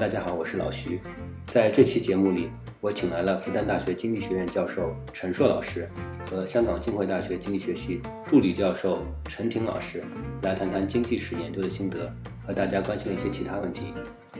[0.00, 0.98] 大家好，我是老徐。
[1.46, 2.48] 在这期节目里，
[2.80, 5.86] 我请来了复旦大学经济学院教授陈硕老师
[6.24, 10.02] 和香港浸会大学经济学系助理教授陈婷老师，
[10.40, 12.10] 来谈谈经济史研究的心得
[12.46, 13.92] 和大家关心的一些其他问题。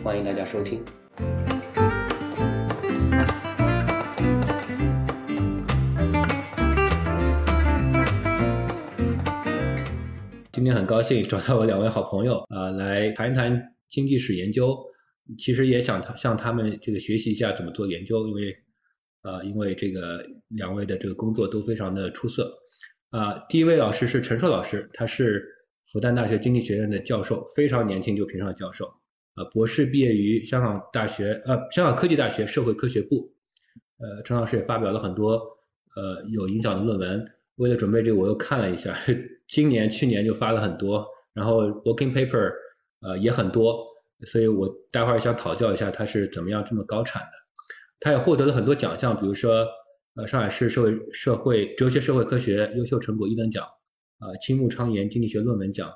[0.03, 0.83] 欢迎大家收听。
[10.51, 14.75] 今天很高兴找到我两位好朋友啊，来谈一谈经济史研究。
[15.39, 18.57] 其实也想他向他们这个学习一下怎么做研究，因为，
[19.23, 22.53] 呃，因为这个两位的这个工作都非常的出色。
[23.11, 25.45] 啊，第一位老师是陈硕老师，他是
[25.93, 28.87] 复旦大学经济学院的教授，非常年轻就评上教授。
[29.35, 33.33] 啊，博士毕业于香港大学，呃，香港科技大学社会科学部。
[33.99, 35.33] 呃，陈老师也发表了很多
[35.97, 37.25] 呃有影响的论文。
[37.57, 38.97] 为了准备这个，我又看了一下，
[39.47, 42.51] 今年、去年就发了很多，然后 working paper
[43.01, 43.90] 呃也很多。
[44.27, 47.33] 所以我待会儿想讨教一下他是怎么样这么高产的。
[48.01, 49.67] 他也获得了很多奖项，比如说
[50.15, 53.65] 呃上海市社会社会哲学社会科学优秀成果一等奖，
[54.19, 55.91] 啊青木昌彦经济学论文奖，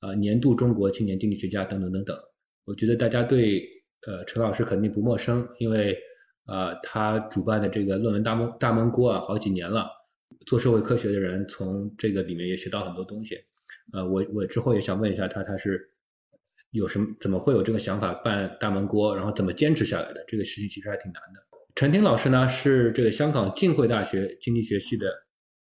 [0.00, 2.16] 啊年度中国青年经济学家等等等等。
[2.64, 3.62] 我觉得大家对
[4.06, 5.96] 呃陈老师肯定不陌生，因为
[6.44, 9.88] 啊他主办的这个论文大闷大闷锅啊好几年了，
[10.46, 13.36] 做社会科学的人从这个里面也学到很多东西。
[13.92, 15.90] 呃我我之后也想问一下他他是。
[16.76, 17.06] 有什么？
[17.20, 19.14] 怎么会有这个想法办大闷锅？
[19.16, 20.24] 然后怎么坚持下来的？
[20.28, 21.40] 这个事情其实还挺难的。
[21.74, 25.06] 陈婷老师呢，是这个香港浸会大学经济学系的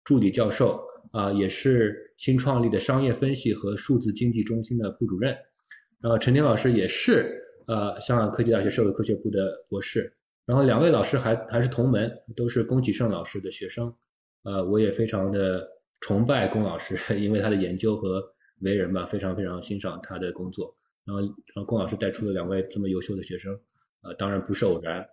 [0.03, 5.35] 助理教授啊，也是新创立的商业分析和数字经济中心的副主任。
[6.01, 10.13] 然后陈婷老师也是呃香港科技大学社会科学部的博士。
[10.45, 13.93] 然后两位老师还还是同门，都是龚启胜老师的学生。
[14.43, 15.65] 呃，我也非常的
[16.01, 18.21] 崇拜龚老师， 因为他的研究和
[18.59, 20.75] 为人吧，非常非常欣赏他的工作。
[21.05, 23.53] 然后，然后龚老师带出了两位这么优秀的学生，
[24.01, 25.05] 呃，当然不是偶然。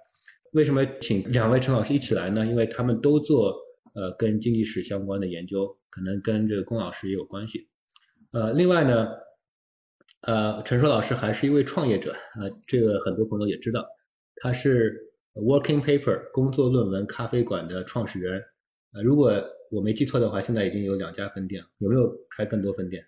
[0.52, 2.44] 为什么请两位陈老师一起来呢？
[2.46, 3.56] 因为他们都做
[3.94, 7.68] 呃跟经济史相关的研究，可能跟这个龚老师也有关系。
[8.32, 9.08] 呃，另外呢，
[10.22, 13.86] 呃，陈硕老师还是一位创业者，呃，这个很多朋友也知道，
[14.36, 14.96] 他是
[15.34, 18.42] Working Paper 工作论文咖啡馆的创始人。
[18.92, 19.32] 呃，如果
[19.70, 23.04] 我没记错的话，现在已经有两家分店，有没有开更多分店？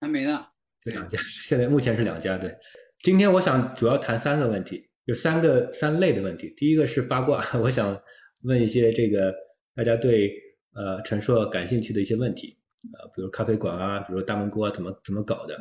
[0.00, 0.46] 还没呢。
[0.92, 2.36] 两家，现在目前是两家。
[2.36, 2.54] 对，
[3.02, 6.52] 今天我想主要谈三个问题，有三个三类的问题。
[6.56, 8.00] 第一个是八卦， 我想
[8.44, 9.34] 问一些这个
[9.74, 10.32] 大家对
[10.74, 12.56] 呃陈硕感兴趣的一些问题，
[12.98, 15.56] 呃，比如咖啡馆啊，比如大闷锅啊，怎么怎么搞的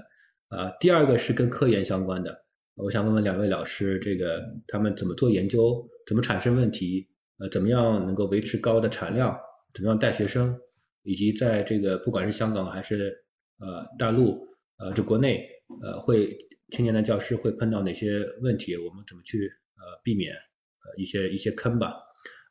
[0.50, 0.72] 啊？
[0.80, 7.08] 第二个是跟科研相关的，我想问问两位老师，这个他们怎么做研究，怎么产生问题，
[7.40, 9.36] 呃，怎么样能够维持高的产量，
[9.74, 10.56] 怎么样带学生，
[11.04, 13.14] 以及在这个不管是香港还是
[13.60, 14.46] 呃大陆。
[14.78, 15.48] 呃，这国内
[15.82, 16.38] 呃会
[16.72, 18.76] 青年的教师会碰到哪些问题？
[18.76, 21.94] 我们怎么去呃避免呃一些一些坑吧？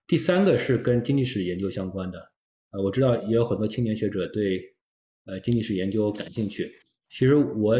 [0.06, 2.18] 第三个是跟经济史研究相关的，
[2.70, 4.74] 呃，我知道也有很多青年学者对
[5.26, 6.72] 呃经济史研究感兴趣。
[7.10, 7.78] 其实我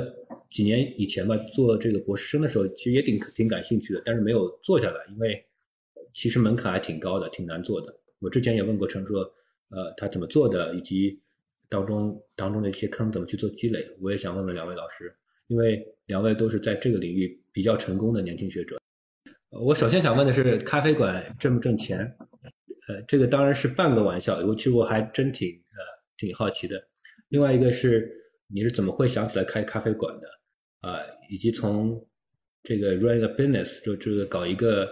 [0.50, 5.43] 几年以前吧做这个博士生的时候，其实也挺挺感兴趣的，但是没有做下来，因为
[6.12, 7.99] 其实门槛还挺高的，挺难做的。
[8.19, 9.21] 我之前也问过陈硕，
[9.71, 11.19] 呃，他怎么做的，以及。
[11.74, 13.84] 当中当中的一些坑怎么去做积累？
[14.00, 15.12] 我也想问问两位老师，
[15.48, 18.78] 因为两位都是在这个领域比较成功的年轻学者。
[19.50, 21.98] 我首先想问的是，咖啡馆挣不挣钱？
[22.86, 25.78] 呃，这个当然是半个玩笑，我其实我还真挺呃
[26.16, 26.80] 挺好奇的。
[27.30, 28.08] 另外一个是，
[28.46, 30.28] 你是怎么会想起来开咖啡馆的？
[30.88, 32.06] 啊，以及从
[32.62, 34.88] 这个 run a business 就这个搞一个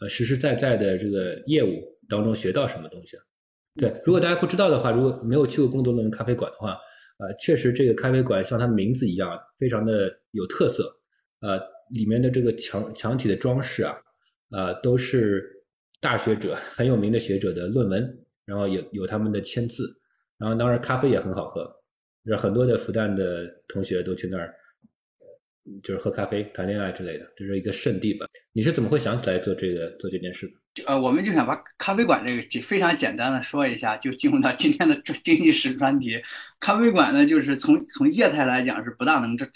[0.00, 3.16] 呃实实在在的这个业务当中学到什么东西？
[3.78, 6.72] 对，如果大家不知道的话，如果没有去过工作论文咖啡馆的话，
[7.18, 10.92] 呃，确实这个咖啡馆像它的名字一样，非常的有特色。
[11.40, 11.58] 呃，
[11.90, 13.96] 里面的这个墙墙体的装饰啊，
[14.50, 15.48] 呃，都是
[16.00, 19.88] 大学者很有名的学者的论文，然后有有他们的签字，
[20.36, 21.64] 然后当然咖啡也很好喝，
[22.24, 24.52] 就是很多的复旦的同学都去那儿。
[25.82, 28.26] 就是喝咖啡、谈恋爱之类的，这是一个圣地吧？
[28.54, 30.52] 你是怎么会想起来做这个做这件事的？
[30.86, 34.94] 呃，我们就想把咖啡馆这个非常简单的说一下，就进入到今天的
[35.24, 36.20] 经济史专题。
[36.60, 39.48] 咖啡馆呢，就是从从业态来讲是不大能这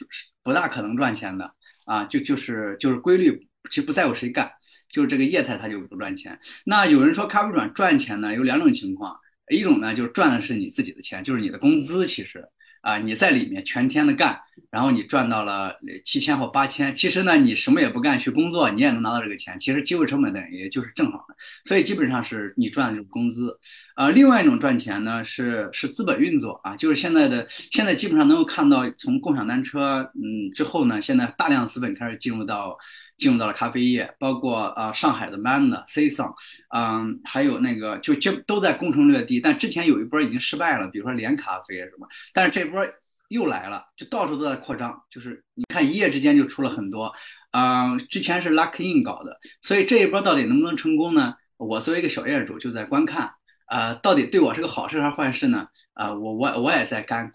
[0.43, 1.53] 不大可能赚钱的
[1.85, 4.51] 啊，就就是就是规律，其实不在乎谁干，
[4.91, 6.39] 就是这个业态它就不赚钱。
[6.65, 9.17] 那有人说咖啡馆赚钱呢，有两种情况，
[9.51, 12.45] 一种呢就是赚的是你自己的钱，就是你的工资，其实
[12.83, 14.39] 啊你在里面全天的干。
[14.71, 19.59] 然后你赚到了七千或八千，其实呢，你什么也不干去工作，你也能拿到这个钱。
[19.59, 21.35] 其实机会成本等于就是正好的，
[21.67, 23.55] 所以基本上是你赚的就是工资。
[23.97, 32.75] 呃，另外一种赚钱呢是是资本运作啊，就是现在的现在基本上能够看到，从共享单车嗯之后呢，现在大量资本开始进入到
[33.23, 36.35] 进入到了咖啡业，包括啊上海的 Manner、C 桑，
[36.75, 42.85] 嗯，还有那个就就都在攻城略地，但之前有一波已经失败了，比如说连咖啡什么，但是这波。
[43.29, 47.11] 又来了，就到处都在扩张，就是你看一夜之间就出了很多，
[47.53, 51.33] 嗯，之前是 Luck In 搞的，所以这一波到底能不能成功呢？
[51.57, 53.33] 我作为一个小业主就在观看，
[53.69, 55.67] 呃，到底对我是个好事还是坏事呢？
[55.95, 57.31] 啊，我我我也在干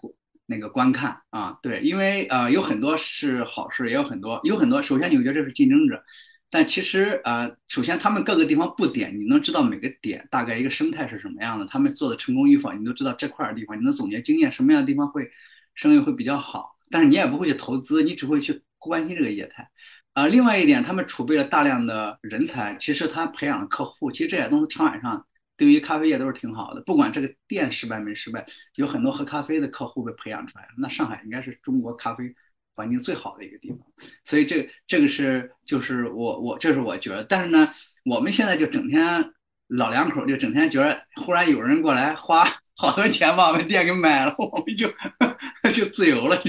[0.48, 6.02] 那个观看啊，对，因为呃有很多是好事，也有很多有很多，首先你会觉得这是竞争者，
[6.50, 15.30] 但其实呃，首先他们各个地方布点，你能知道每个点大概一个生态是什么样的，他们做的成功与否，你都知道这块地方，你能总结经验，什么样的地方会。
[15.74, 19.70] 生意会比较好，但是你也不会去投资，你只会去关心这个业态。
[20.12, 25.24] 啊，另外一点，他们储备了大量的人才，其实他培养了客户，其实这些东西长远上
[25.58, 26.80] 对于咖啡业都是挺好的。
[26.80, 28.42] 不管这个店失败没失败，
[28.76, 30.70] 有很多喝咖啡的客户被培养出来了。
[30.78, 32.34] 那上海应该是中国咖啡
[32.72, 33.80] 环境最好的一个地方，
[34.24, 37.22] 所以这这个是就是我我这是我觉得。
[37.24, 37.68] 但是呢，
[38.04, 39.22] 我们现在就整天
[39.66, 42.48] 老两口就整天觉得，忽然有人过来花。
[42.80, 44.88] 好多钱把我们店给买了，我们就
[45.74, 46.40] 就自由了。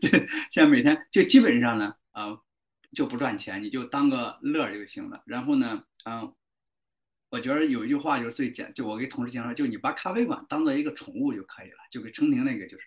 [0.00, 0.10] 对，
[0.52, 2.38] 现在每天就基本上呢，啊，
[2.94, 5.20] 就不赚钱，你就当个乐就行了。
[5.26, 6.32] 然后呢，嗯，
[7.34, 12.84] 我觉得有一句话就是最简，就我给同事讲说，就你把咖啡馆当做一个宠物就可以了，就跟成婷那个就是，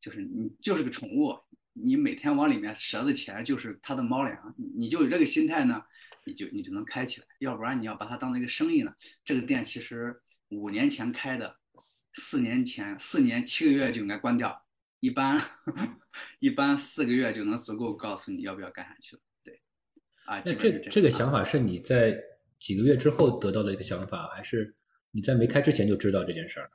[0.00, 1.36] 就是你就是个宠物，
[1.72, 5.82] 你每天往里面折的钱就是它的猫粮，你就有这个心态呢，
[6.24, 7.26] 你就你就能开起来。
[7.40, 11.56] 要不然你要把它当做一个生意呢，这个店其实五年前开的。
[12.14, 14.64] 四年前，四年七个月就应该关掉，
[14.98, 15.40] 一般
[16.40, 19.22] 一般四个月就能足够告诉你要不要干下去了。
[19.44, 19.60] 对，
[20.24, 22.20] 啊，那这这个想法是你在
[22.58, 24.74] 几个月之后得到的一个想法，还是
[25.10, 26.70] 你在没开之前就知道这件事儿？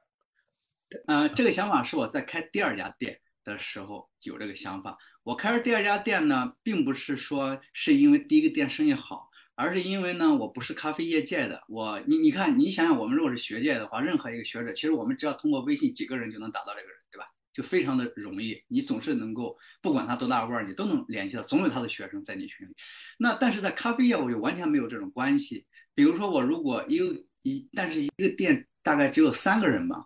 [1.07, 4.97] 嗯，这个想法是我在开第二家店的时候有这个想法。
[5.23, 9.29] 我开第二家店呢，并不是说是因为第一个店生意好。
[9.55, 17.27] 而是因为呢，我不是咖啡业界的，我你你看，你想想，我们如果是学界的话，任何一个学者，其实我们只要通过微信几个人就能打到这个人，对吧？
[17.53, 22.73] 就非常的容易，你总是能够，不管他多大腕儿，你都能联系到，总有他的学生在你群里。
[23.19, 25.67] 那但是在咖啡业，我就完全没有这种关系。
[25.95, 30.05] 比如说我如果一个一，但是一个店大概只有三个人嘛。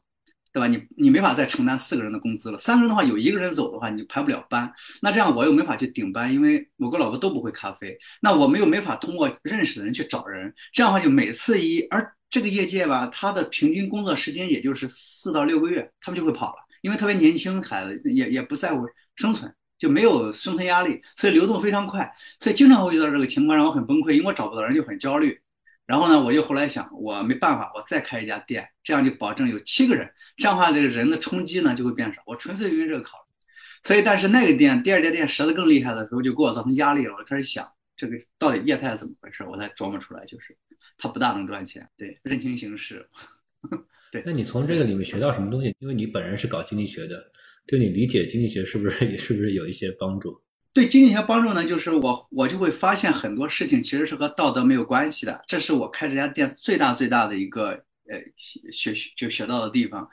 [0.53, 0.67] 对吧？
[0.67, 2.57] 你你没法再承担四个人的工资了。
[2.57, 4.71] 三个人的话，有一个人走的话，你排不了班。
[5.03, 7.95] 那这样我又没法去顶班，因为我跟老婆都不会咖啡。
[8.21, 10.51] 那我们又没法通过认识的人去找人。
[10.73, 18.83] 这样的话，就每次一而这个业界吧，他的平均工作时间也就是四到六个月，他们就会跑了，因为特别年轻孩子也也不在乎
[19.15, 22.11] 生存，就没有生存压力，所以流动非常快。
[22.39, 25.39] 所以经常会遇到这个情况，让我很崩溃，因为我找不到人就很焦虑。
[25.87, 32.21] 然后呢，我就后来想，我没办法，我再开一家店，这样就保证有七个人，这样的话这个人的冲击呢就会变少。
[32.27, 33.23] 我纯粹因为这个考虑。
[33.83, 37.13] 所以，但是那个店第二家店折的更厉害的时候，就给我造成压力了。
[37.13, 39.43] 我就开始想，这个到底业态怎么回事？
[39.45, 40.57] 我才琢磨出来，就是
[40.97, 43.07] 它不大能赚钱，对，认清形势。
[44.11, 45.73] 对，那你从这个里面学到什么东西？
[45.79, 47.31] 因为你本人是搞经济学的，
[47.65, 50.41] 对你理解经济学是不是是不是有一些帮助？
[50.77, 57.71] 对经济学帮助呢，就是我我就会发现很多事情其实是和道德没有关系的，这是我开这家店最大最大的一个
[58.07, 58.21] 呃
[58.71, 60.07] 学就学到的地方，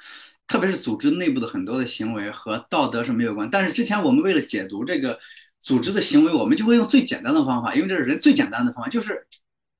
[0.46, 5.18] 特别是组织内部的很多的行为和道德是没有关，但是之前我们为了解读这个
[5.60, 9.26] 组织的行为，我们就会用最简单的方法，因为这是人最简单的方法，就是。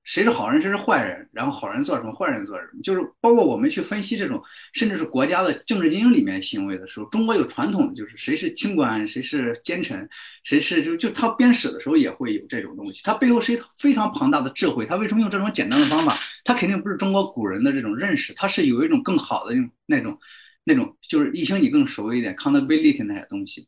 [0.05, 1.27] 谁是好人，谁是坏人？
[1.33, 2.83] 然后好人做什么，坏人做什么？
[2.83, 4.43] 就是包括我们去分析这种，
[4.75, 10.07] 甚至是国家的政治精英里面行为的时候，中国有传统，就是谁是清官，谁是奸臣，
[10.45, 13.01] 谁是就就他编史的时候也会有这种东西。
[13.03, 14.85] 他背后是一套非常庞大的智慧。
[14.85, 16.15] 他为什么用这种简单的方法？
[16.45, 19.55] 他肯定不是中国古人的这种认识，他是有一种更好的
[19.87, 20.19] 那种
[20.65, 23.67] 那种，就是易清你更熟一点，accountability 那些东西。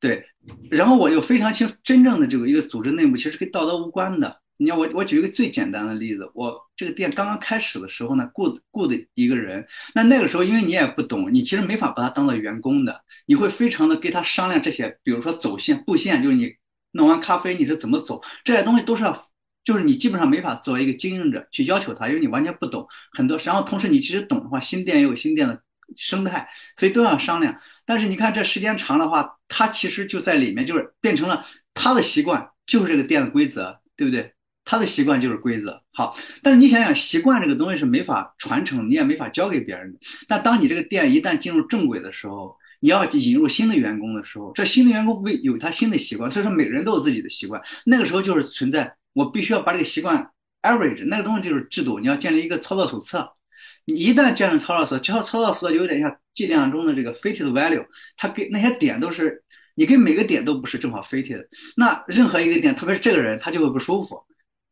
[0.00, 0.24] 对，
[0.70, 4.40] 然后我又非常清，真正的这个一个组织内部其实跟道德无关的。
[4.58, 16.52] 你看我，我举一个最简单的例子，我这个店刚刚开始的时候呢，雇雇的一个人，那那个时候因为你也不懂，你其实没法把他当做员工的，你会非常的跟他商量这些，比如说走线、布线，就是你
[16.92, 19.24] 弄完咖啡你是怎么走，这些东西都是要，
[19.62, 25.62] 就是你基本上没法作为一个经营者去要求他，因为你完全不懂很多，然后同时你其实懂的话，新店也有新店的
[25.96, 27.56] 生态，所以都要商量。
[27.86, 34.34] 但是你看这时间长的话，他其实就在里面，就是变成了他的习惯，就是这个店的规则，对不对？
[34.68, 39.98] 他的习惯就是规则，好，但是你想想，习惯这个东西是没法传承，你也没法教给别人的。
[40.28, 47.58] 但当你这个店一旦进入正轨的时候，你要引入新的员工的时候，这新的员工会有他新的习惯，所以说每个人都有自己的习惯。
[47.86, 50.28] 那个时候就是存在，我必须要把这个习惯
[50.60, 53.26] average，那个东西就是制度，你要建立一个操作手册。
[53.86, 57.86] 你一旦建立操作手册，操操作手册就有点像计量中的这个 fitted value，
[58.18, 59.42] 它给那些点都是
[59.76, 61.46] 你给每个点都不是正好 fitted，
[61.78, 64.22] 那任何一个点，特别是这个人他就会不舒服。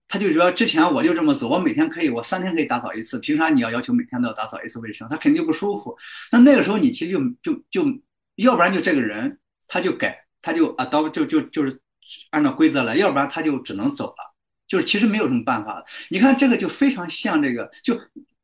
[0.09, 5.09] 他就说之前我就这么走，我每天可以，我三天可以打扫一次，凭啥你要要求每天都要打扫一次卫生？
[5.09, 5.97] 他肯定就不舒服。
[6.31, 7.85] 那那个时候你其实就就就，
[8.37, 11.81] 要不然就这个人他就改，他就啊到就就就是
[12.31, 14.35] 按照规则来，要不然他就只能走了。
[14.69, 15.85] 就是其实没有什么办法。
[16.09, 18.01] 你看这个就非常像这个，就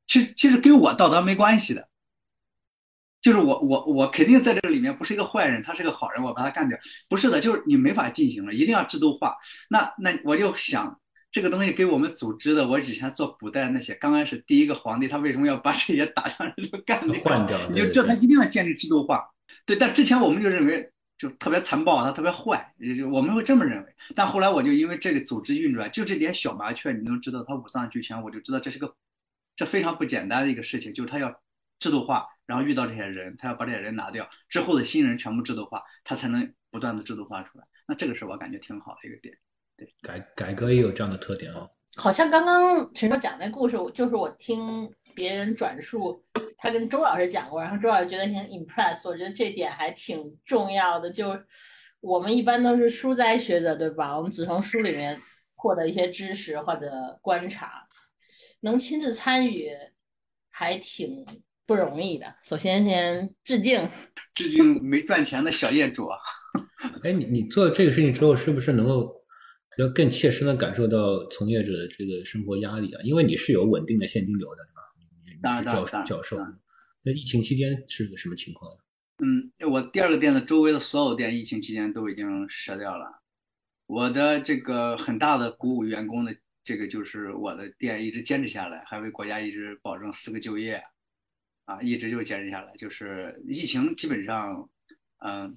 [0.08, 1.88] 其实其实跟我道德没关系的，
[3.20, 6.76] 就是我我我肯定在这个里面不是一个坏人，他是个好人，我把他干掉，
[7.08, 9.36] 不是的，就是你没法进行了，一定要制度化。
[9.70, 10.98] 那那我就想。
[11.32, 17.18] 这个东西给我们组织的，我以前做古代那些刚开始第一个皇帝，他为什么要把这些打仗人都干掉？
[17.22, 19.26] 换掉，你就知道他一定要建立制度化。
[19.64, 23.94] 对，但之前我们就认为就特别残暴，他特别坏，也就我们会这么认为。
[24.14, 28.94] 但后来我就因为这个组织运转，就这点小麻雀，你能知道他五脏俱全，我就知道这是个
[29.56, 31.34] 这非常不简单的一个事情，就是他要
[31.78, 37.64] 制度化，然后遇到这些人，他要把这些人拿掉之后的新人全部制度化，他才能不断的制度化出来。
[37.88, 39.34] 那这个是我感觉挺好的一个点。
[40.02, 41.68] 改改革也有这样的特点哦。
[41.96, 46.24] 好像刚刚陈叔讲那故事，就是我听别人转述，
[46.56, 51.10] 他跟周老师讲过，然后周老师觉得很 impress，我觉得这点还挺重要的。
[51.10, 51.38] 就
[52.00, 54.16] 我们一般都是书斋学者，对吧？
[54.16, 55.20] 我们只从书里面
[55.54, 57.86] 获得一些知识或者观察，
[58.60, 59.68] 能亲自参与
[60.48, 61.26] 还挺
[61.66, 62.34] 不容易的。
[62.42, 63.86] 首先先致敬，
[64.34, 66.18] 致敬没赚钱的小业主啊。
[67.04, 69.21] 哎，你你做这个事情之后，是不是能够？
[69.78, 74.82] 要更切身的感受到从业者的这个生活压力啊，因为你是有稳定的现金流的，对吧？
[75.24, 76.36] 你是教教授，
[77.02, 78.70] 那疫情期间是个什么情况？
[79.24, 83.22] 嗯，我第二个店的周围的所有店，疫情期间都已经折掉了。
[83.86, 90.82] 我的这个很大的鼓舞员工的这个就是我的店一直坚持下来，还为国家一直保证四个就业，
[91.64, 92.74] 啊，一直就坚持下来。
[92.76, 94.68] 就是疫情基本上，
[95.24, 95.56] 嗯。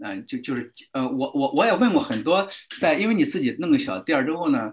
[0.00, 2.46] 嗯，就就是呃，我我我也问过很多，
[2.80, 4.72] 在因为你自己弄个小店儿之后呢，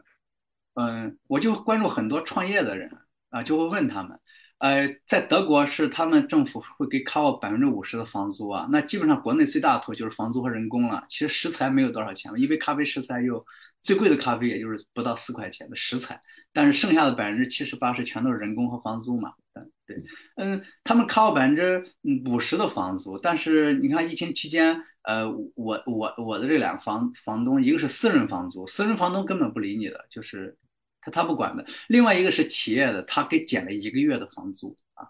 [0.75, 2.91] 嗯，我就关注很多创业的人
[3.31, 4.19] 啊，就会问他们，
[4.59, 13.43] 呃，在德国是他们政府会给 cover 百分之五十的房租啊，那基本上国内最大头就是房租和人工了，其实食材没有多少钱了，一杯咖啡食材又
[13.81, 16.21] 最贵的咖啡也就是不到四块钱的食材，
[16.53, 19.97] 但是剩下的百分之七十八十全都是人工和房租嘛，嗯，对，
[20.35, 21.83] 嗯，他们咖啡百分之
[22.27, 24.79] 五十的房租，但是你看疫情期间。
[25.07, 30.57] 呃，我我我的这两个房房东，一个是私人房租，私人房东根本不理你的，就是
[30.99, 35.07] 他他不管的；另外一个是企业的，他给减了一个月的房租啊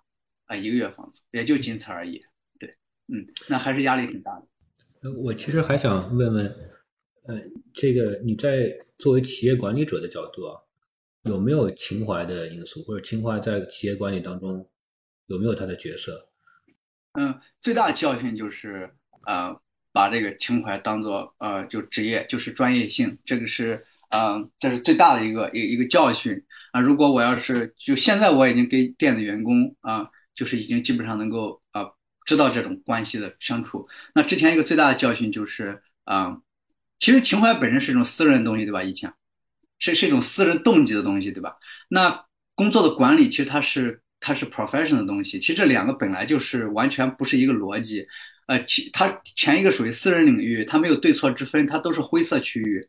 [0.48, 2.22] 啊，一个月房租也就仅此而已。
[2.60, 2.70] 对，
[3.08, 4.48] 嗯，那还是压力挺大的。
[5.04, 6.46] 呃，我其实还想问问，
[7.28, 7.42] 呃，
[7.74, 10.60] 这个你在作为企业管理者的角度啊，
[11.24, 14.70] 有没有情怀的因素，或者情怀在企业管理当中
[15.28, 16.28] 有没有他的角色？
[17.14, 19.58] 嗯，最大的教训就是啊。
[19.96, 26.38] 把这个情怀当做呃，就职业，就是专业性，这个是嗯，这是最大的一个一一个教训
[26.74, 26.82] 啊。
[26.82, 31.88] 如果我要是就现在我已经跟店的员工啊，就是已经基本上能够啊
[32.26, 33.88] 知道这种关系的相处。
[34.14, 36.38] 那之前一个最大的教训就是啊，
[37.00, 38.84] 其实情怀本身是一种私人的东西，对吧？
[38.84, 39.14] 以前
[39.80, 41.56] 是是一种私人动机的东西，对吧？
[41.88, 48.04] 那工作的管理其实它是它是 profession 的东西，其实这两个本来就是完全不是一个逻辑。
[48.48, 52.84] 呃，其它前一个属于私人领域，它没有对错之分，它都是灰色区域，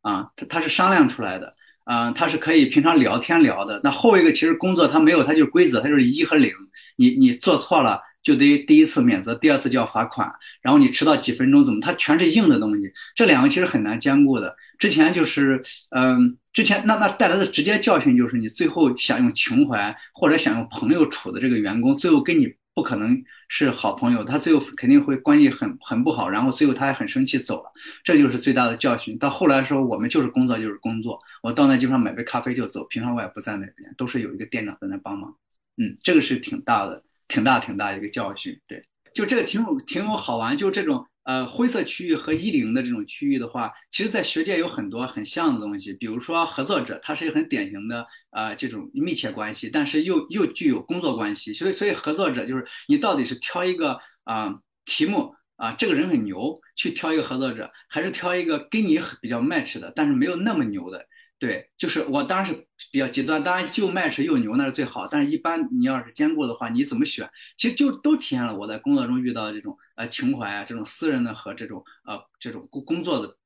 [0.00, 1.52] 啊，它它是商量出来的，
[1.90, 3.80] 嗯，它是可以平常聊天聊的。
[3.82, 6.52] 那后一个其实工作它没有，它就是规则，它就是一和零，
[6.96, 10.30] 你你做错了就得第一次免责，第二次就要罚款，
[10.60, 14.54] 然后你迟到几分钟怎么，它全是硬的东西，这两个其实很难兼顾的。
[14.78, 15.60] 之前就是，
[15.96, 22.46] 嗯，之前那那带来的直接教训就是，你最后想用情怀或者想用朋友处的这个员工，最后跟你。
[22.78, 27.72] 不可能是好朋友，他最后肯定会关系很很不好，然后最后他还很生气走了，
[28.04, 29.18] 这就是最大的教训。
[29.18, 35.34] 到后来时候我们就是工作就是工作，我到那地方买杯咖啡就走，平常我也不在那边，都是有一个店长在那帮忙。
[35.76, 38.56] 嗯，这个是挺大的，挺大挺大一个教训。
[38.68, 38.80] 对，
[39.12, 41.04] 就这个挺有挺有好玩，就这种。
[41.28, 54.54] 呃，灰色区域和一零的这种区域的话，其实，在学界有很多很像的东西，比如说合作者，它是一个很典型的呃这种密切关系，但是又又具有工作关系，所以所以合作者就是你到底是挑一个啊
[54.86, 61.04] 题目啊，这个人很牛去挑一个合作者，还是挑一个跟你比较 match 的，但是没有那么牛的，
[61.38, 62.52] 对，就是我当时
[62.90, 73.36] 比较极端，当然就麦吃又牛那是最好，但是一般你要是兼顾的话，你怎么选，其实就都体现了我在工作中遇到的这种呃情怀啊，这种私人的和这种呃这种工工作的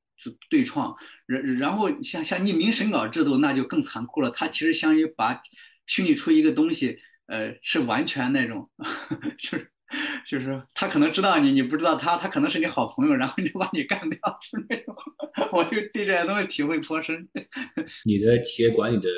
[0.49, 0.95] 对创，
[1.27, 5.39] 然然后像像匿名审稿制度那就更残酷了，它其实相当于把
[5.85, 6.97] 虚拟出一个东西，
[7.27, 8.67] 呃是完全那种
[9.37, 9.72] 就是。
[10.25, 14.95] 就是他可能知道你，你不知道他，他可能是你好朋友，然后就把你干掉，就那种。
[15.51, 17.27] 我就对这些东西体会颇深。
[18.05, 19.09] 你的企业管理的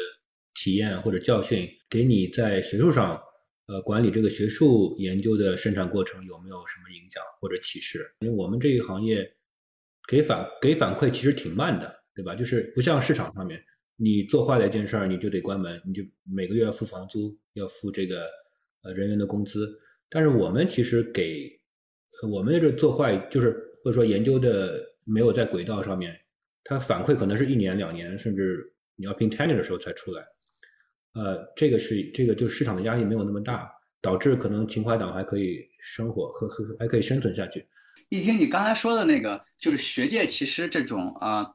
[0.53, 3.21] 体验或者教训，给你在学术上，
[3.67, 8.13] 呃，管理这个学术研究的生产过程有没有什么影响或者启示？
[8.19, 9.25] 因为我们这一行业
[10.07, 12.35] 给反给反馈其实挺慢的，对吧？
[12.35, 13.63] 就是不像市场上面，
[13.95, 18.25] 你做坏了一件事儿，你就得关门，你就每个月要付房租，要付这个
[18.83, 19.79] 呃人员的工资。
[20.15, 21.51] 但是我们其实给，
[22.31, 23.51] 我们这做坏就是
[23.83, 26.17] 或者说研究的没有在轨道上面，
[26.63, 28.63] 它反馈可能是一年两年，甚至
[28.95, 30.23] 你要拼 tenure 的时候才出来，
[31.15, 33.69] 呃，这个是这个就市场的压力没有那么大，
[34.01, 37.67] 导致可能情怀党还可以生活和和还可以生存下去。
[38.07, 41.45] 一听你刚才说的那个，就是学界其实这种啊。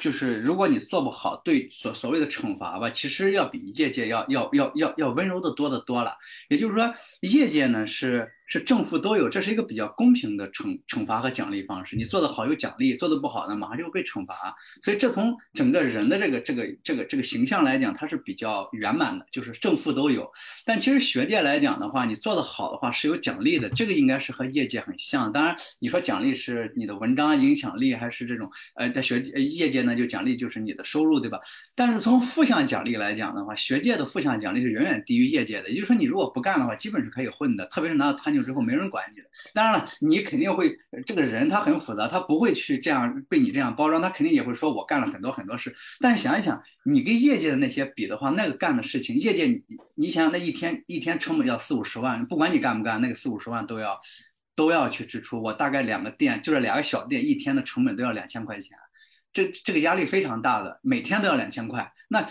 [0.00, 6.16] 就是如果你做不好，对所所谓的惩罚吧，其实要比业界要要要要要温柔的多的多了。
[6.48, 8.32] 也就是说，业界呢是。
[8.50, 11.94] 是正负都有，这是一个比较公平的惩惩罚和奖励方式。
[11.94, 14.52] 你做得好有奖励，做得不好呢，马上就会被惩罚。
[14.82, 20.28] 所以这从整个人的这个这个这个这个形象来讲，它是比较圆满的，就是正负都有。
[20.64, 25.32] 但其实学界来讲的话，你做得好的话是有奖励的，这个应该是和业界很像。
[25.32, 31.38] 当然，你说奖励是你的文章影响力，还是这种呃，在学业界呢就奖励就是你的收入，对吧？
[31.76, 35.68] 但是从负向奖励来讲的话，学界的负向奖励是远远低于业界的。
[35.70, 38.39] 也就是说，你如果不干的话，基本是可以混的，特别是拿到探究。
[38.42, 45.74] 之后没人管你的，当然了，你肯定会这个人他很复杂，他不会去这样被你这样包装，他肯定也会说我干了很多很多事。
[46.00, 49.62] 但是想一想，你跟业界的那些比的话，那个干的事情，业界你
[49.94, 53.98] 你想想那一天一天成本要四五十万，不管你干不干，那个四五十万都要
[54.54, 55.42] 都要去支出。
[55.42, 58.76] 我大概两个店就是两个小店，一天的成本都要两千块钱，
[59.32, 61.92] 这这个压力非常大的，每天都要两千块。
[62.08, 62.28] 那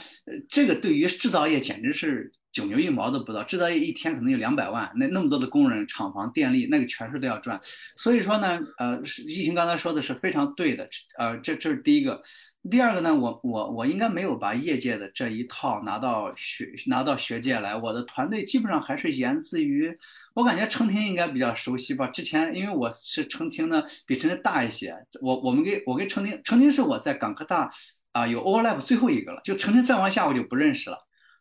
[0.49, 2.31] 这个对于制造业简直是。
[2.51, 7.59] 九牛一毛都不到，制造业一天可能有两百万，那那么多的工人、厂房、电力，那个全是都要赚。
[7.95, 10.87] 所以说呢，呃，疫情刚才说的是非常对的，
[11.17, 12.21] 呃，这这是第一个。
[12.69, 19.89] 第二个呢，我我我应该没有把业界的这一套拿到学拿到学界来，我的团队基本上还是源自于，
[20.33, 22.07] 我感觉程婷应该比较熟悉吧。
[22.07, 27.71] 之前因为我是程婷呢，比程婷大一些，我我们给我跟程婷，程婷是我在港科大
[28.11, 30.97] 啊有 overlap 最后一个了，就程婷再往下我就不认识了。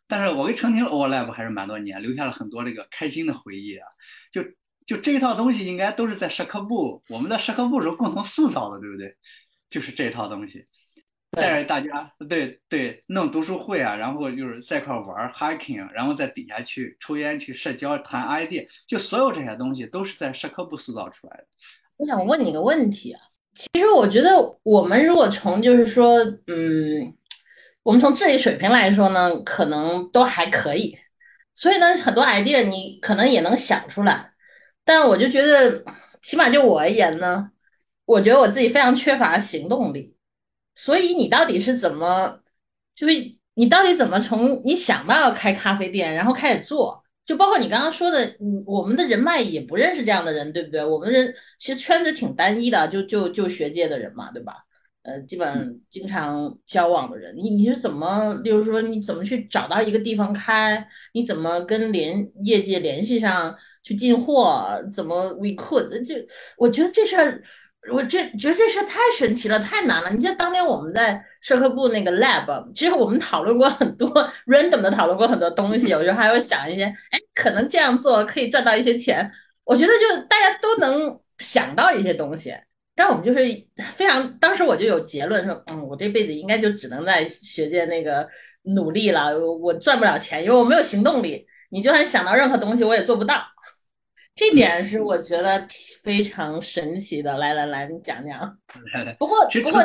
[0.09, 3.87] 但是我跟程婷 overlap 还是蛮多年，留下了很多这个开心的回忆啊。
[4.31, 4.43] 就
[4.87, 9.13] 就这一套东西，应该都是在社科部，我们在社科部时候共同塑造的，对不对？
[9.69, 10.65] 就是这套东西，
[11.29, 21.45] 带着大家，对对，弄读书会啊，然后就是在一块玩 hiking，然后在底下去抽烟去社交谈 idea，就所有这些东西都是在社科部塑造出来的。
[21.97, 23.21] 我想问你个问题啊，
[23.53, 26.17] 其实我觉得我们如果从就是说，
[26.47, 27.13] 嗯。
[27.83, 30.97] 我们从智力水平来说呢，可能都还可以，
[31.55, 34.33] 所以呢，很多 idea 你可能也能想出来，
[34.83, 35.83] 但我就觉得，
[36.21, 37.51] 起码就我而言呢，
[38.05, 40.15] 我觉得我自己非常缺乏行动力。
[40.75, 42.39] 所以你到底是怎么，
[42.95, 43.13] 就是
[43.55, 50.85] 你到底怎么从你想到要开咖啡店，然后开始做，就包括你刚刚说的，嗯，我们的人脉也不认识这样的人，对不对？
[50.85, 54.65] 我们人其实圈子挺单一的，就就就学界的人嘛，对吧？
[55.03, 60.85] 呃，基本经常交往的人，你你是怎么，比如说你怎么去找到一个地方开？
[61.13, 64.67] 你怎么跟联业界联系上去进货？
[64.93, 65.89] 怎么 we could？
[66.05, 67.41] 这我觉得这事儿，
[67.93, 70.09] 我这觉得这事儿太神奇了，太难了。
[70.11, 74.09] 你像当年我们在社科部那个 lab，其实我们讨论过很多
[74.47, 79.31] random 的讨论过很多东西， 有时候还会想一些，哎，可能这样做可以赚到一些钱。
[79.63, 82.53] 我觉得就大家都能想到一些东西。
[82.99, 83.39] 但我们就是
[83.95, 88.27] 非常，当时我就有结论说，嗯，我这辈子应该就只能在学界那个
[88.63, 91.47] 努力了，我赚不了钱，因为我没有行动力。
[91.69, 93.41] 你就算想到任何东西，我也做不到。
[94.35, 95.65] 这点是我觉得
[96.03, 97.37] 非常神奇的。
[97.37, 98.57] 来来来，你讲讲。
[99.17, 99.81] 不过不过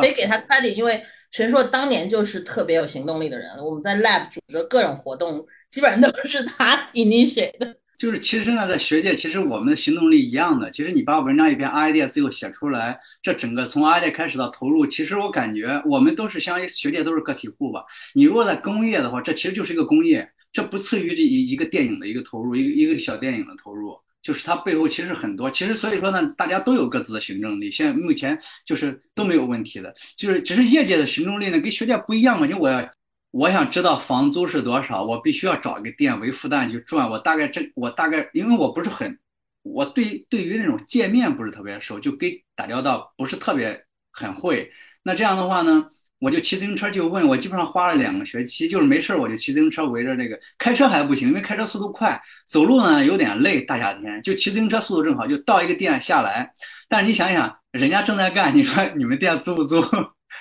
[0.00, 3.48] 得给他 credit，因为陈硕当年就是特别有行动力的人。
[3.64, 7.76] 我们在 lab 组织各种活动，基本上都是他 initiate 的。
[8.00, 10.70] 就是其实呢，在学界，其实我们的行动力一样的。
[10.70, 17.84] 其实你把文章一篇 idea 最后写出来，这整个从 idea 开始到投入，其实我感觉我们都是相当于学界都是个体户吧。
[18.14, 23.94] 你如果在工业的话，这其实就是一个工业，这不次于这一一个电影的一个投入，一个一个小电影的投入。
[24.22, 32.68] 就是它背后其实很多，其实所以说呢，大家都有各自的行政力，现在目前就是都没有问题的，就是只是业界的行政力呢跟学界不一样嘛，就我
[33.30, 39.18] 我想知道房租是多少，我必须要找一个店为负担去赚，我大概这我大概因为我不是很，
[39.62, 44.70] 我对对于那种界面不是特别熟，就跟打交道不是特别很会，
[45.02, 45.86] 那这样的话呢？
[46.18, 53.62] 我就骑自行车就问，我基本上花了两个学期，就是没事我就骑自行车围着这个，开车还不行，因为开车速度快，走路呢有点累。
[53.62, 56.52] 大夏天就骑自行车速度正好，就到一个店下来。
[56.90, 59.80] 但是你想想，人家正在干，你说你们店租不租？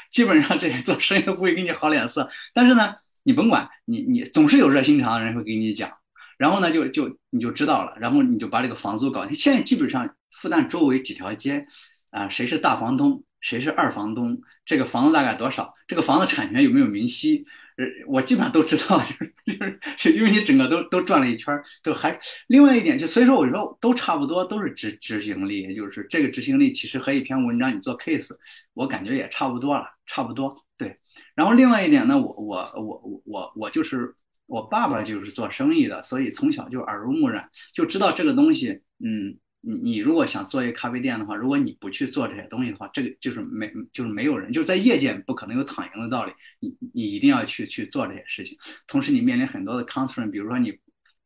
[0.09, 2.27] 基本上这些做生意都不会给你好脸色。
[2.53, 2.93] 但是呢，
[3.23, 5.91] 你甭管你你总是有热心肠的人会给你讲，
[6.37, 9.35] 然后呢就就你就知道了，然后你就把这个房租搞定。
[9.35, 11.63] 现在基本上复旦周围几条街，
[12.11, 13.23] 啊谁是大房东？
[13.41, 14.41] 谁是二房东？
[14.65, 15.71] 这个房子大概多少？
[15.87, 17.45] 这个房子产权有没有明晰？
[17.77, 28.31] 呃，我基本上都知道， 就是就是因为你整个都都转了一圈，都还另外一点就所以说我说都差不多，都是执执行力，就是这个执行力其实和一篇文章你做 case，
[28.73, 30.93] 我感觉也差不多了，差不多对。
[31.35, 34.13] 然后另外一点呢，我我我我我就是
[34.47, 39.37] 我爸爸就是做生意的，所以从小就耳濡目染，就知道这个东西，嗯。
[39.61, 46.31] 你你如果想做一个咖啡店的话，如果你不去做这些东西的话，这个就是没就是没有人，就是在业界不可能有躺赢的道理。
[46.61, 50.71] 你你一定要去去做这些事情，同时你面临很多的 constraint，比如说你，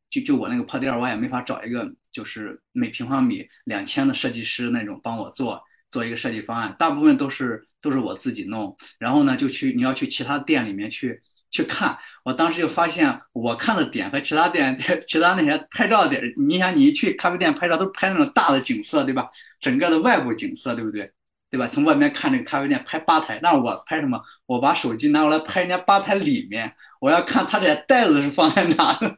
[0.09, 5.61] 就就我那个破店，我也没法找一个就是每平方米两千的设计师那种帮我做
[5.93, 8.75] 做一个设计方案，大部分都是都是我自己弄。
[8.99, 11.21] 然后呢，就去你要去其他店里面去。
[11.55, 14.75] 去看，我当时就发现，我看的点和其他店、
[15.07, 19.29] 其他那些拍照点，你想，你一去咖啡店拍照，都拍那种大的景色，对吧？
[19.59, 21.11] 整个的外部景色，对不对？
[21.51, 21.67] 对吧？
[21.67, 24.19] 从外面看这个咖啡店，拍吧台，那我拍什么？
[24.47, 26.73] 我把手机拿过来拍人家吧台里面。
[27.03, 29.13] 我要看他这袋子是放在哪的，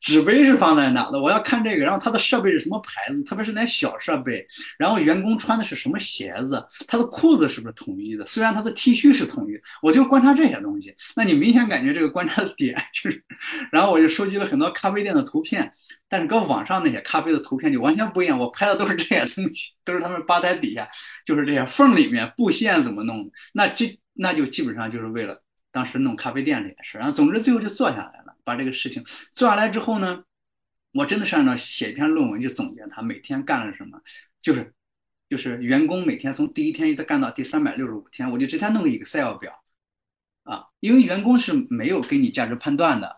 [0.00, 4.46] 纸杯是放在哪的，我要看这个，然后他的设备是什么牌子，特别是那小设备，
[4.78, 8.24] 然后员工穿的是什么鞋子，他的裤子是不是统一的？
[8.24, 10.94] 虽然他的 T 恤是统一，我就观察这些东西。
[11.16, 13.24] 那你明显感觉这个观察的点就是，
[13.72, 15.68] 然后我就收集了很多咖啡店的图片，
[16.08, 18.38] 但是跟网上那些咖啡的图片就完全不一样。
[18.38, 20.88] 我拍的都是这些东西，都是他们吧台底下，
[21.26, 25.43] 就是这些缝里面布线怎么弄，那这那就基本上就是为了。
[25.74, 28.36] 当时弄咖啡店这件事，然后总之最后就做下来了。
[28.44, 30.22] 把这个事情做下来之后呢，
[30.92, 33.98] 我真的是按照写一篇论文去总结他每天干了什么，
[34.40, 34.72] 就是
[35.28, 39.64] 就是员工每天从第一天一直干到第三百六十五天，我就直接弄个 Excel 表
[40.44, 43.16] 啊，因为员工是没有给你价值判断的，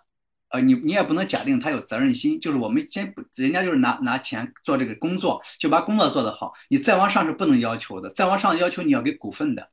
[0.48, 9.68] 呃，你你也不能假定他有责任心，就是我们先不，人家就是拿拿钱做这个工作，就把工作做得好，你再往上是不能要求的，再往上要求你要给股份的。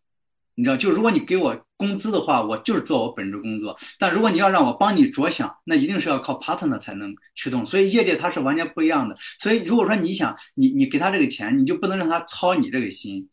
[0.55, 3.75] 你知道，就如果你给我工资的话，我就是做我本职工作。
[3.97, 7.65] 但如果你要让我帮你着想，那一定是要靠 partner 才能驱动。
[7.65, 9.15] 所以业界它是完全不一样的。
[9.39, 13.27] 所以如果说你想，你你给他这个钱，你就不能让他操你这个心。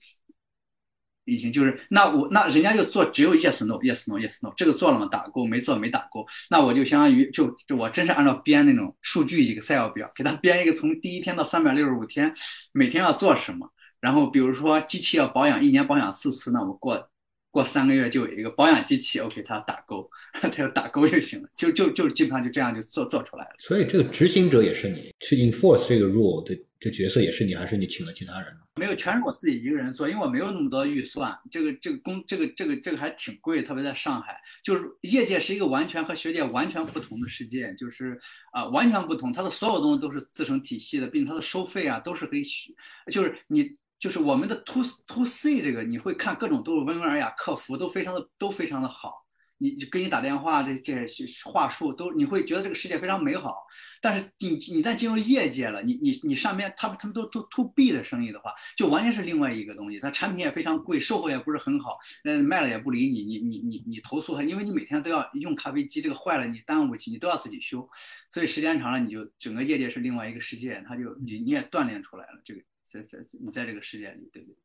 [1.27, 5.07] 已经就是那我那人家就做只有 yes no yes no yes no，这个做了吗？
[5.13, 6.27] 打勾，没做没打勾。
[6.49, 12.35] 那我就相当于就就我真是按照编那种数据一个 Excel 表，给他编一个从第一天到三百六十五天，
[12.73, 13.71] 每天要做什么。
[14.01, 17.09] 然后比如说机器要保养，一年保养四次，那我过。
[17.53, 20.09] 过三个月就有一个保养机器，OK，它打勾，
[20.41, 23.51] 它要打勾就行了，就就就基本上就这样就做做出来了。
[23.59, 28.57] 所以这个执行者也是你，去 enforce 这个 rule 的这角色也是你，还是你请了其他人？
[28.77, 31.37] 没有，全是我自己一个人做，因为我没有那么多预算。
[31.51, 38.17] 这个这个工这个这个这个还挺贵，特别在上海，就是业界是一个完全和学界完全不同的世界，就是
[38.53, 42.77] 啊完全不同，它的所有东西都是自成体系的，并且它的收费啊都是可以许，
[43.11, 43.75] 就是你。
[44.01, 49.13] 就是我们的 to to C 这个，你会看各种都是温文尔雅，客服都非常的都非常的好，
[49.59, 53.59] 你就给你打电话这这些话术都你会觉得这个世界非常美好。
[54.01, 60.01] 但是你你一旦进入业界了，你你你上面他们他们都都 to B 的生意的话，就完全是另外一个东西。
[60.01, 67.87] 它产品也非常贵，售后也不是很好，嗯，卖了也不理你，你你你你投诉他，因为你每天都要用咖啡机，这个坏了你耽误不起你都要自己修，
[68.31, 72.63] 所以时间长了你就整个业界是另外一个世界，他就你你也锻炼出来了这个。
[72.91, 74.57] 在在你在这个世界里，对不对？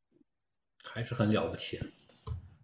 [0.83, 1.79] 还是很了不起。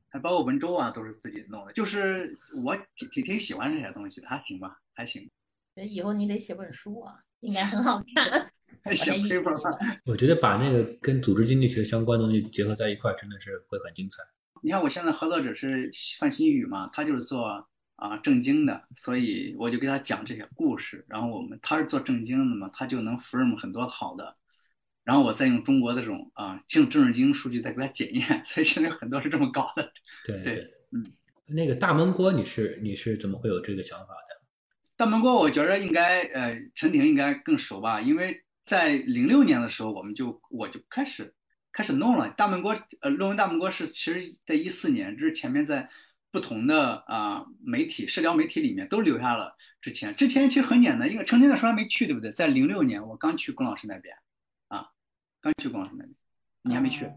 [0.10, 1.72] 还包括文州啊，都是自己弄的。
[1.74, 5.30] 就是我挺挺挺喜欢这些东西的，还行吧，还行。
[5.76, 8.52] 以后你得写本书啊，应该很好看。
[8.96, 9.56] 写 paper
[10.06, 14.24] 我觉得把那个跟组织经济学相关的东西结合在一块，真的是会很精彩。
[14.64, 21.06] 你看，我现在合作者是范新宇嘛，他就是做啊正经的，所以我就给他讲这些故事。
[21.08, 24.34] 然后我们他是做正经的嘛，他就能 firm 很多好的。
[25.04, 29.92] 然后我再用中国的这种啊政政治经数据再给它检验， 所以现在很多是这么搞的。
[30.26, 30.56] 对对，
[30.92, 31.14] 嗯，
[31.48, 34.42] 那个大闷锅，你是你是怎么会有这个想法的？
[34.96, 41.34] 大闷锅，我觉得应该呃陈婷应该更熟吧，因为在零六年的时候，我们就我就开始
[41.72, 45.90] 开始弄了大闷锅，呃，论文大闷锅是其实在一四年，这是前面在
[46.32, 52.32] 不同的啊媒体社交媒体里面都留下了之前，之前其实很简单，因为陈婷那时候还没去，对不对？
[52.32, 54.20] 在零六年我刚去龚老师那边，啊，
[55.42, 56.16] 刚去龚老师那边，
[56.62, 57.12] 你还没去？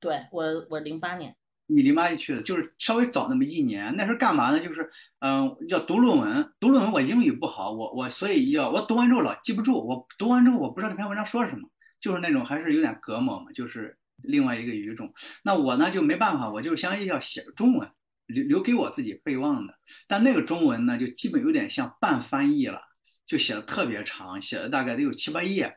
[0.00, 1.36] 对我我零八年。
[1.68, 3.92] 你零八年去的，就是稍微早那么一年。
[3.96, 4.60] 那时候干嘛呢？
[4.60, 6.52] 就是，嗯，要读论文。
[6.60, 9.74] 读论文，我英语不好，我我所以要我读完之后老记不住。
[9.84, 11.68] 我读完之后我不知道这篇文章说什么，
[12.00, 15.12] 就是那种还是有点隔膜嘛，就是另外一个语种。
[15.42, 17.90] 那我呢就没办法，我就相当于要写个中文，
[18.26, 19.74] 留留给我自己备忘的。
[20.06, 22.80] 但那个中文呢，就基本有点像半翻译了，
[23.26, 25.76] 就写的特别长，写了大概得有七八页。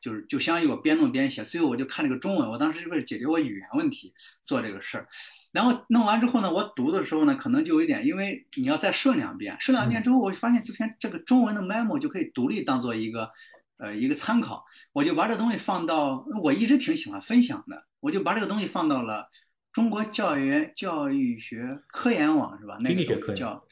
[0.00, 2.48] 就是就相当于我边弄边写，最后我就看这个中文。
[2.48, 4.12] 我当时是为了解决我语言问题
[4.44, 5.08] 做这个事儿，
[5.52, 13.30] 然后弄完之后呢，我读的时候呢，可能就有一点，因为你要再顺两遍，顺两遍之后，我就发现这篇这个中文的 memo 就可以独立当做一个
[13.78, 14.64] 呃一个参考。
[14.92, 19.28] 我就把这东西放到，我一直挺喜欢分享的，我就把这个东西放到了
[19.72, 22.78] 中国教育教育学科研网是吧？
[22.80, 23.64] 那个叫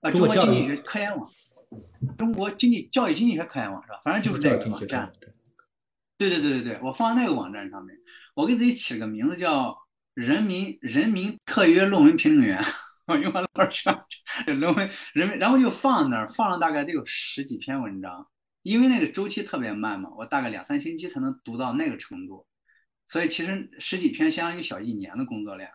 [0.00, 1.30] 啊中国经济学科研网，
[2.16, 4.00] 中国经济教育经济学科研网是吧？
[4.02, 5.12] 反正就是这个网站。
[5.20, 5.28] 对
[6.20, 7.96] 对对对对对，我放在那个网站上面，
[8.34, 9.74] 我给自己起了个名字叫
[10.12, 12.62] “人民人民特约论文评论员”，
[13.08, 14.06] 我用完多少
[14.46, 18.28] 论文人民，然后就放那儿，放了大概得有十几篇文章，
[18.60, 22.46] 因为那个周期特别慢嘛，我大概两三星期才能读到那个程度，
[23.06, 25.70] 所以其实十几篇相当于小一年的工作量。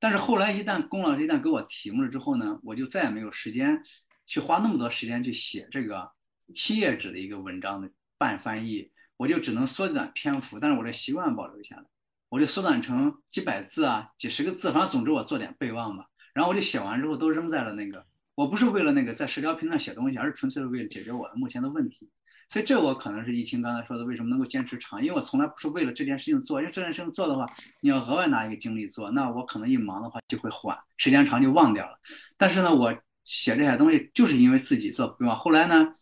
[0.00, 3.80] 但是后来一旦龚老师一旦给我题目了之后呢，我就再也没有时间
[4.26, 6.10] 去花那么多时间去写这个
[6.52, 8.90] 七页纸的一个文章的半翻译。
[9.16, 11.84] 我就只能缩短篇幅，但是我这习惯保留下来，
[12.28, 16.06] 我就缩短成几百字啊，几十个字，反正总之我做点备忘吧。
[16.32, 22.10] 然后我就写完之后都扔在了那个，我不是为了那个在社交平台写东西，而是纯粹是为了解决我的目前的问题。
[22.48, 27.46] 所以这我可能是易清刚才说的为什么能够坚持长，因为我从来不是为了这件事情做，因为这件事情做的话，
[27.80, 31.96] 你要额外拿一个精力做，那我可能一忙的话就会缓，时间长就忘掉了。
[32.36, 35.34] 但是呢，我写这些东西就是因为自己做备忘。
[35.36, 35.92] 后来呢，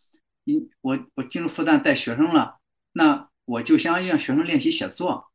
[0.43, 2.57] 因我我进入复旦带学生了。
[2.93, 5.25] 那我就相当于让学生练习写作，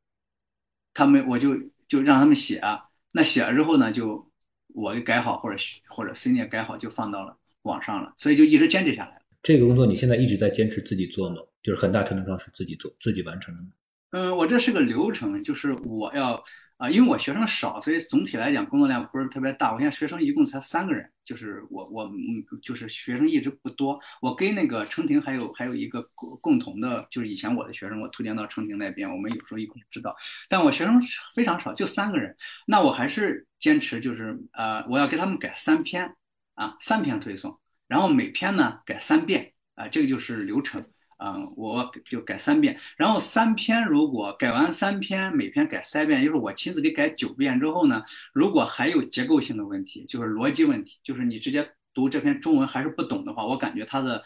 [0.95, 1.55] 他们我就
[1.87, 2.63] 就让他们写，
[3.11, 4.31] 那写了之后呢，就
[4.69, 5.57] 我给改好或者
[5.89, 9.23] 或者 C 也改好就放到了网上了，所以就一直坚持下来了。
[9.43, 11.37] 这个工作你现在一直在坚持自己做吗？
[11.63, 13.63] 就是很大程度上是自己做自己完成的。
[14.13, 16.43] 嗯，我这是个流程，就是我要。
[16.79, 19.73] 啊，因为我学生少，所以总体来讲工作量不是特别大。
[19.75, 24.01] 我现在学生一共才三个人，就是我我嗯，就是学生一直不多。
[24.23, 30.17] 我跟那个程婷还有还有一个共共同的，就是以前我的学生，我推荐到程婷那边，我们有时候一块指导。
[30.49, 31.03] 但我学生
[31.35, 32.33] 非常少，就三个人。
[32.65, 36.15] 那我还是坚持，就是呃，我要给他们改三篇
[36.55, 40.81] 啊，三篇推送，然后每篇呢改三遍啊，这个就是流程。
[41.19, 48.01] 嗯，我就改三遍，然后三篇如果改完三篇，每篇改三遍，就是我亲自给改九遍之后呢，
[48.33, 54.23] 如果还有结构性的问题，就是逻辑问题，就是你直接读这篇中文还是不懂的话，我感觉他的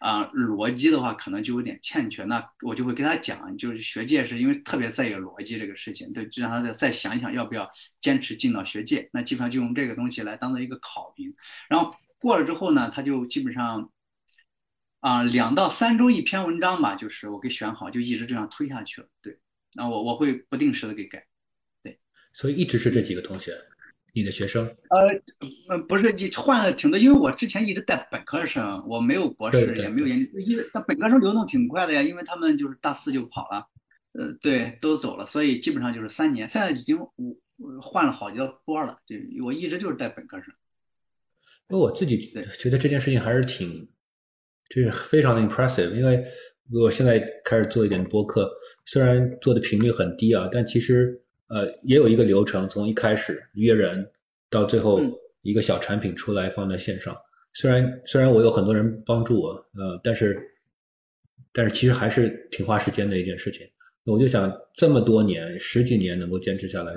[0.00, 7.66] 啊逻辑的话可能就有点欠缺，那我就会给他讲，就是学界是因为特别在意逻辑这个事情，对，就让他再想一想要不要
[8.02, 11.32] 坚持进到学界，那基本上就用这个东西来当做一个考评，
[11.70, 13.90] 然后过了之后呢，他就基本上。
[15.04, 19.06] 啊，两到三周一篇文章吧，就是我给选好，就一直这样推下去了。
[19.20, 19.38] 对，
[19.74, 21.22] 那我我会不定时的给改。
[21.82, 21.98] 对，
[22.32, 23.52] 所以一直是这几个同学，
[24.14, 24.64] 你的学生？
[25.68, 33.66] 呃，不是，你换了挺多，因为我之前一直带本科生，我没有博士，也没有研究，因为但本科生流动挺快的呀，因为他们就是大四就跑了，
[34.12, 37.38] 呃，对，都走了，所以基本上就是三年，现在已经五
[37.82, 40.46] 换了好几波了，对我一直就是带本科生。
[41.68, 42.18] 那我自己
[42.58, 43.86] 觉得这件事情还是挺。
[44.74, 46.24] 这是非常的 impressive，因为
[46.72, 48.50] 我现在开始做一点播客，
[48.86, 54.04] 虽然做的频率很低啊，但其实呃也有一个流程，从一开始约人
[54.50, 55.00] 到最后
[55.42, 57.16] 一个小产品出来放在线上。
[57.52, 60.42] 虽然虽然我有很多人帮助我，呃，但是
[61.52, 63.64] 但是其实还是挺花时间的一件事情。
[64.06, 66.92] 我就想这么多年十几年能够坚持下来，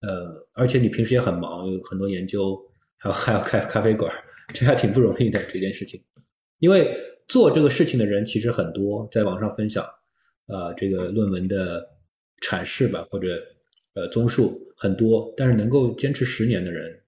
[0.00, 2.60] 呃，而且你平时也很忙，有很多研究，
[2.96, 4.12] 还有还要开咖啡馆，
[4.48, 6.02] 这还挺不容易的这件事情。
[6.58, 6.96] 因为
[7.28, 9.84] 做这个事情的人其实很多，在网上分享，
[10.46, 11.86] 呃，这个论文的
[12.40, 13.42] 阐释吧，或者
[13.94, 16.98] 呃综述很多，但是能够坚持十年的人，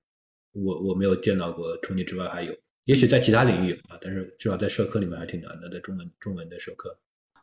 [0.52, 1.76] 我我没有见到过。
[1.82, 6.94] 除你之外，还有，也许在其他领域啊，但是至少在社科里面还挺难的，在中文中文的社科。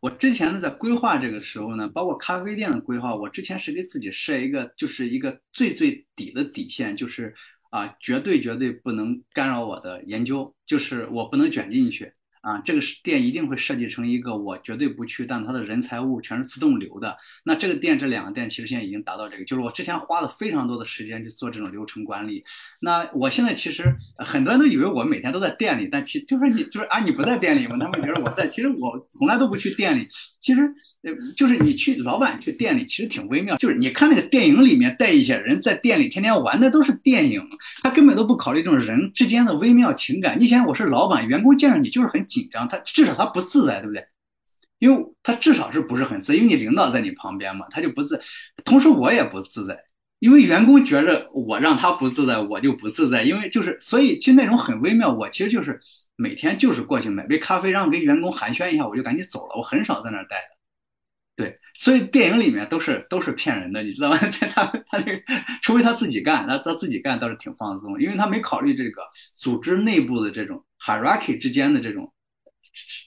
[0.02, 7.34] 我之前呢，在规划这个时候呢，包括咖啡店的规划，我之前是给自己设一个，就是一个最最底的底线，就是。
[7.76, 12.14] 啊，绝对绝对不能干扰我的研究，就是我不能卷进去。
[12.46, 17.18] 啊，这个店一定会设计成一个我绝对不去，但它的人财物全是自动流的。
[17.44, 22.44] 那这个店这两个店其实现在已经达到这个，就是我之前花了非常多的时间去做这种流程管理。
[22.82, 27.78] 那我现在其实很多人都以为我每天都在店里，但其就是你就是啊你不在店里吗？
[27.80, 30.08] 他们觉得我在，其实我从来都不去店里。
[30.40, 30.62] 其实
[31.36, 33.58] 就是你去老板去店里，其实挺微妙。
[33.58, 37.42] 就是你看那个电影里面带一些人在店里天天玩，的都是电影，
[37.82, 40.38] 他根本都不考虑这种人之间的微妙情感。
[40.40, 42.24] 你想我是老板，员工见着你就是很。
[42.42, 44.06] 紧张，他至少他不自在，对不对？
[44.80, 48.20] 因为他至少是不是很自，因为你领导在你旁边嘛，他就不自。
[48.66, 49.78] 同时我也不自在，
[50.20, 53.24] 因为员工觉着我让他不自在，我就不自在。
[53.24, 55.14] 因为就是，所以就那种很微妙。
[55.14, 55.80] 我其实就是
[56.18, 59.56] 每天就是过去买杯咖啡，然后跟员工寒暄一下，我就赶紧走了。
[59.58, 60.56] 我很少在那儿待的。
[61.38, 64.18] 对，所以电影里面都是都是骗人的，你知道吗？
[64.18, 65.22] 在 他他那个，
[65.62, 69.02] 除非他自己干，他他自己干倒是挺放松，因为他没考虑这个
[69.34, 72.12] 组织内部的这种 hierarchy 之间的这种。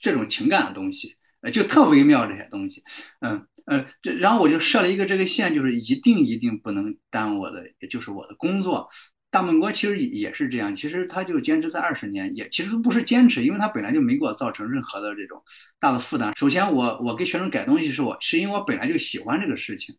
[0.01, 2.83] 这种情感的东西，呃，就特微妙这些东西，
[3.21, 8.89] 嗯呃，这然后我就设了一个这个线，就是一定一定不能耽误我的，也就是我的工作。
[9.31, 15.39] 大闷锅其实也是这样，其实他就坚持在二十年，也其实不是坚持，因为他本来就没给我造成任何的这种
[15.79, 16.33] 大的负担。
[16.35, 19.95] 首先，我我给学生改东西是我是因为我本来就喜欢这个事情，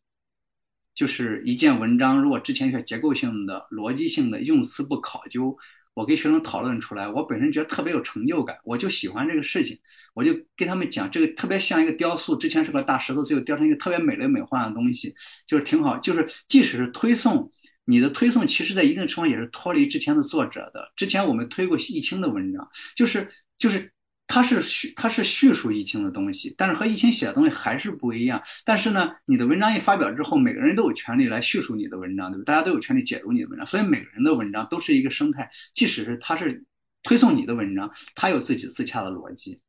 [0.96, 5.56] 就是一件文章如果之前学结构性的、逻辑性的、用词不考究。
[6.00, 9.78] 我跟学生讨论出来，我本身觉得特别有成就感，我就喜欢这个事情，
[10.14, 15.14] 我就跟他们讲，这个特别像一个雕塑，之前是个大石头，最后雕成一个特别美轮美奂的东西，
[15.46, 15.98] 就是挺好。
[15.98, 17.50] 就是即使是推送，
[17.84, 20.90] 你的推送其实在一定程度也是脱离之前的作者的。
[20.96, 23.92] 之前我们推过易清的文章，就是就是。
[24.32, 28.40] 它是叙它是叙述疫情的东西，但是和疫情写的东西还是不一样。
[28.64, 32.44] 但是呢，你的文章一发表之后，每个人都有权利来叙述你的文章，对吧？
[32.44, 35.50] 大家都有权利解读你的文章，所以每个人的文章都是一个生态。
[35.74, 36.64] 即使是他是
[37.02, 39.60] 推送你的文章，他有自己自洽的逻辑，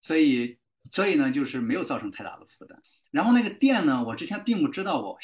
[0.00, 0.56] 所以
[0.90, 2.80] 所以呢，就是没有造成太大的负担。
[3.10, 5.18] 然后那个店呢，我之前并不知道我。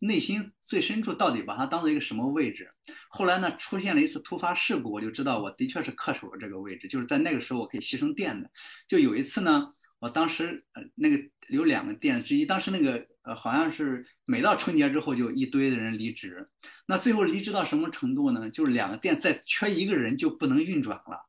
[0.00, 2.68] 内心最深处到底把它当做一个什么位置？
[3.08, 8.50] 后来呢，出现了一次突发事故，我就知道我的确是恪守了这个位置，就是在那个时候我可以牺牲店的。
[8.88, 9.68] 就有一次呢，
[10.00, 11.16] 我当时呃那个
[11.48, 16.44] 有两个店之一，当时那个呃好像是每到春节之后就一堆的人离职，
[16.86, 18.50] 那最后离职到什么程度呢？
[18.50, 21.27] 就是两个店再缺一个人就不能运转了，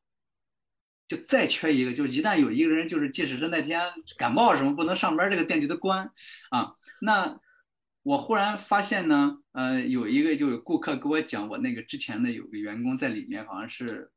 [1.10, 3.82] 就再缺一个，就是一旦有一个人就是即使是那天
[4.16, 6.10] 感冒什么不能上班，这个店就得关
[6.52, 6.72] 啊。
[7.02, 7.38] 那
[8.04, 14.10] 我忽然发现呢，呃，有一个就有顾客给我讲，我那个之前的有个员工在里面，好像是，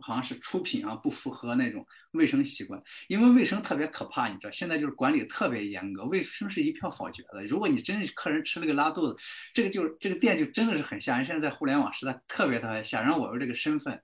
[0.00, 7.44] 好像是出品啊不符合那种卫生习惯，因为卫生特别可怕，你知道，现在就是管理特别严格，卫生是一票否决的。
[7.46, 9.16] 如果你真是客人吃了个拉肚子，
[9.54, 11.24] 这个就是这个店就真的是很吓人。
[11.24, 14.00] 现在在互联网时代特别特别吓人，我有这个身份，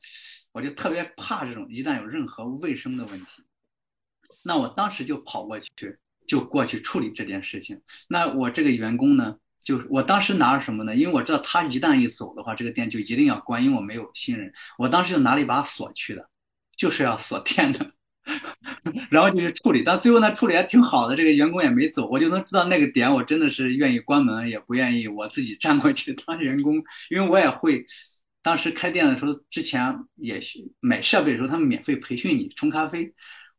[0.54, 3.42] 我就特别怕这种一旦有任何卫生的问题，
[4.42, 5.70] 那我当时就跑过去。
[6.26, 7.78] 就过去处理这件事情。
[8.08, 10.96] 那我这个员工呢，就是我当时拿着什么呢？
[10.96, 14.50] 因为我知道他一旦一走的话，这个店就一定要关，因为我没有新人。
[14.78, 16.26] 我当时就拿了一把锁去的，
[16.78, 17.92] 就是要锁店的，
[19.12, 19.82] 然后就去处理。
[19.84, 26.76] 但最后呢，处理还挺好的，这个员工也没走，我就能知道那个点，我真的是愿意关门，也不愿意我自己 站过去当员工，
[27.10, 27.84] 因为我也会。
[28.44, 29.82] 当时开店的时候，之前
[30.16, 30.38] 也
[30.80, 33.10] 买设备的时候，他们免费培训你冲咖啡。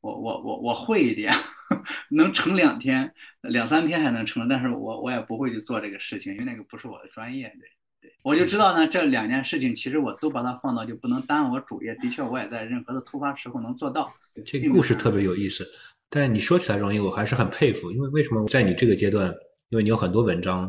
[0.02, 1.34] 我我我我会一点，
[2.12, 7.52] 能撑两天、两三天还能撑，但是我我也不会去做这个事情，因为那个不是我的专业。
[7.60, 7.68] 对
[8.08, 11.96] 对，我就知道呢，这两件事情其实我都把它放到，就不能耽误我主业。
[11.96, 14.14] 的确，我也在任何的突发时候能做到。
[14.46, 15.68] 这个故事特别有意思，
[16.08, 17.92] 但你说起来容易，我还是很佩服。
[17.92, 19.34] 因为为什么在你这个阶段，
[19.70, 20.68] 因为你有很多文章，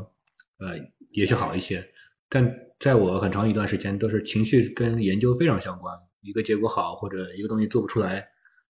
[0.57, 0.79] 呃，
[1.11, 1.87] 也许好一些，
[2.31, 2.43] 但
[2.79, 8.27] 在我很长一段时间都是情绪跟研究非常相关，一个结果好或者一个东西做不出来。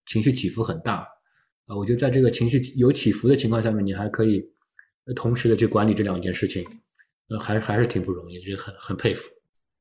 [0.07, 0.99] 情绪起伏很大，
[1.67, 4.41] 啊，我觉得在这个情绪有起伏的情况下面，你还可以
[5.17, 6.65] 同时的去管理这两件事情，
[7.29, 9.29] 呃，还还是挺不容易，就很很佩服。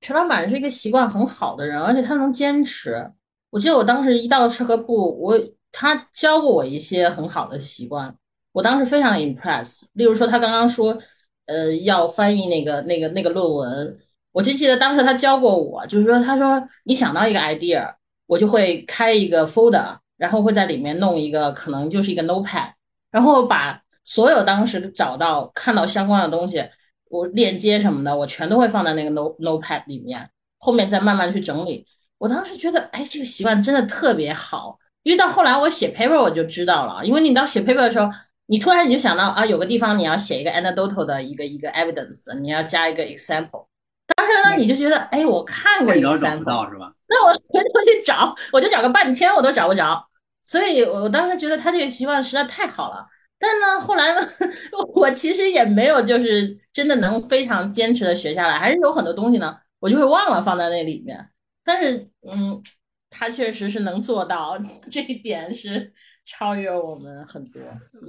[0.01, 3.11] 陈老板是一个习惯很好的人，而且他能坚持。
[3.51, 5.39] 我记得我当时一到吃喝部，我
[5.71, 8.17] 他教过我一些很好的习惯，
[8.51, 9.83] 我当时非常 impress。
[9.93, 10.97] 例如说，他刚刚说，
[11.45, 13.99] 呃，要翻译那个那个那个论文，
[14.35, 17.95] 我就记得当时他教过我，就是说，他说你想到一个 idea。
[18.27, 22.71] 我就会开一个 folder，然后会在里面弄一个，可能就是一个 notepad，
[23.11, 26.67] 然后把所有当时找到看到相关的东西，
[27.11, 31.85] 我链接什么的，我全都会放在那个 note notepad 里面，后面再慢慢去整理。
[32.17, 38.09] 我当时觉得，哎，这个习惯真的特别好，因为到后来我写 paper 我就知道了，因为你到写 paper 的时候，
[38.47, 43.64] 你突然你就想到啊，有个地方你要写一个 anecdotal 的一个一个 evidence，你要加一个 example。
[44.55, 46.93] 你就觉得，哎，我看过一个 sample，是吧？
[47.07, 50.07] 那我回头去找，我就找个半天，我都找不着。
[50.43, 53.07] 所以我当时觉得他这个习惯实在太好了。
[53.37, 54.21] 但呢，后来呢，
[54.95, 61.29] 我其实也没有就是真的能非常坚持的学下来，还是有很多东西呢，我就会忘了放在那里面。
[61.63, 62.61] 但是，嗯，
[63.09, 64.57] 他确实是能做到，
[64.91, 65.91] 这一点是
[66.23, 67.61] 超越我们很多。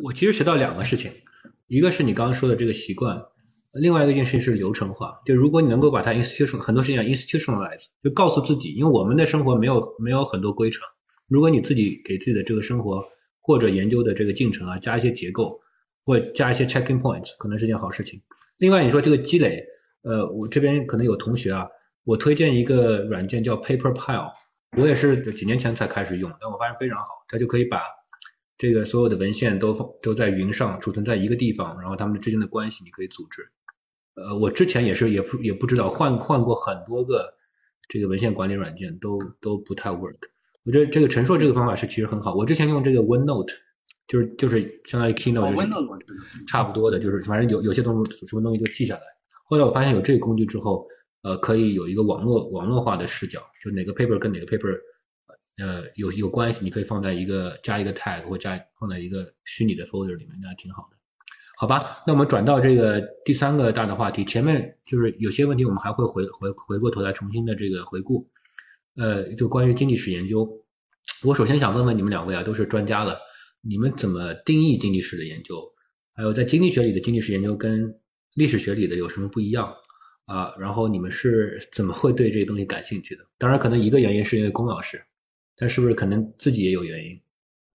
[0.05, 1.11] 我其实学到两个事情，
[1.67, 3.21] 一个是你刚刚说的这个习惯，
[3.81, 5.21] 另外一件事情是流程化。
[5.25, 10.83] 就如果你能够把它 institution 很多事情 institutionalize，就告诉自己，因为我们的生活没有没有很多规程，
[11.29, 13.05] 如果你自己给自己的这个生活。
[13.49, 15.57] 或者研究的这个进程啊，加一些结构，
[16.05, 18.21] 或加一些 checking points，可能是件好事情。
[18.59, 19.65] 另外，你说这个积累，
[20.03, 21.65] 呃，我这边可能有同学啊，
[22.03, 24.33] 我推荐一个软件叫 Paper Pile，
[24.77, 27.83] 我也是几年前才开始用，但我发现非常好，它就可以把
[28.59, 29.73] 这个所有的文献都
[30.03, 33.49] 都在云上储存在一个地方，然后它们之间的关系你可以组织。
[34.17, 37.33] 呃，我之前也是也不也不知道换换过很多个
[37.89, 40.17] 这个文献管理软件，都都不太 work。
[40.65, 42.35] 我觉得这个陈硕这个方法是其实很好。
[42.35, 43.53] 我之前用这个 OneNote，
[44.09, 49.03] 就是就是相当于 Keynote，差不多的，就是反正有有些东西什么东西就记下来。
[49.45, 50.89] 后来我发现有这个工具之后，
[51.23, 54.77] 呃，可以有一个网络网络化的视角，就哪个 paper 跟哪个 paper，
[55.63, 60.96] 呃，有有关系，你可以放在一个加一个 tag 或加放在一个虚拟的 folder 里面，那还挺好的。
[61.59, 68.29] 好吧，那我们转到这个第三个大的话题，前面就是有些问题我们还会回回回过头来重新的这个回顾。
[68.97, 70.47] 呃，就关于经济史研究，
[71.25, 73.19] 我首先想问问你们两位啊，都是专家了，
[73.63, 75.63] 你们怎么定义经济史的研究？
[76.15, 77.95] 还有在经济学里的经济史研究跟
[78.35, 79.73] 历史学里的有什么不一样
[80.27, 80.55] 啊？
[80.59, 83.25] 然后你们是怎么会对这个东西感兴趣的？
[83.39, 85.03] 当然，可能一个原因是因为龚老师，
[85.57, 87.19] 但是不是可能自己也有原因？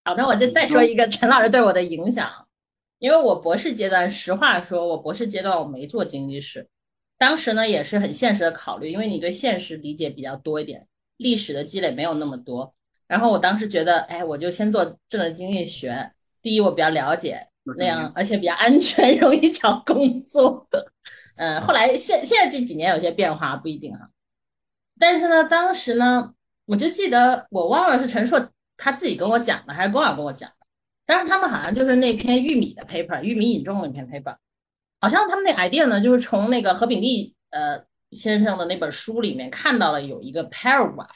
[0.05, 2.29] 好的，我就再说一个陈老师对我的影响，
[3.01, 6.69] 因为我博士阶段，实话说，我博士阶段我没做经济史，
[7.17, 10.87] 当时呢也是很现实的考虑，因为你对现实理解比较多一点。
[11.17, 12.75] 历史的积累没有那么多，
[13.07, 16.11] 然后我当时觉得，哎，我就先做政治经济学。
[16.43, 20.67] 第一，我比较了解那样，而且比较安全， 容易找工作。
[21.37, 24.11] 嗯，后来现现在这几年有些变化，不一定哈。
[24.99, 26.35] 但是呢，当时呢，
[26.65, 30.60] 我就记得，我忘了是陈硕他自己跟我讲的，还是龚老跟我讲的。
[31.11, 34.37] 但是他们好像就是那篇玉米的 paper，玉米引种那篇 paper，
[35.01, 37.83] 好像他们那 idea 呢，就是从那个何炳棣呃。
[38.11, 41.07] 先生的那本书里面看到了有一个 paragraph，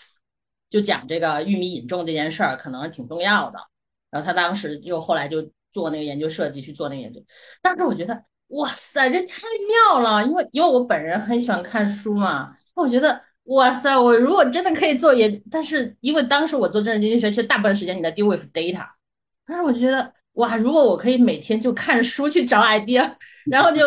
[0.70, 3.60] 就讲这个玉米引种这件事儿可能是挺重要的。
[4.10, 7.22] 然后他当时就后来就做那个研究设计去做那个研究。
[7.62, 18.88] 当时我觉得哇塞，这太妙了，因为因为我本人很喜欢看书嘛，我觉得哇塞，我如果真的可以做研，但是因为当时我做政治经济学，其实大部分时间你在 deal with data，
[19.46, 23.16] 但是我觉得哇，如果我可以每天就看书去找 idea，
[23.46, 23.82] 然后就。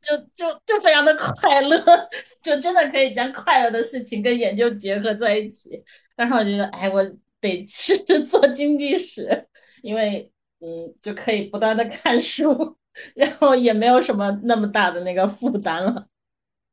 [0.00, 1.78] 就就就非常的快乐，
[2.42, 5.78] 就真的可以将快乐的事情跟研究结合在一起。
[6.16, 7.04] 但是我觉得，哎，我
[7.38, 9.46] 得试着 做经济史，
[9.82, 12.78] 因为嗯，就可以不断的看书，
[13.14, 16.06] 然后也没有什么那么大的那个负担了。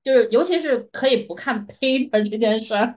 [0.01, 2.95] 就是尤其是可以不看 paper 这件事儿，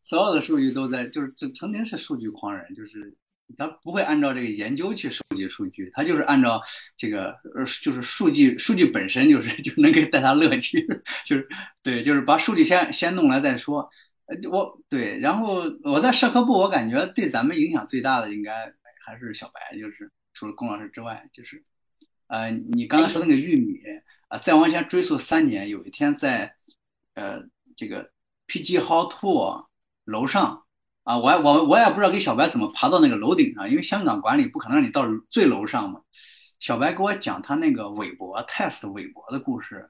[0.00, 3.12] 所有的数据都在，就是就曾经是数据狂人，就是。
[3.56, 6.60] 他不会按照这个研究去收集数据，他就是按照
[6.96, 10.84] 这个呃，就是数据数据本身就是 就能给带他乐趣，
[11.24, 11.46] 就是
[11.82, 13.88] 对，就是把数据先先弄来再说。
[14.26, 18.72] 呃，我对，然后我在社科部，我感觉对咱们影响最大的应该
[19.04, 21.62] 还是小白，就是除了龚老师之外，就是
[22.28, 23.78] 呃，你刚才说那个玉米
[24.28, 26.54] 啊，再往前追溯三年，有一天在
[27.14, 27.40] 呃
[27.76, 28.10] 这个
[28.48, 29.66] PG Hall Two
[30.06, 30.63] 楼上。
[31.04, 36.00] 啊，我我我也不知道给小白怎么爬到那个楼顶上，因为香港管理不可能让你到最楼上嘛。
[36.60, 39.86] 小白给我讲他那个韦伯 test 韦伯的故事，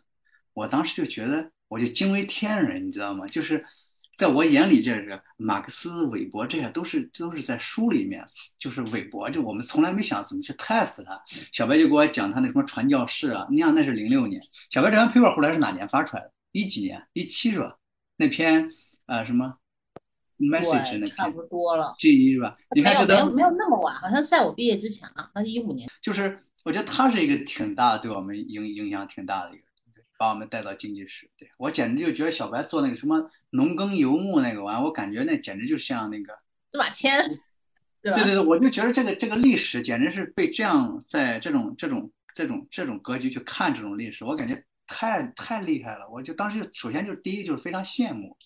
[0.53, 3.25] 我当时就觉得我就惊为天人，你知道吗？
[3.27, 3.65] 就是
[4.17, 8.25] 在我眼里，这个马克思、韦伯这些都是都是在书里面，
[8.59, 11.23] 就是韦伯，就我们从来没想怎么去 test 他。
[11.53, 16.33] 小白就给我讲他那什么传教士啊，你想那是零六年，小白这篇 paper 后来是哪年发出来的？
[16.51, 17.01] 一几年？
[17.13, 17.77] 一七是吧？
[18.17, 18.69] 那篇
[19.07, 19.55] 呃什么
[20.39, 22.57] ？message 那差不多了，G 一是吧？
[22.75, 25.89] 你看这没有没有那么晚，好像是在我毕业之前啊，那是一五年。
[26.03, 29.65] 就是我觉得他是一个挺大的，对我们影影响挺大的一个，
[30.19, 31.31] 把我们带到经济史。
[31.39, 36.37] 对我简直就觉得小白做那个什么农耕游牧那个玩意儿，我感觉那简直就像那个
[36.73, 37.23] 司马迁，
[38.03, 38.19] 对吧？
[38.19, 46.09] 对对对，我就觉得这个这个历史简直是被这样在这种这种这种这种格局去看这种历史，我感觉太太厉害了。
[46.11, 48.37] 我就当时就首先就第一就是非常羡慕。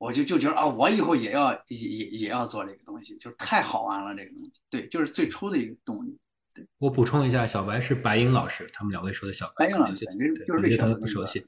[0.00, 4.52] 我就就觉得啊，我以后也要也也也要做这个东西，就是太好玩了这个东西。
[4.70, 6.18] 对，就是最初的一个动力。
[6.54, 10.06] 对，我补充一下，小白是白英老师，他们两位说的小白英老师，
[10.46, 11.44] 有些同学不熟悉，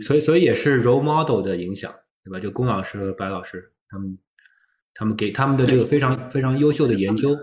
[0.00, 1.92] 所以所以也是 role model 的影响，
[2.22, 2.38] 对吧？
[2.38, 4.16] 就龚老师和白老师他们，
[4.94, 7.36] 他们给他们的这个非常非常优秀的研究，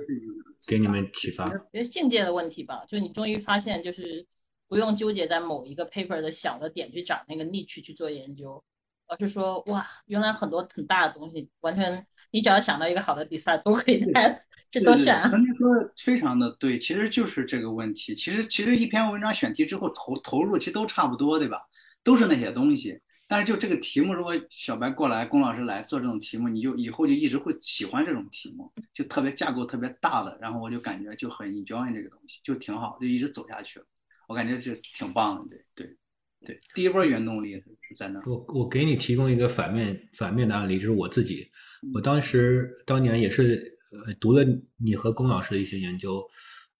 [0.65, 1.49] 给你们启发？
[1.49, 4.25] 觉得境界的问题吧，就你终于发现，就是
[4.69, 8.63] 不用纠结在某一个 paper 的小的点去找那个 niche 去做研究，
[9.07, 15.29] 而是说哇，原来很多很大的东西，完全你只要想到一个好的 design 都可以带， 这多选啊！
[15.29, 18.13] 曾经说的非常的对，其实就是这个问题。
[18.15, 21.61] 其实其实一篇文章选题之后投投入其实都差不多，对吧？
[22.03, 22.99] 都是那些东西。
[23.27, 33.85] 但是就这个题目，如果小白过来，龚老师来做这种题目，你就以后就一直会喜欢这种题目，就特别架构特别大的，然后我就感觉就很 enjoy 这个东西，就挺好，就一直走下去了。
[34.27, 35.97] 我感觉这挺棒的，对对
[36.45, 36.57] 对。
[36.73, 38.21] 第一波原动力是在那。
[38.25, 41.49] 我我给你提供一个反面反面的案例，就是我自己，
[41.93, 43.75] 我当时当年也是
[44.05, 44.45] 呃读了
[44.77, 46.23] 你和龚老师的一些研究，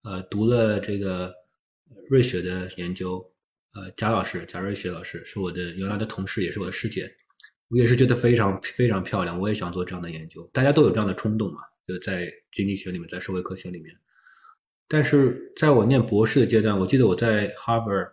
[0.04, 1.34] 呃读了这个
[2.10, 3.24] 瑞雪的研究。
[3.78, 7.12] 呃，贾老师，贾瑞雪老师是我的原来的同事，也是我的师姐。
[7.68, 10.50] 我也是觉得非常非常漂亮，我也想做这样的研究。
[10.54, 13.94] 大家都有这样的冲动嘛，就在经济学里面，在社会科学里面。
[14.88, 18.12] 但是在我念博士的阶段，我记得我在 Harvard，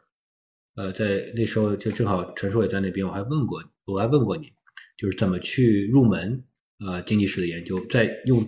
[0.75, 4.51] 呃，在那时候就正好陈硕也在那边，我还问过，我还问过你，
[4.97, 6.43] 就是怎么去入门
[6.81, 8.43] 呃经济史的研究，在用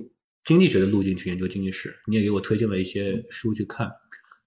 [0.44, 1.94] 经济学的路径去研究经济史。
[2.06, 3.90] 你也给我推荐了一些书去看。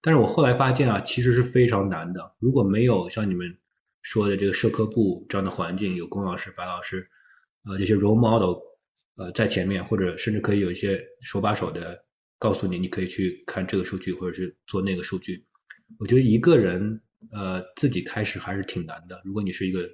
[0.01, 2.35] 但是我后来发现啊，其实是非常难的。
[2.39, 3.55] 如果没有像你们
[4.03, 7.07] 说的这个社科部这样的环境，有龚老师、白老师，
[7.65, 8.57] 呃，这些 role model，
[9.17, 11.99] 呃，在前面，或者甚至可以有一些手把手的
[12.39, 15.45] 告诉你，你可以去看这个数据，或者是做那个数据。
[15.99, 19.21] 我觉得一个人，呃，自己开始还是挺难的。
[19.23, 19.89] 如果你是一个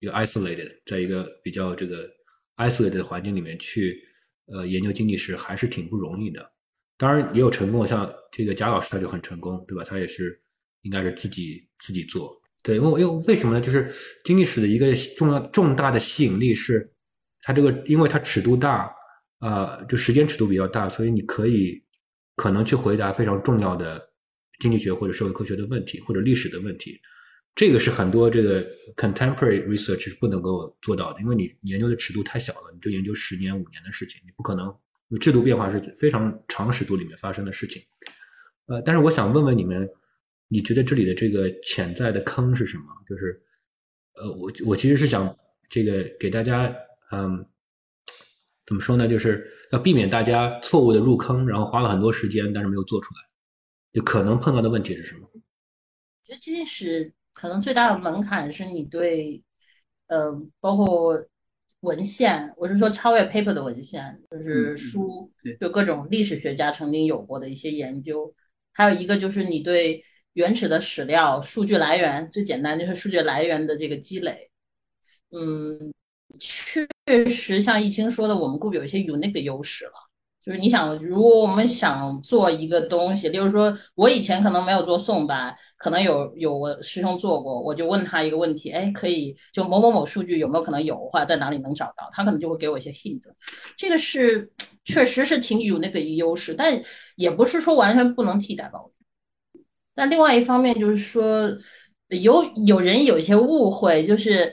[0.00, 2.08] 一个 isolated，在一个比较这个
[2.56, 3.98] isolated 的环境里面去，
[4.46, 6.52] 呃，研究经济史还是挺不容易的。
[6.96, 9.84] 当然也有成功，像这个贾老师他就很成功，对吧？
[9.84, 10.40] 他也是
[10.82, 12.36] 应该是自己自己做。
[12.64, 13.60] 对，因为因为为什么呢？
[13.60, 13.88] 就是
[14.24, 16.92] 经济史的一个重要重大的吸引力是，
[17.42, 18.92] 它这个因为它尺度大，
[19.38, 21.80] 啊，就时间尺度比较大，所以你可以
[22.34, 24.07] 可能去回答非常重要的
[24.58, 27.00] 经济学或者社会科学的问题或者历史的问题。
[27.54, 28.64] 这个是很多这个
[28.96, 34.74] contemporary research 是不能够做到的，因为你研究的尺度太小了，你就研究十年五年的事情，你不可能。
[35.20, 37.82] 制度变化是非常长尺度里面发生的事情，
[38.66, 39.88] 呃，但是我想问问你们，
[40.48, 42.84] 你觉得这里的这个潜在的坑是什么？
[43.08, 43.40] 就是，
[44.16, 45.34] 呃，我我其实是想
[45.70, 46.70] 这个给大家，
[47.10, 47.42] 嗯，
[48.66, 49.08] 怎么说呢？
[49.08, 53.20] 就是要避免大家错误的入坑，然后花了很多时间，但是没有做出来，
[53.98, 55.28] 就可能碰到的问题是什么？
[55.32, 55.38] 我
[56.22, 59.42] 觉得这件事可能最大的门槛是你对，
[60.06, 61.26] 呃，包括。
[61.82, 65.30] 文献，我是说超越 paper 的文献，就是书，
[65.60, 68.34] 就各种历史学家曾经有过的一些研究。
[68.72, 74.50] 还有一个就是你对原始的史料、数据来源，最简单就是数据来源的这个积累。
[75.30, 75.94] 嗯，
[76.40, 76.84] 确
[77.30, 80.07] 实像易清说的，我们固有一些 unique 的优势了。
[80.48, 92.08] 就是你想，如果我们想做一个东西，例如说，我以前可能没有做宋代，可能有有我师兄做过，我就问他一个问题，哎，可以就某某某数据有没有可能有，或者在哪里能找到？
[92.12, 93.20] 他可能就会给我一些 hint。
[93.76, 94.50] 这个是
[94.86, 96.82] 确实是挺有那个优势，但
[97.16, 98.78] 也不是说完全不能替代吧。
[99.94, 101.46] 但另外一方面就是说，
[102.08, 104.50] 有有人有一些误会，就是。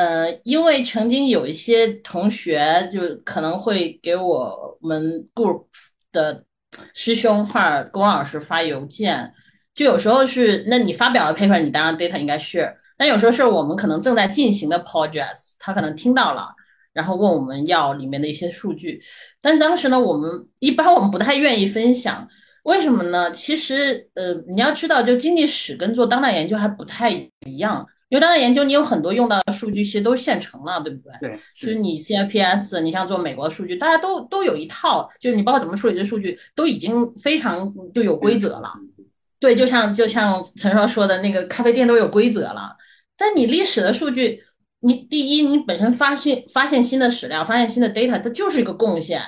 [0.00, 5.66] 呃，因为曾经有一些同学就可能会给我们 group
[6.10, 6.42] 的
[6.94, 9.30] 师兄或者龚老师发邮件，
[9.74, 16.48] 就有时候是，那你发表了 paper，你当然 data 应该 share，但有时候是我们可能正在进行的 projects，他可能听到了，
[16.94, 19.02] 然后问我们要里面的一些数据，
[19.42, 20.30] 但是当时呢，我们
[20.60, 22.26] 一般我们不太愿意分享，
[22.62, 23.30] 为什么呢？
[23.32, 27.86] 其实，呃，你要知道，就经济史跟做当代研究还不太一样。
[28.10, 31.30] 因为当代研究，你有很多用到的数据其实都现成了，对不对？
[31.30, 38.72] 对，就是你 CFPS，你像做美国的数据，大家都都有一套，就是你包括怎么处理这数据，都已经非常就有规则了。
[39.38, 42.76] 对，就像就像陈硕说的那个咖啡店都有规则了。
[43.16, 44.42] 但你历史的数据，
[44.80, 49.22] 你第一，你本身发现发现新的史料，发现新的 data，它就是一个贡献。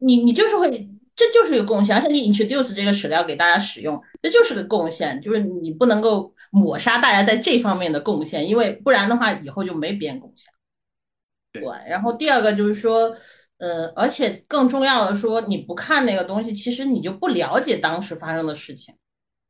[0.00, 0.68] 你你就是会，
[1.16, 6.34] 这就是一个贡献，而且你 introduce 这个史料给大家使用，这就是个贡献，就是你不能够。
[6.50, 10.50] 抹杀大家在这方面的贡献，因为不然的话，以后就没别人贡献。
[11.52, 13.16] 对，然后第二个就是说，
[13.58, 18.94] 呃，而且更重要的说，你不看那个东西，其实你就不了解当时发生的事情。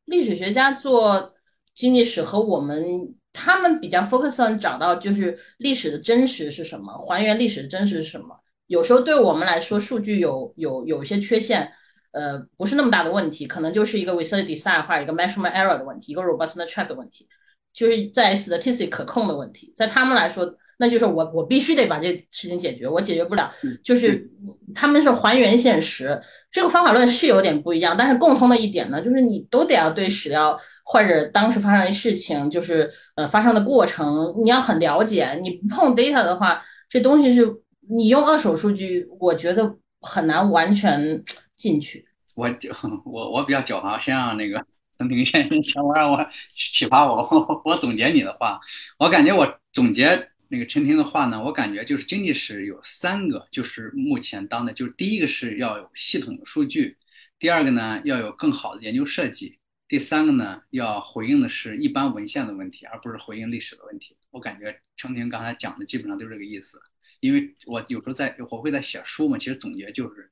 [0.04, 1.34] 历史学家做
[1.74, 8.40] 经济史和我们，他们比较 focus on 找到就是历史的真实是什么，还原历史的真实是什么。
[8.66, 11.72] 有时候对我们来说，数据有有有些缺陷。
[12.12, 17.26] 呃，不是那么大的问题，可能就是一个 research design 或者一个 measurement error 的问题，一个 robustness check 的问题，
[17.72, 24.30] 就是在 statistic 可控的问题，在他们来说，那就是我我必须得把这事情解决，我解决不了，嗯就是
[24.74, 35.38] 他们是还原现实，这个方法论是有点不一样，但是共通的一点呢，就是你都得要对史料或者当时发生的事情，就是呃发生的过程，你要很了解。
[35.42, 37.46] 你不碰 data 的话，这东西是
[37.90, 41.22] 你用二手数据，我觉得很难完全
[41.58, 42.08] 进去。
[42.34, 42.48] 我
[43.04, 44.64] 我我比较狡猾，先让那个
[44.96, 48.58] 陈婷先先让我启发我，我总结你的话，
[48.98, 56.96] 我感觉我总结那个陈婷的话呢，我感觉就是经济史有三个，就是目前当的，就是第一个是要有系统的数据，
[57.40, 64.16] 第二个呢要有更好的研究设计，第三个呢要回应的是一般文献的问题，而不是回应历史的问题。
[64.30, 66.80] 我感觉陈婷刚才讲的基本上都是这个意思，
[67.18, 70.30] 因为我有时候在我会在写书嘛，其实总结就是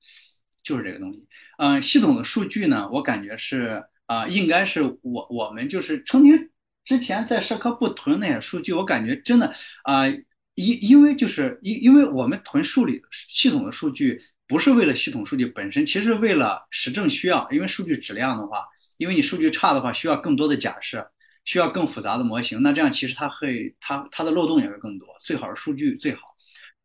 [0.67, 1.25] 就是这个东西。
[1.59, 6.51] 嗯，系统的数据呢，我感觉是啊、呃应该是我我们就是曾经
[6.85, 9.53] 之前在社科部囤那些数据，我感觉真的
[9.85, 10.09] 啊、
[10.55, 17.49] 因因为就是因因为我们囤数理系统的数据，不是为了系统数据本身，其实为了实证需要。
[17.51, 18.65] 因为数据质量的话，
[18.97, 21.07] 因为你数据差的话，需要更多的假设，
[21.45, 26.36] 需要更复杂的模型，那这样其实它会它它的漏洞也会更多，最好是数据最好。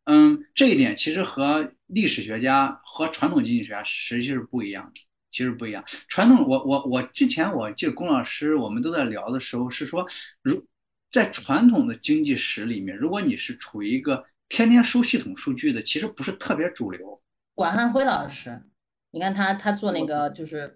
[0.04, 5.00] 嗯，这一点其实和历史学家和传统经济学家实际是不一样的，
[5.30, 5.84] 其实不一样。
[6.08, 10.04] 传统，我我我之前我记得龚老师我们都在聊的时候是说，
[10.42, 10.64] 如
[11.10, 17.20] 在传统的经济史里面，如果你是处于一个天天收系统数据的，其实不是特别主流。
[17.54, 18.62] 管汉辉老师，
[19.10, 20.74] 你看他他做那个就是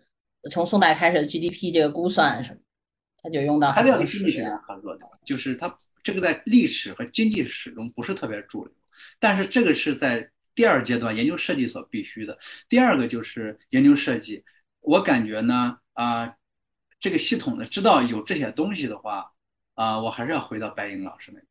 [0.50, 2.60] 从宋代开始的 GDP 这个估算什么，
[3.22, 4.56] 他就用到他这要跟经济学家。
[4.58, 8.74] 合作的，就是他这个在历史和经济史中不是特别主流，
[9.18, 12.38] 但是这个是在第二阶段研究设计所必须的。
[12.68, 14.44] 第二个就是研究设计，
[14.80, 16.34] 我感觉呢，啊、
[16.98, 19.32] 这个系统的知道有这些东西的话，
[19.74, 21.46] 啊、我还是要回到白银老师那边。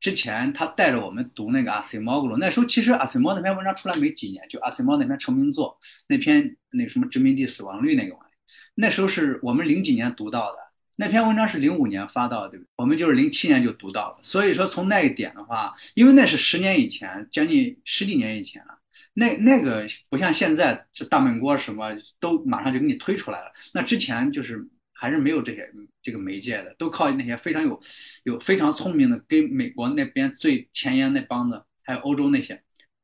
[0.00, 5.76] 之前他带着我们读那个阿西莫格鲁，那时候其实阿西莫那篇文章出来没几年，就阿西莫那篇成名作，
[6.06, 8.32] 那篇那什么殖民地死亡率那个玩意，
[8.76, 10.58] 那时候是我们零几年读到的，
[11.00, 12.66] 那篇文章是零五年发到的，对？
[12.74, 18.76] 我们就是零七年就读到了，所以说从那一点的话，因为那是十年以前，将近十几年以前了，
[19.14, 25.72] 那那个不像现在这大闷锅什么都马上就给你推出来了，那之前就是还是没有这些
[26.02, 27.80] 这个媒介的，都靠那些非常有
[28.24, 32.54] 有非常聪明的，跟美国那边最前沿那帮子，还有欧洲那些，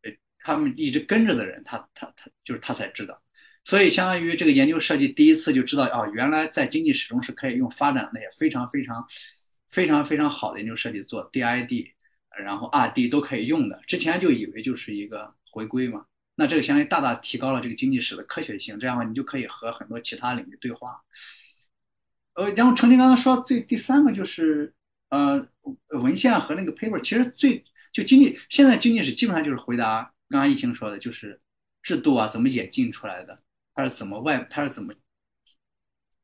[0.03, 3.17] 呃，他们一直跟着的人，他他他就是他才知道。
[3.65, 9.05] 所以相当于这个研究设计第一次就知道哦，原来在经济史中是可以用发展那些非常非常
[9.69, 11.93] 非常非常好的研究设计做 DID，
[12.39, 13.81] 然后 RD 都可以用的。
[13.87, 16.05] 之前就以为就是一个回归嘛，
[16.35, 21.01] 那这个相当于大大提高了这个经济史的科学性，这样的话你就可以和很多其他领域对话。
[22.35, 24.75] 呃，然后程婷刚刚说最第三个就是
[25.09, 25.47] 呃
[25.89, 31.41] 文献和那个 paper，其实最就经济现在经济史基本上就是回答刚刚疫情说的，就是
[31.83, 33.41] 制度啊怎么演进出来的，
[33.75, 34.95] 它是怎么外它是怎么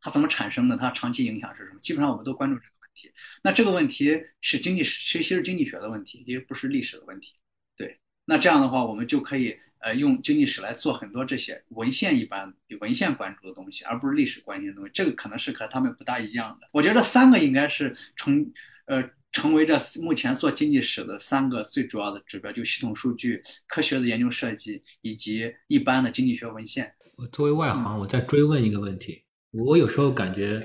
[0.01, 3.13] 它怎么产生的，它长期影响是什么，基本上我们都关注这个问题。
[3.43, 7.35] 那这个问题是经济史，其实是经济学的问题，其实不是历史的问题。
[7.77, 7.95] 对，
[8.25, 14.91] 那这样的话，我们就可以呃用经济史来做很多这些文献一般文献关注的东西，而不是历史关心的东西。
[14.95, 16.69] 这个可能是和他们不大一样的。
[16.73, 18.51] 我觉得三个应该是成
[18.87, 26.95] 呃成为这目前做经济史的三个最主要的指标，就系统数据、科学的研究设计以及一般的经济学文献。
[27.21, 29.23] 我作为外行，我再追问一个问题。
[29.51, 30.59] 我有时候感觉，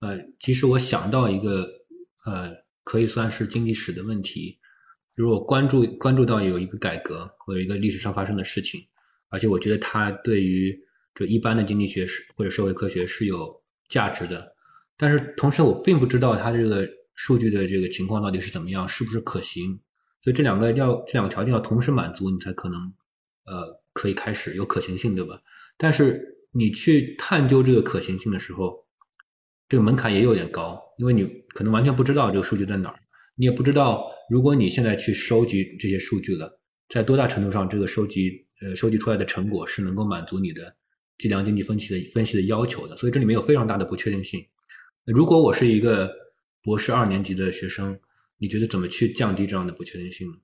[0.00, 1.66] 呃，即使我想到一个，
[2.26, 2.52] 呃，
[2.84, 4.58] 可以算是经济史的问题，
[5.14, 8.78] 如果关注关注到有一个改革或者一个历史上发生的事情，
[9.30, 10.78] 而且我觉得它对于
[11.14, 13.50] 这一般的经济学是或者社会科学是有
[13.88, 14.54] 价值的，
[14.98, 19.80] 但是同时我并不知道它这个数据的这个情况到底是怎么样，是不是可行，
[20.22, 22.78] 所以这两个要这两个条件要同时满足，你才可能，
[23.46, 25.40] 呃，可以开始有可行性，对吧？
[25.78, 26.22] 但是
[26.52, 28.86] 你去探究这个可行性的时候，
[29.68, 32.96] 这个门槛也有点高，因为你可能完全不知道这个数据在哪儿，
[33.34, 40.74] 你也不知道如果你现在去收集这些数据了，在多大程度上这个收集呃收集出来的成果是能够满足你的
[41.18, 44.44] 计量经济分析的分析的要求的，所以这里面有非常大的不确定性。
[45.04, 46.10] 如果我是一个
[46.62, 47.98] 博士二年级的学生，
[48.38, 50.34] 你觉得怎么去降低这样的不确定性呢？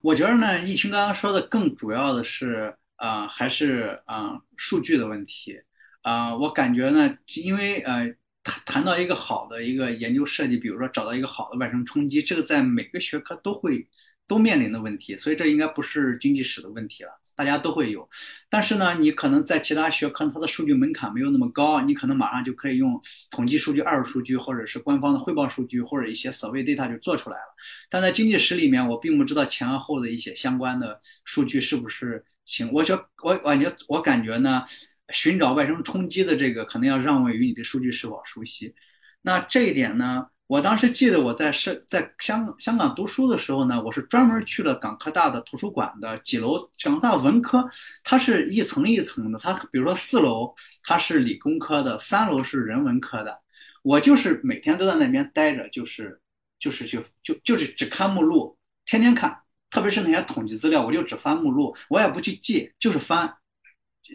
[0.00, 5.58] 我觉得呢，疫情刚刚说的更主要的是，啊、还是啊、数据的问题。
[6.02, 13.88] 啊、我感觉呢，因为呃谈谈到一个好的一个研究设计，比如说找到一个好的外生冲击，这个在每个学科都会
[14.26, 17.10] 都面临的问题，所以这应该不是经济史的问题了。
[17.34, 18.08] 大家都会有。
[18.48, 27.54] 但是呢，你可能在其他学科，它的数据门槛没有那么高，你可能马上就可以用统计数据、二手数据，或者是官方的汇报数据，或者一些 survey data 就做出来了。
[27.88, 32.68] 但在经济史里面，我并不知道前和后的一些相关的数据是不是行。
[32.72, 34.64] 我觉我我感觉我感觉呢，
[35.10, 38.74] 寻找外生冲击的这个可能要让位于你对数据是否熟悉。
[39.22, 40.26] 那这一点呢？
[40.48, 47.68] 我当时记得我在是在香香港读书的时候呢，我是专门去了港科大的图书馆的几楼，港大文科，
[48.02, 53.38] 它是一层一层的，它比如说四楼它是理工科的，三楼是人文科的，
[53.82, 56.18] 我就是每天都在那边待着，就是
[56.58, 63.34] 就是就就就是只看目录，天天看，特别是那些统计资料，我就只翻目录，我也不去记，就是翻。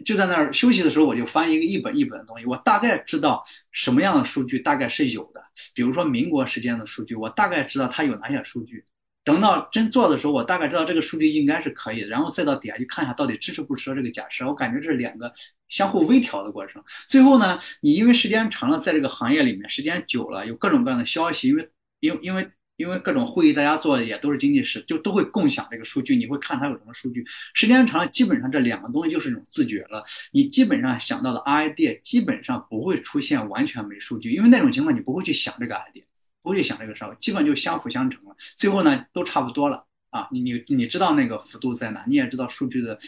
[0.04, 5.40] 就在那儿休息的时候，我就翻一个一本一本的东西，我大概知道什么样的数据大概是有的。
[5.72, 8.84] 比如说民国时间的数据，我大概知道它有哪些数据。
[9.22, 14.44] 等到真做的时候，我大概知道这个数据应该是可以，然后再到底下去看一下到底支持不支持这个假设。
[14.44, 15.32] 我感觉这是两个
[15.68, 16.82] 相互微调的过程。
[17.06, 22.50] 最后呢，你因为时间长了，在这个行业里面时间久了，有各种各样的消息，因为因为因为。
[22.76, 26.16] 因为各种会议，大家做的也都是经济师，就都会共享这个数据。
[26.16, 30.04] 你会看它有什么数据，时间长了，基本上这两个东西就是一种自觉了。
[30.32, 36.02] 你基本上想到的 idea，基本上不会出现完全没数据，因为那种情况你不会去想这个 idea，
[36.42, 38.34] 不会去想这个事儿，基本就相辅相成了。
[38.56, 42.98] 最后呢，都差不多了啊，你你你知道那个幅度在哪，你也知道数据的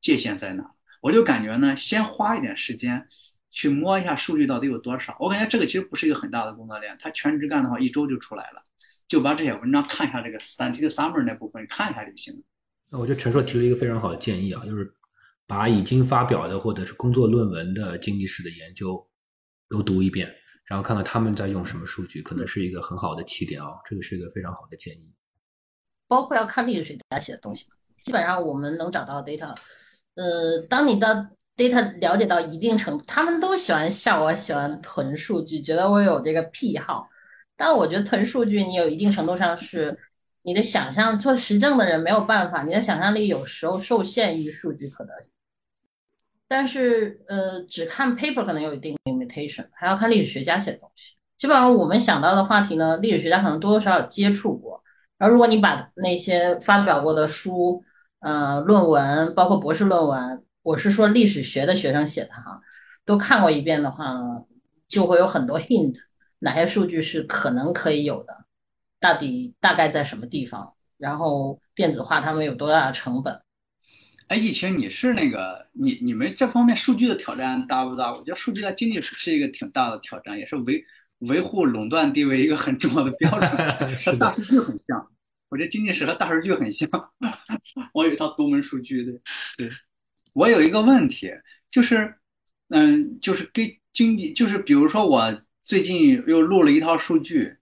[0.00, 0.64] 界限在哪。
[1.00, 3.06] 我就感觉呢，先花一点时间
[3.50, 5.16] 去摸一下数据到底有多少。
[5.18, 8.62] 我感觉这个其实不是一个很大的工作量，他全职干的话，一周就出来了。
[9.08, 12.40] 就把这些文章看一下，这个 scientific summary 那部分看一下就行了。
[12.90, 14.92] 那我觉得陈硕提了一个非常好的建议啊，就是
[15.46, 19.04] 把已经发表的或者是工作论文的经济史的研究
[19.68, 20.32] 都读一遍，
[20.64, 23.68] 然后看看他们在用什么数据，可能是一个很好的起点啊。
[23.84, 25.12] 这个是一个非常好的建议。
[26.08, 27.66] 包括要看历史学家写的东西，
[28.04, 29.54] 基本上我们能找到 data。
[30.14, 37.08] 呃，当你的 data 了解到一定程度，他们都喜欢笑我喜欢囤数据，觉得我有这个癖好。
[37.56, 39.98] 但我觉得囤数据，你有一定程度上是
[40.42, 45.30] 你的想象，做实证的人没有办法，你的想象力有时候受限于数据可能性。
[46.48, 51.14] 但是，呃，只看 paper 可能有一定 limitation，还要看历史学家写的东西。
[51.36, 54.82] 基本上我们想到的话题呢，历史学家可能多多少少接触过。
[55.18, 57.82] 而如果你把那些发表过的书、
[58.20, 62.60] 呃论文，包括博士论文，我是说历史学的学生写的哈，
[63.04, 64.44] 都看过一遍的话呢，
[64.86, 65.96] 就会有很多 hint。
[66.40, 68.44] 哪些数据是可能可以有的？
[68.98, 70.74] 到底大概在什么地方？
[70.96, 73.40] 然后电子化他们有多大的成本？
[74.28, 78.10] 哎，疫情，你是那个你你们这方面数据的挑战大不大？
[78.12, 80.82] 我觉得数据在经济是一个挺大的挑战，也是维
[81.18, 83.50] 维护垄断地位一个很重要的标准。
[84.04, 85.06] 和大数据很像，
[85.50, 86.88] 我觉得经济史和大数据很像。
[87.92, 89.12] 我有一套独门数据的。
[89.58, 89.70] 对，
[90.32, 91.30] 我有一个问题，
[91.68, 92.16] 就是，
[92.70, 95.42] 嗯，就是跟经济，就是比如说我。
[95.66, 97.56] 最近又录了一套数据，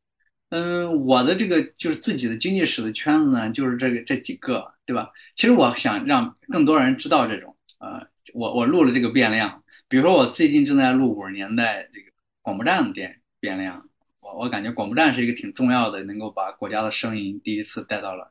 [0.51, 5.11] 嗯，我的这个就是自己的经济史的圈子呢，就是这个这几个，对吧？
[5.35, 12.11] 其实我想让更多人知道这种，呃，我我录了这个变量，比如说我最近正在录五十年代这个
[12.43, 13.89] 广播站的变变量，
[14.21, 18.31] 我我感觉广播站是一个挺重要的，能够把国家的声音第一次带到了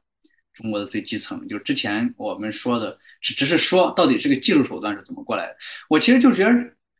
[0.53, 1.47] 中国的最基层。
[1.47, 5.55] 就之前我们说的只只是说到底这个技术手段是怎么过来的，
[5.89, 6.51] 我其实就觉得。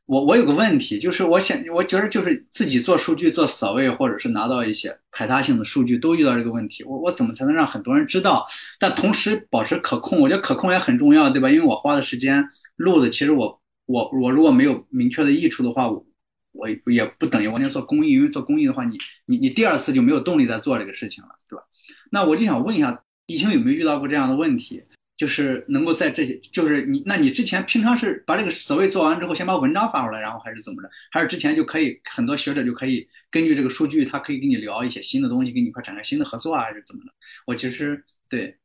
[0.05, 6.83] 我我有个问题，就是我想，我觉得就是自己做数据做扫位，或者是拿到一些排他性的数据，都遇到这个问题。
[6.83, 8.45] 我我怎么才能让很多人知道，
[8.77, 10.19] 但同时保持可控？
[10.19, 11.49] 我觉得可控也很重要，对吧？
[11.49, 12.43] 因为我花的时间
[12.75, 16.05] 录的，其实我我我如果没有明确的益处的话，我
[16.51, 21.63] 我也不等于完全做公益，因为做公益的话，你你你第二次就没有动力再做这个事情了，对吧？
[22.11, 24.83] 那我就想问一下，疫情有没有遇到过这样的问题？
[25.15, 30.89] 就是能够在这些，就是你，那你之前平常是把这个所谓做完之后，先把文章发出来，然后还是怎么着？
[31.11, 37.11] 还是之前就可以很多学者就可以根据这个数据，他可以跟你聊一些新的东西，跟你一块展开新的合作啊，还是怎么的？
[37.45, 38.57] 我其实对，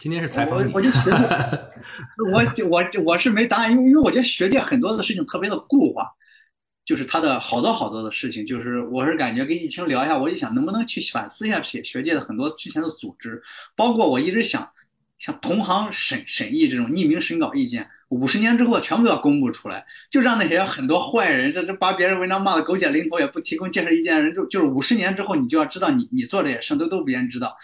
[0.00, 1.72] 今天是采访你，我就觉得，
[2.34, 6.10] 我我我是没答案，因为因为我觉得学界很多的事情特别的固化，
[6.84, 13.40] 就是他的好多好多的事情，就是我是感觉跟疫情聊一下，我就想能不能去反思一下这些学界的很多之前的组织，
[13.76, 14.68] 包括我一直想。
[15.18, 27.56] 像同行审审议这种匿名审稿意见，五十年之后全部要公布出来，就让那些很多坏人，这这把别人文章骂的狗血淋头，也不提供建设意见的人，就就是五十年之后，你就要知道你你做这些事都都别人知道，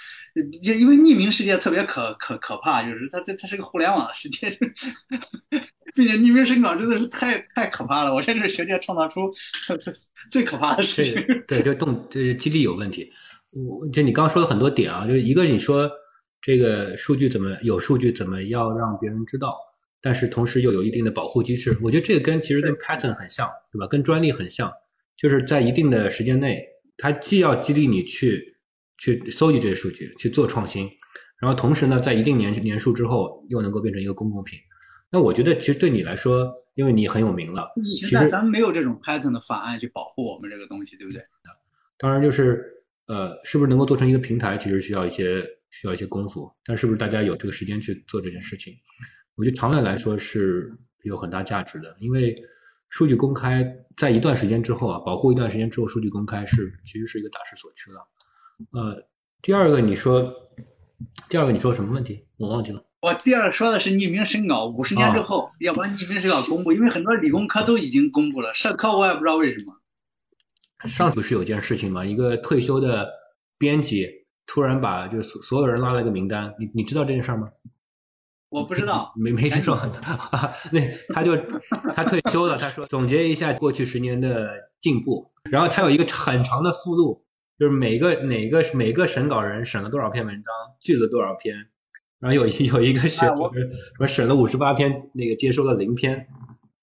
[0.63, 4.49] 就因为匿名世界特别可可可怕，就是它它它是个互联网的世界，
[5.95, 9.31] 并且匿名审稿真的是太太可怕了，我这是学界创造出
[10.31, 11.23] 最可怕的事情。
[11.47, 13.13] 对，这动这激励有问题。
[13.51, 15.91] 我就你刚说的很多点啊，就是一个你说。
[16.43, 19.57] 这个数据怎么有数据怎么要让别人知道？
[20.03, 21.79] 但是同时又有一定的保护机制。
[21.81, 23.87] 我觉得这个跟其实跟 patent 很像，对吧？
[23.87, 24.71] 跟专利很像，
[25.17, 26.61] 就是在一定的时间内，
[26.97, 28.57] 它既要激励你去
[28.99, 30.91] 去搜集这些数据，去做创新，
[31.41, 34.59] 然后同时呢，在一定年年数之后，又能够变成一个公共品。
[35.13, 41.23] 那我觉得其实对你来说，因为你很有名了，其实现在咱们没有这种 patent 的法案去保护我们这个东西，对不对？
[41.99, 42.65] 当然就是
[43.07, 48.73] 呃，是不是能够做成一个平台，其实需要一些需要一些功夫，但是不是大家有这个时间去做这件事情？
[49.35, 50.71] 我觉得长远来说是
[51.03, 52.35] 有很大价值的，因为
[52.91, 53.67] 数据公开
[53.97, 58.07] 在一段时间之后啊，保护一段时间之后，数据公开是其实是一个大势所趋了。
[58.73, 59.09] 呃，
[59.41, 60.31] 第二个你说，
[61.29, 62.27] 第二个你说什么问题？
[62.37, 62.85] 我忘记了。
[63.01, 69.81] 我第二说的是匿名审稿，五十年之后要把匿名审稿公布，因为很多理工科都已经公布了，社科我也不知道为什么。
[70.87, 72.05] 上次不是有件事情吗？
[72.05, 73.09] 一个退休的
[73.59, 74.07] 编辑
[74.53, 77.47] 突然把就是所所有人拉了一个名单，你你知道这件事儿吗？
[78.51, 79.81] 我不知道，没没听说。
[80.71, 80.81] 那
[81.15, 81.35] 他就
[81.97, 87.25] 他退休了，他说总结一下过去十年的进步，然后他有一个很长的附录，
[87.59, 90.45] 就是每个哪个每个审稿人审了多少篇文章，
[90.83, 91.57] 拒了多少篇，
[92.21, 93.51] 然后有有一个学啊我
[93.97, 96.27] 说审了五十八篇，那个接收了零篇，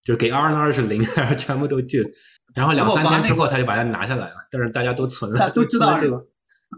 [0.03, 2.03] 就是给 R N R 是零，然 后全部都拒。
[2.55, 6.25] 然后两三天之后他就把它拿下来了，但是大家都存了，都知道这个。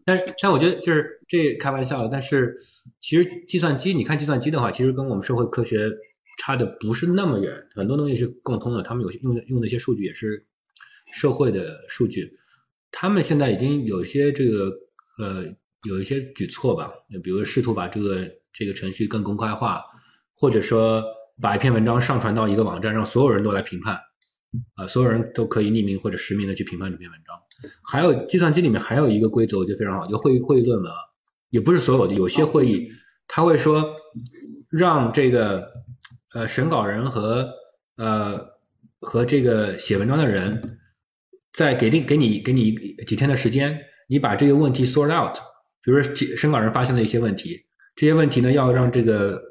[0.06, 2.56] 但是，但我觉得就是这开玩笑的，但是
[3.00, 5.90] 其实计算机，你看计算机的话，其实跟我们社会科学
[6.40, 8.82] 差的不是那么远，很多东西是共通的。
[8.82, 10.46] 他们有用用的一些数据也是
[11.14, 12.38] 社会的数据，
[12.92, 14.72] 他们现在已经有一些这个
[15.20, 15.46] 呃
[15.88, 16.92] 有一些举措吧，
[17.24, 19.84] 比如试图把这个这个程序更公开化，
[20.36, 21.04] 或者说
[21.42, 24.00] 把一篇文章上传到一个网站，让所有人都来评判。
[24.76, 27.36] 啊，所有人都可以匿名或者实名的去评判这篇文章。
[27.84, 30.96] 还有计算机里面还有一个规则，我觉得非常好，就会议会议论文啊，
[31.50, 32.88] 也不是所有的，有些会议
[33.28, 33.96] 他会说
[34.70, 35.64] 让这个
[36.34, 37.48] 呃审稿人和
[37.98, 38.40] 呃
[39.00, 40.80] 和这个写文章的人，
[41.54, 45.36] 在给定给你给你几天的时间，你把这个问题 sort out，
[45.84, 47.58] 比如说审稿人发现的一些问题，
[47.96, 49.42] 这些问题呢要让这个。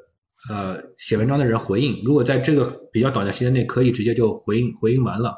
[0.49, 5.35] 呃，写文章的人回应，如果在这个比较短的时间内可以直接就回应回应完了，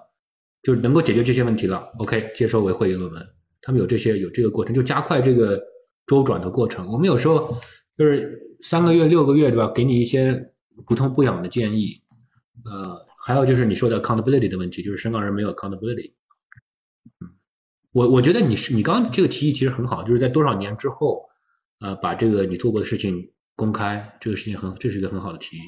[0.64, 1.78] 就是能够解决这些问题了。
[2.00, 3.22] OK，接收为会议论文，
[3.62, 5.62] 他们有这些有这个过程，就加快这个
[6.08, 6.88] 周转的过程。
[6.88, 7.56] 我们有时候
[7.96, 9.72] 就是三个月、六个月，对吧？
[9.76, 10.52] 给你一些
[10.88, 12.02] 不痛不痒的建议。
[12.66, 16.14] 呃，还有就是你说的 accountability 的问题，就是审稿人没有 accountability。
[17.22, 17.30] 嗯，
[17.92, 21.22] 我我觉得你是你刚刚这个提议其实很好，就是在多少年之后，
[21.82, 23.30] 呃，把这个你做过的事情。
[23.56, 25.62] 公开这个事情很，这是一个很好的提议。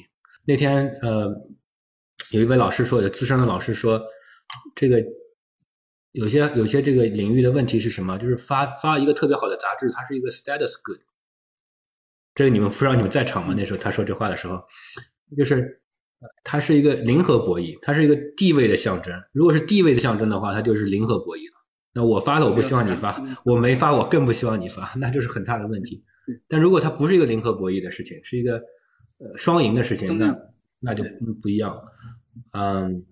[0.44, 1.32] 那天呃，
[2.32, 4.02] 有一位老师说，有资深的老师说，
[4.74, 5.04] 这个
[6.12, 8.16] 有些有些这个领域的问题是什么？
[8.18, 10.98] 就是发发一个特别好的杂志，它是一个 status good。
[12.34, 13.54] 这个你们不知道你们在场吗？
[13.56, 14.62] 那时候他说这话的时候，
[15.36, 15.80] 就是
[16.44, 19.12] 它是一个零和博弈，它是一个地位的象征。
[19.32, 21.56] 如果是地位的象征的话，它就是零和博弈了。
[21.92, 23.14] 那我发了，我不希望你发；
[23.46, 26.04] 我没发，我更不希望你发，那就是很大的问题。
[26.46, 28.60] 但如果它不是一个零和博弈的事情，是一个
[29.18, 30.36] 呃双赢的事情，那
[30.80, 31.04] 那就
[31.40, 31.80] 不一样。
[32.52, 33.06] 嗯，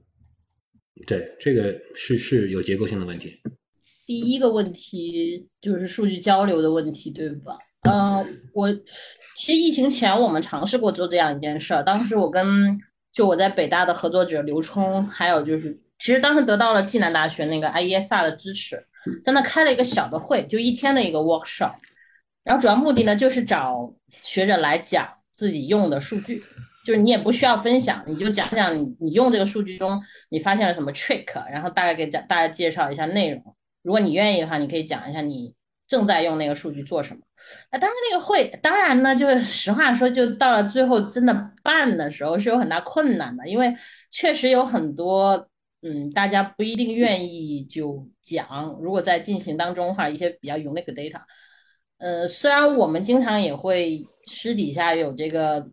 [1.06, 3.40] 对，这个是是有结构性的问题。
[4.06, 7.58] 第一个问题就是数据交流的问题，对吧？
[7.82, 8.72] 嗯，我
[9.36, 12.78] 其实疫情前我们尝试过做这样一件事儿，当时我跟
[13.12, 18.86] 就我在北大的合作者刘冲，还有就是其实当时得到了暨南大学那个 IESR 的支持，
[19.22, 21.74] 在那开了一个小的会，就一天的一个 workshop。
[22.42, 26.42] 然后主要目的呢，就是找学者来讲自己用的数据，
[26.84, 33.42] 就是你也不需要分享，你就讲讲你用这个数据中你发现了什么 trick，然后大概给讲大家介绍一下内容。
[33.82, 35.52] 如果你愿意的话，你可以讲一下你
[35.88, 37.20] 正在用那个数据做什么。
[37.70, 43.74] 啊，当然那个会，当然呢，就是实话说，就到了最后真的办的时候是有很大困难的，因为
[44.10, 45.48] 确实有很多
[45.82, 48.78] 嗯，大家不一定愿意就讲。
[48.80, 51.20] 如果在进行当中的话，一些比较 unique data。
[51.98, 55.68] 呃，虽然我们经常也会私底下有这个，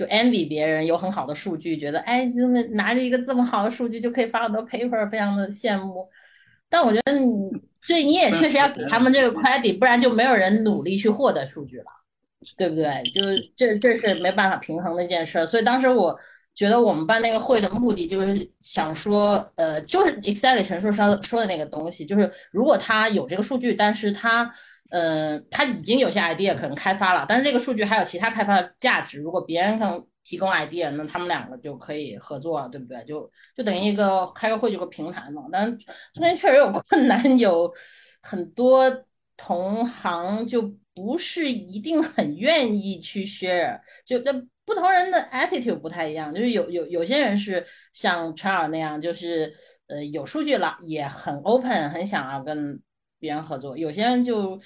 [0.00, 6.08] 就 envy 别人有很好的数据，觉得哎，这么拿着一个这么好的数据就可以发很多 paper，非常的羡慕。
[6.70, 7.50] 但我觉得你，
[7.82, 11.84] 这你也确实要给他们这个 credit，不然就没有人努力去获得数据了，
[12.56, 13.02] 对不对？
[13.14, 15.44] 就是这这是没办法平衡的一件事。
[15.44, 16.18] 所以当时我
[16.54, 24.50] 觉得我们办那个会的目的就是想说，呃，就是 Excel 陈述说说的那个东西，就是如果他有这个数据，但是他
[24.90, 29.20] 呃，他已经有些 idea 可能开发了，但是这个数据还有其他开发的价值。
[29.20, 33.02] 如果别人能提供 idea，那他们两个就可以合作了，对不对？
[33.04, 35.42] 就就等于一个开个会，就个平台嘛。
[35.50, 35.66] 但
[36.14, 37.72] 中间确实有困难， 有
[38.20, 39.04] 很多
[39.36, 44.32] 同行就不是一定很愿意去 share，就那
[44.64, 49.52] 不同人的 attitude 不太一样，就是有有有些人是像查尔那样，就是
[49.88, 52.80] 呃有数据了也很 open，很想要跟
[53.20, 53.76] 别人合作。
[53.78, 54.56] 有些人就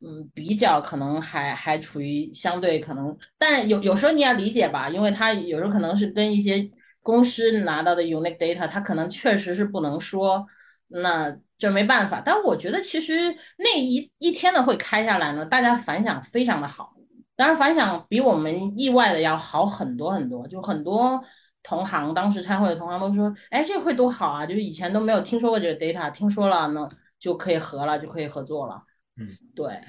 [0.00, 6.70] 嗯比较可能还还处于相对可能，但有有时候你要理解吧，因为他有时候可能是跟一些
[7.02, 10.46] 公司拿到的 unique data，他可能确实是不能说，
[10.88, 12.22] 那这没办法。
[12.24, 16.92] 但我觉得其实那一一天的会开下来呢，大家反响非常的好。
[17.34, 20.46] 当然，反响比我们意外的要好很多很多。
[20.46, 21.20] 就很多
[21.62, 24.46] 同行当时参会的同行都说：“哎，这会多好啊！
[24.46, 26.88] 就是以前都没有听说过这个 data，听说了呢
[27.22, 28.82] 就可以合了，就可以合作了。”
[29.16, 29.80] 嗯，对，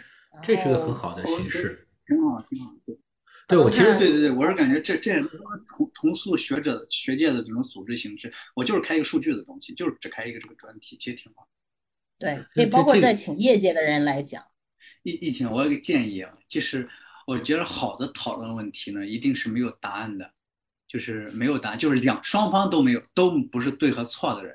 [0.43, 2.71] 这是个很好的形式，挺好，挺好。
[2.85, 2.95] 对，
[3.47, 5.19] 对我其实对对对，我是感觉这这
[5.67, 8.31] 重重塑学者学界的这种组织形式。
[8.55, 11.47] 我就是开一个数据的东西，就是只开一个这个专题，其实挺好。
[12.19, 14.43] 对，可以包括在请业界的人来讲。
[15.01, 16.87] 疫疫情，我有个建议啊，就是。
[17.25, 20.29] 我觉得好的讨论问题呢，一定是没有答案的，
[20.89, 24.53] 就是没有答案，就是两双方都没有，都不是对和错的人，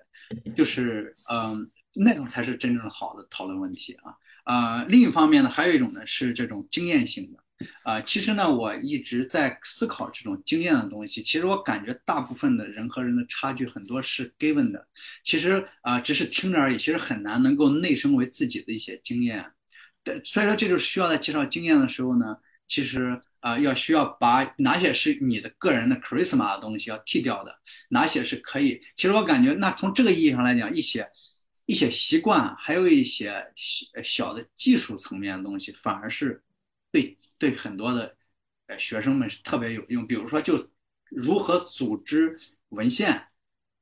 [0.55, 4.84] 就是嗯，那种才是真正的好的讨论问题啊啊。
[4.84, 8.01] 另一方面呢，还有一种呢是这种经验性的啊。
[8.01, 11.22] 其实呢，我一直在思考这种经验的东西。
[11.22, 14.86] 其实我感觉大部分的人和人的差距很多是 given 的，
[15.24, 19.44] 其实啊，只是听着而已，其实很难能够内生为自己的一些经验。
[20.05, 22.36] 对，所以说这就是需要在介绍经验的时候呢。
[22.70, 28.78] 其实啊，要需要把哪些是你的个人的 charisma 的东西要剔掉的，哪些是可以。
[28.94, 31.09] 其实我感觉，那从这个意义上来讲，一些
[31.69, 36.43] 一些习惯，还有一些小小的技术层面的东西，反而是
[36.91, 38.16] 对对很多的
[38.69, 40.07] 呃学生们是特别有用。
[40.07, 40.71] 比如说，就
[41.11, 42.39] 如何组织
[42.71, 43.23] 文献。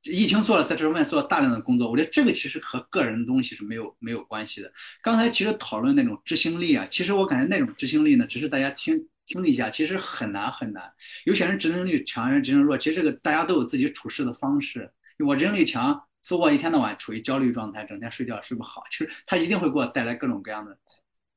[0.03, 1.89] 疫情做了，在这方面做了大量的工作。
[1.89, 4.71] 我觉得这个其实和个人的东西是没有没有关系的。
[5.01, 10.93] 刚才其实讨论那种执行力啊，其实我感觉那种执行力呢，只是大家听听了一下，其实很难很难。
[11.25, 14.91] 有些人执行力强，有人执行弱，其实这个大家都有自己处事的方式。
[15.25, 20.77] 我执行力强，是我一天到晚处于焦虑状态，整天睡觉睡不好，就是他一定会给我带来各种各样的。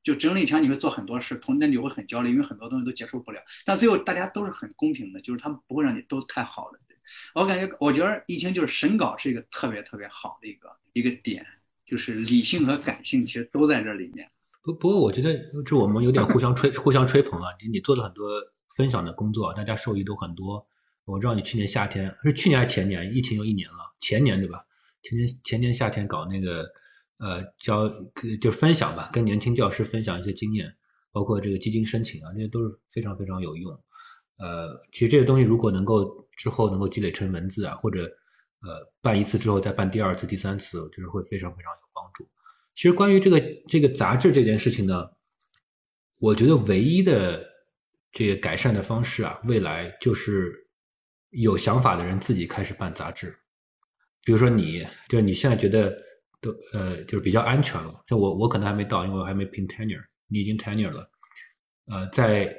[0.03, 3.39] 就执行力强，你会做很多事，同那你会很焦虑，因为很多东西都接受不了。
[3.65, 6.79] 但最后大家都是很公平的，就是他们不会让你都太好的。
[7.35, 11.45] 我感觉，我觉得疫情就是审稿是一个特别特别好的一个一个点，
[11.85, 14.25] 就是理性和感性其实都在这里面。
[14.63, 17.49] 不不过，我觉得这我们有点互相吹互相吹捧啊。
[17.61, 18.41] 你你做了很多
[18.77, 20.65] 分享的工作，大家受益都很多。
[21.05, 24.63] 我知道你去年夏天是去年还是前年，疫情有一年了，前年对吧？
[25.03, 26.63] 前年前年夏天搞那个
[27.19, 27.89] 呃教
[28.39, 30.71] 就分享吧，跟年轻教师分享一些经验，
[31.11, 33.71] 包括这个基金申请啊，这些都是非常非常有用。
[34.37, 38.03] 呃，其实这些东西如果能够之后能够积累成文字啊，或者
[38.61, 42.27] 呃办一次之后再办第二次、第三次，就是会非常非常有帮助。
[42.73, 45.09] 其实关于这个这个杂志这件事情呢，
[46.19, 47.47] 我觉得唯一的
[48.11, 50.67] 这个改善的方式啊，未来就是
[51.29, 53.35] 有想法的人自己开始办杂志。
[54.23, 55.95] 比如说你，就是你现在觉得
[56.39, 61.09] 都呃就是比较安全了，像我我可能还没到，因为我还没评 tenure，你已经 tenure 了，
[61.87, 62.55] 呃在。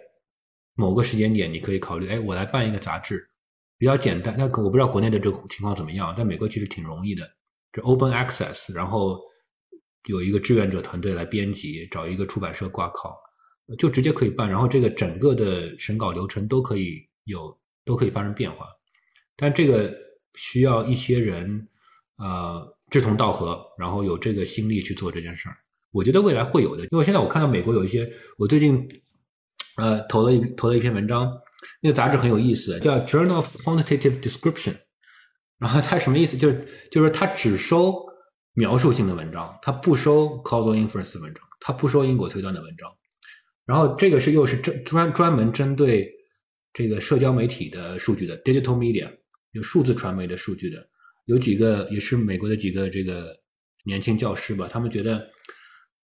[0.75, 3.29] 某个时间点，你可以考虑，哎，我来办一个杂志，
[3.77, 4.35] 比较简单。
[4.39, 7.31] 那我不知道国内的这个情况怎么样，在美国其实挺容易的，
[7.71, 9.21] 这 open access，然后
[10.07, 13.15] 有一个志愿者团队来编辑，找一个出版社挂靠，
[13.79, 14.49] 就直接可以办。
[14.49, 17.55] 然后这个整个的审稿流程都可以有，
[17.85, 18.67] 都可以发生变化。
[19.37, 19.95] 但这个
[20.35, 21.69] 需要一些人，
[22.17, 25.57] 呃，志同道合，然后有这个心力去做这件事儿。
[25.91, 28.89] 我觉得未来会有的，因为现在我看到美国有一些，我最近。
[29.79, 31.33] 呃，投了一投了一篇文章，
[31.81, 34.75] 那个杂志很有意思，叫《Journal of Quantitative Description
[35.59, 36.37] 》。然后它什么意思？
[36.37, 37.95] 就是就是它只收
[38.53, 42.87] 描述性的文章，它不收 causal inference 的文章，它不收因果推断的文章。
[43.65, 46.07] 然后这个是又是专专专门针对
[46.75, 49.11] 这个社交媒体的数据的 digital media，
[49.53, 50.87] 有数字传媒的数据的。
[51.27, 53.33] 有几个也是美国的几个这个
[53.85, 55.31] 年轻教师吧，他们觉得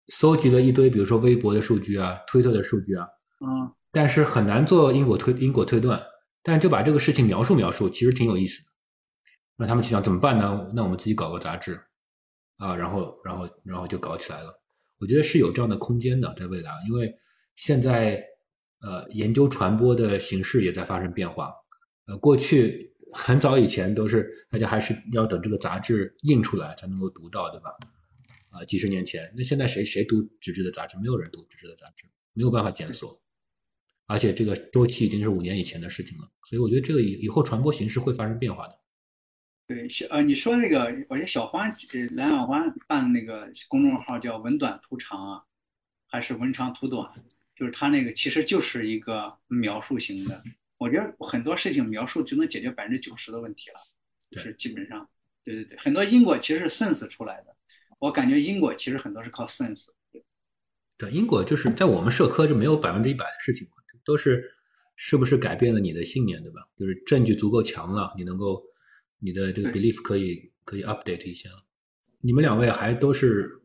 [0.09, 3.07] 搜集了一堆，比如说微博的数据啊、推特的数据啊。
[3.41, 6.01] 嗯，但是很难做因果推因果推断，
[6.43, 8.71] 但就把这个事情描述描述，其实挺有意思的。
[9.57, 10.71] 那他们就想怎么办呢？
[10.75, 11.81] 那我们自己搞个杂志
[12.59, 14.53] 啊，然后然后然后就搞起来了。
[14.99, 17.15] 我觉得是有这样的空间的，在未来，因为
[17.57, 18.23] 现在
[18.81, 21.53] 呃研究传播的形式也在发生变化。
[22.07, 27.71] 呃，过去很早以前都是大家还是要等这个杂志印出来才能够读到，对吧？
[28.51, 30.97] 啊，几十年前，那现在谁谁读纸质的杂志？
[30.99, 33.21] 没有人读纸质的杂志，没有办法检索。
[34.07, 38.79] 而且这个周期已经是五年以前的事情了，所以我觉得这个以以后传播形式会发生变化的。
[39.67, 45.43] 对，小呃，你说这个，我觉得小欢呃蓝小欢办的那个公众号叫“文短图长”啊，
[46.07, 47.07] 还是“文长图短”，
[47.55, 50.43] 就是他那个其实就是一个描述型的
[50.79, 53.77] 我觉得很多事情描述就能解决百分之九十的问题了，
[54.31, 55.09] 就是基本上，
[55.45, 57.55] 对对对，很多因果其实是 sense 出来的。
[57.99, 59.87] 我感觉因果其实很多是靠 sense。
[60.97, 63.67] 对，因果就是在我们社科就没有百分之一百的事情，
[64.05, 64.51] 都是
[64.97, 66.69] 是不是改变了你的信念，对吧？
[66.77, 68.63] 就是证据足够强了，你能够
[69.19, 71.49] 你的这个 belief 可以可以 update 一下。
[72.21, 73.63] 你们两位还都是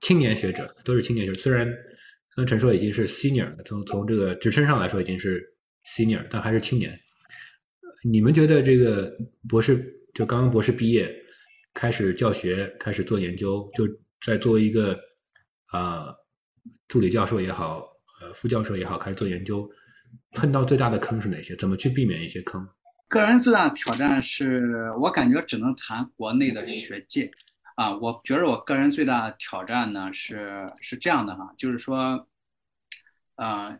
[0.00, 5.53] 青年学者，都是青年学者，虽然虽然陈硕已经是 senior，了从从这个职称上来说已经是
[5.86, 6.98] senior，但还是青年。
[8.02, 9.10] 你们觉得这个
[9.48, 11.14] 博士就刚刚博士毕业，
[11.72, 13.86] 开始教学，开始做研究，就
[14.24, 14.98] 在作为一个
[15.66, 16.06] 啊
[16.88, 17.82] 助理教授也好，
[18.20, 19.68] 呃副教授也好，开始做研究，
[20.32, 21.56] 碰到最大的坑是哪些？
[21.56, 22.66] 怎么去避免一些坑？
[23.08, 27.30] 个人最大的挑战是我感觉只能谈国内的学界。
[27.76, 32.28] 啊，我觉得我个人最大的挑战呢是是这样的哈，就是说，
[33.34, 33.76] 呃，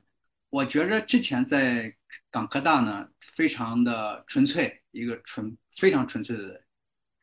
[0.54, 1.92] 我觉着之前在
[2.30, 6.62] 港科大呢，非常的纯粹，一个纯非常纯粹的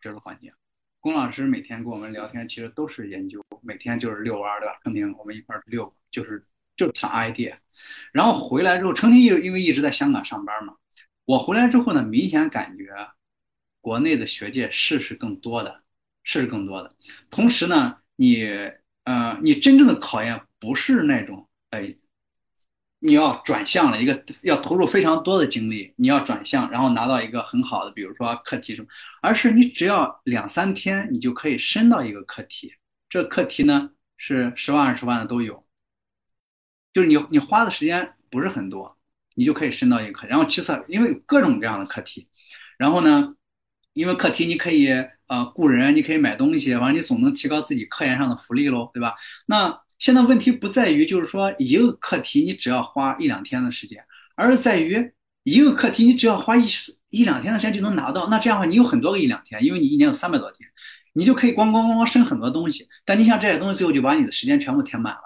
[0.01, 0.51] 学术环境。
[0.99, 4.77] 龚老师每天跟我们聊天，其实都是研究，每天就是遛弯儿，对吧？
[4.83, 7.55] 成天我们一块儿遛，就是就是谈 idea。
[8.11, 10.75] 然后回来之后，成天因因为一直在香港上班嘛，
[11.23, 12.93] 我回来之后呢，明显感觉
[13.79, 15.81] 国内的学界事是更多的。
[16.23, 16.93] 事是更多的，
[17.29, 18.43] 同时呢，你
[19.05, 21.95] 呃，你真正的考验不是那种，哎，
[23.03, 28.87] 你要转向了一个，要投入非常多的精力，你要转向，然后拿到一个很好的，比如说课题什么，
[29.21, 32.73] 而是你只要两三天，你就可以申到一个课题，
[33.09, 35.65] 这课题呢是十万二十万的都有，
[36.93, 38.97] 就是你你花的时间不是很多，
[39.35, 42.27] 你就可以申到一个课，然后其次因为各种各样的课题，
[42.77, 43.35] 然后呢，
[43.93, 44.89] 因为课题你可以。
[45.31, 49.15] 啊，雇人你可以买东西，反正你总能提高自己科研上的福利喽，对吧？
[49.45, 54.03] 那现在问题不在于就是说一个课题你只要花一两天的时间，
[54.35, 56.65] 而是在于一个课题你只要花一
[57.11, 58.27] 一两天的时间就能拿到。
[58.27, 60.67] 那这样的话，你有很多个一两天，因为你一年有三百多天，
[61.13, 62.87] 你就可以咣咣咣咣生很多东西。
[63.05, 65.21] 但你想这些东西最后就把你的时间全部填满了。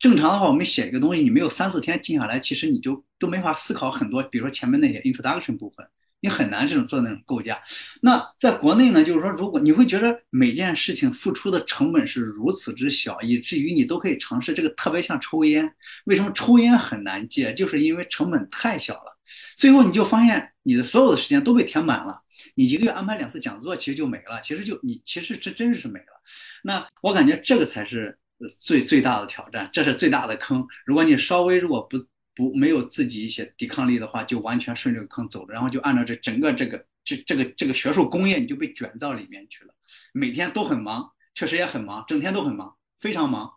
[0.00, 5.86] 正常的话，我们写一个东西，你没有三四天静下来，其实你就都没法思考很多，比如说前面那些 introduction 部分。
[6.20, 7.60] 你很难这种做那种构架。
[8.02, 15.72] 那在国内呢，就是说，如果你会觉得每件事情付出的成本是如此之小，以至于你都可以尝试这个，特别像抽烟。
[16.04, 17.54] 为什么抽烟很难戒？
[17.54, 19.16] 就是因为成本太小了。
[19.56, 22.20] 最后你就发现你的所有的时间都被填满了。
[22.54, 24.40] 你一个月安排两次讲座，其实就没了。
[24.42, 26.22] 其实就你其实这真是没了。
[26.62, 28.18] 那我感觉这个才是
[28.60, 30.66] 最最大的挑战，这是最大的坑。
[30.84, 31.96] 如果你稍微如果不。
[32.34, 39.74] 不没有自己一些抵抗力的话，就完全顺这个坑走了，然后就按照这整个这个这这个这个学术工业，你就被卷到里面去了。
[40.12, 43.50] 每天都很忙，确实也很忙，整天都很忙，非常忙，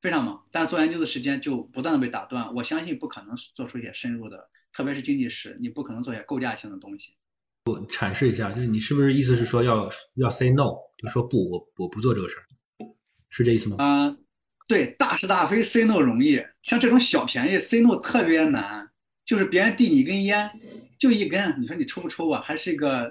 [0.00, 0.44] 非常忙。
[0.50, 2.54] 但做研究的时间就不断的被打断。
[2.54, 7.16] 我相信不可能做出一些深入的，特别是经济史，你不可能做一些构架性的东西。
[7.64, 12.44] 我阐释一下，就是你是不是意思是说要要 say no，就说不，我我不做这个事儿，
[13.30, 13.76] 是这意思吗？
[13.78, 14.16] 啊。
[14.66, 18.90] 对，大是大非 say no 容易，像这种小便宜 say no 特别难。
[19.26, 20.50] 就是别人递你一根烟，
[20.98, 22.42] 就一根，你说你抽不抽啊？
[22.44, 23.10] 还是一个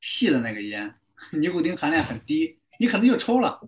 [0.00, 0.94] 细的那个烟，
[1.32, 3.60] 尼古丁含量很低，你可能就抽了。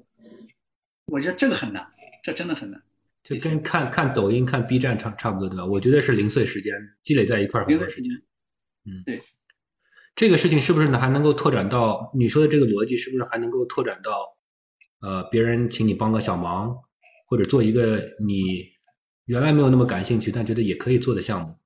[1.07, 1.85] 我觉得这个很难，
[2.23, 2.81] 这真的很难。
[3.25, 5.67] 就跟看看抖音、看 B 站差差不多，对吧？
[5.67, 8.15] 我觉得是零碎时间积累在一块儿零碎时间。
[8.85, 9.19] 嗯，对。
[10.15, 11.01] 这个事情是不是呢？
[11.01, 14.37] 还能够拓展到你说的这个逻辑，是不是还能够拓展到
[15.01, 16.77] 呃，别人请你帮个小忙？
[17.27, 18.71] 或者做一个你
[19.27, 21.59] 原来没有那么感兴趣，但觉得也可以做的项目，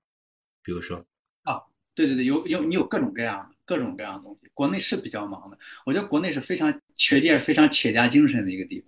[0.63, 1.07] 比如说
[1.43, 1.61] 啊，
[1.95, 4.49] 对对对，有有你有各种各样的各种各样的东西。
[4.55, 8.83] 国内是比较忙的，我觉得国内是非常学界非常企业家精神的一个地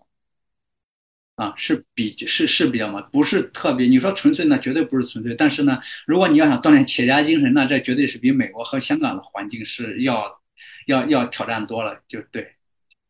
[1.36, 3.86] 方，啊，是比是是比较忙，不是特别。
[3.86, 10.42] 你说纯粹那绝对不是纯粹，但是呢，如果你要想锻炼企业家精神，那这绝对是比美国和香港的环境是要
[10.86, 12.02] 要要挑战多了。
[12.06, 12.54] 就对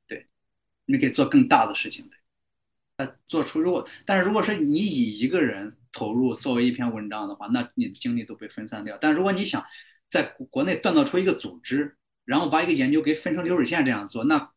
[0.07, 0.27] 对，
[0.87, 2.17] 你可以做更大的事情的。
[3.27, 8.99] 做出如果，但是如果是你以一个人投入作为一篇文章的话，那你的精力都被分散掉。
[9.01, 9.65] 但如果你想
[10.09, 14.53] 在国内锻造出一个组织，然后把一个研究给分成流水线这样做，那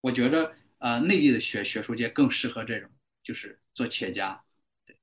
[0.00, 2.90] 我觉着呃内地的学学术界更适合这种，
[3.22, 4.42] 就是做企业家。
[4.86, 4.96] 对，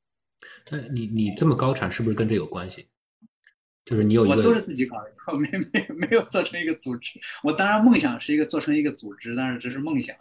[0.69, 2.87] 那你你这么高产是不是跟这有关系？
[3.83, 7.19] 就是你有一个，我都是自己搞的，我没没没有做成一个组织。
[7.43, 10.15] 我当然梦想是一个做成一个组织，但是这是梦想。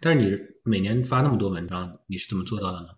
[0.00, 2.88] 但是你每年发那么多文章，你是怎么做到的呢？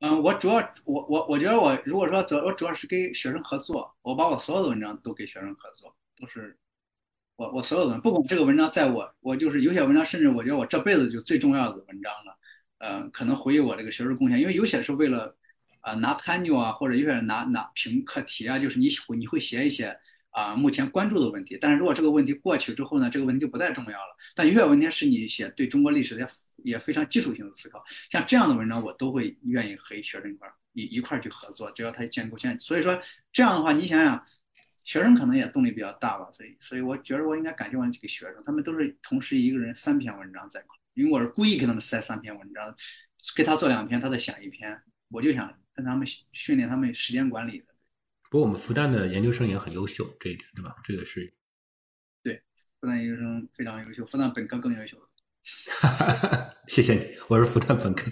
[0.00, 6.58] 嗯，我主要我我我觉得我如果说主我主要是跟学生合作，我把我所有的文章都给学生合作，都是
[7.36, 12.38] 我我所有的不管这个文章在我我就是有些文章，甚至我觉得我这辈子就最重要的文章了，
[12.78, 15.36] 呃，可能回忆我这个学术贡献，因为有些是为了
[15.80, 18.88] 啊拿 tenure 啊，或者有些人拿拿评课题啊，就是你
[19.18, 19.94] 你会写一些
[20.30, 21.58] 啊目前关注的问题。
[21.60, 24.16] 但是如果这个问题过去之后呢，这个问题就不再重要了。
[24.34, 26.28] 但有些问题是你写对中国历史的
[26.64, 32.58] 也非常基础性的思考，像这样的文章我都会愿意和学生一块一一块去合作，只要他建构线。
[32.60, 33.00] 所以说
[33.32, 34.24] 这样的话，你想想。
[34.82, 42.74] 学生可能也动力比较大吧，所以，所以我觉得我应该感谢我几个学生，他们都是同时一个人三篇文章在，因为我是故意给他们塞三篇文章，
[43.36, 44.76] 给他做两篇，他再想一篇，
[45.10, 47.62] 我就想跟他们训练他们时间管理。
[48.30, 50.76] 不过我们复旦的研究生也很优秀，这一点对吧？
[50.84, 51.34] 这个是，
[52.22, 52.40] 对，
[52.80, 54.96] 复旦研究生非常优秀，复旦本科更优秀。
[55.80, 58.08] 哈哈，谢谢你，我是复旦本科，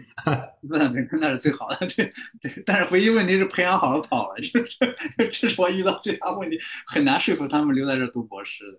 [0.62, 2.62] 复旦本科那是最好的，对对。
[2.66, 4.77] 但是唯一问题是培养好了跑了，就是
[5.19, 8.78] 这 是我遇到最大问题，很难说服他们留在这读博士的。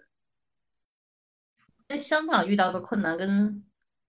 [1.88, 3.64] 在香港遇到的困难跟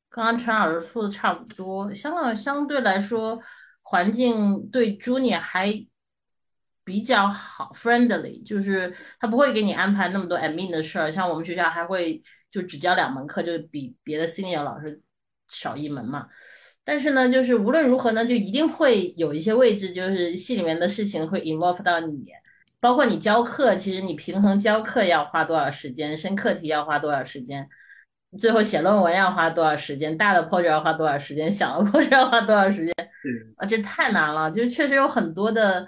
[0.09, 3.41] 刚刚陈老师说的差不多，香港相对来说
[3.83, 5.87] 环境对 Junior 还
[6.85, 12.21] 比较好，friendly，就是他不会给你安排那么多 admin 的事儿，像我们学校还会。
[12.53, 15.01] 就只教两门课，就比别的 senior 老师
[15.47, 16.27] 少一门嘛。
[16.83, 22.25] 但是呢，就是无论如何呢，就一定会有一些位置，就是系里面的事情会 involve 到你，
[22.81, 27.69] 包括你教课，其实你平衡教课要花多少时间，升课题要花多少时间，
[28.37, 32.95] 最后写论文要花多少时间，大的 project 要花多少时间，小的 project 要花多少时间，
[33.59, 34.51] 啊，这太难了。
[34.51, 35.87] 就是确实有很多的，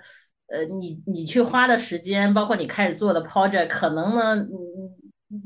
[0.52, 4.48] 呃，你你去花的时间，包括你开始做的 project，可能呢，嗯。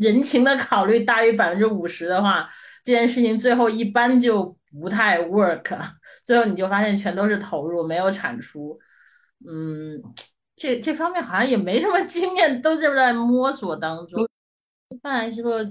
[0.01, 2.51] 人情的考虑大于百分之五十的话，
[2.83, 5.79] 这件事情最后一般就不太 work。
[6.27, 8.77] 最后你就发现全都是投入，没有产出。
[9.47, 10.03] 嗯，
[10.57, 14.29] 这这方面好像也没什么 经验，都是在摸索当中。
[14.89, 15.65] 一般来说，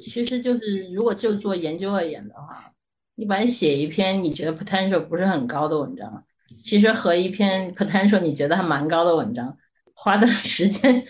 [0.00, 2.72] 其实就是如果就做研究而言的话，
[3.16, 6.24] 一般写一篇你觉得 potential 不是很高的文章，
[6.62, 9.56] 其实和一篇 potential 你觉得还蛮高的文章，
[9.94, 11.04] 花的时间。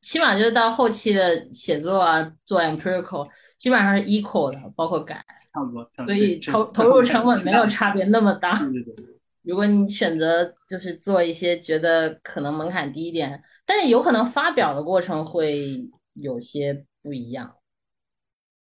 [0.00, 3.28] 起码就是到后期的写作啊，做 empirical
[3.58, 5.90] 基本上是 equal 的，包括改，差不多。
[6.06, 8.56] 所以投投入成本没有差别那么大。
[8.58, 9.04] 对对对。
[9.42, 17.54] 如果你选择就是做一些觉得可能门槛低一点，但是有可能发表的过程会有些不一样。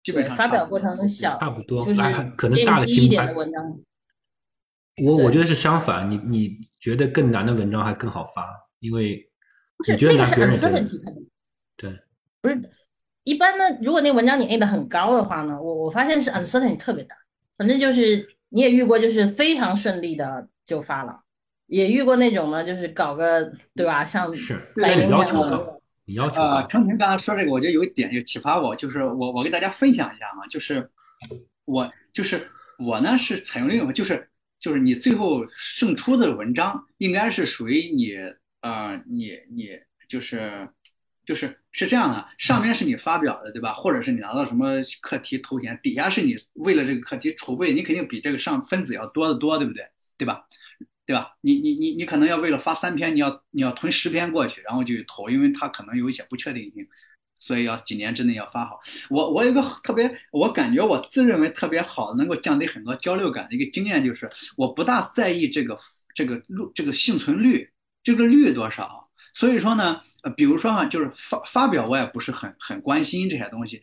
[0.02, 2.00] 基本上发表过程小，差不多，就是
[2.36, 3.78] 可能大的一点的文章。
[5.04, 8.48] 我我觉得是相反，你你觉得更难的文章还更好发，
[8.78, 9.26] 因为。
[9.76, 11.00] 不是那个是 uncertainty，
[11.74, 11.98] 对，
[12.42, 12.70] 不是
[13.24, 13.64] 一般呢。
[13.80, 17.16] 如果那文章你 A 的很高的话呢，我我发现是 uncertainty 特别大。
[17.56, 21.22] 反正就是你也遇过，就是非常顺利的就发了，
[21.66, 24.04] 也遇过那种呢，就是搞个对吧？
[24.04, 26.66] 像是对你要求高，你要求高。
[26.66, 30.90] 程婷刚刚说这个，我觉得有一点就启发我，就是我我给大家分享一下啊，就是
[31.64, 34.28] 我就是我呢是采用另一种，就是
[34.60, 38.16] 就是你最后胜出的文章应该是属于你。
[38.62, 39.70] 呃，你你
[40.06, 40.68] 就是
[41.24, 43.72] 就是是这样的，上面是你发表的，对吧？
[43.72, 49.82] 或者是你拿到什么课题头衔，底下是你为了这个课题筹备，你肯定比这个上分子要多得多，对不对？
[50.18, 50.44] 对吧？
[51.06, 51.38] 对吧？
[51.40, 56.86] 你你你你可能要为了发三篇，你要你要囤十篇过去，然后就去投，因为它可能有一些不确定性，
[57.40, 58.78] 所以要几年之内要发好。
[59.08, 65.76] 我我有个特别，我感觉我自认为特别好，能够降低很多交流感的一个经验就是，我不大在意这个
[66.14, 67.68] 这个录这个幸存率。
[68.02, 69.10] 这个率多少？
[69.34, 73.78] 所以说呢，呃，比如说啊，就是发发表，我也不是很很关心这些东西。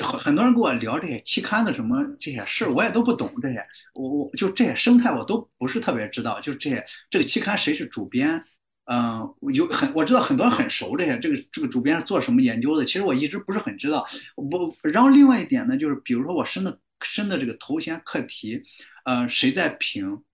[0.00, 3.62] 很很多人跟我聊这些期刊的什么这些事，我也都不懂这些。
[3.92, 6.40] 我我就这些生态我都不是特别知道。
[6.40, 8.42] 就是这些这个期刊谁是主编？
[8.92, 11.16] 嗯，有很我知道很多人很熟这些。
[11.20, 12.84] 这个这个主编是做什么研究的？
[12.84, 14.04] 其实我一直不是很知道。
[14.34, 18.60] 我然后另外一点呢，就是比如说我申的申的这个头衔课题，
[19.04, 20.24] 呃，谁在评？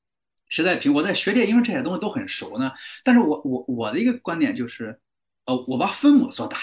[0.49, 0.91] 谁在评？
[0.95, 2.73] 我在学界，因为这些东西都很熟呢。
[3.05, 4.99] 但是我我我的一个观点就是，
[5.45, 6.57] 呃，我把分母做大，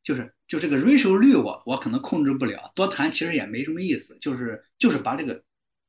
[0.00, 2.70] 就是就这个 ratio 率，我我可能控制不了。
[2.74, 5.42] 多谈其实也没什么意思，就是就是把这个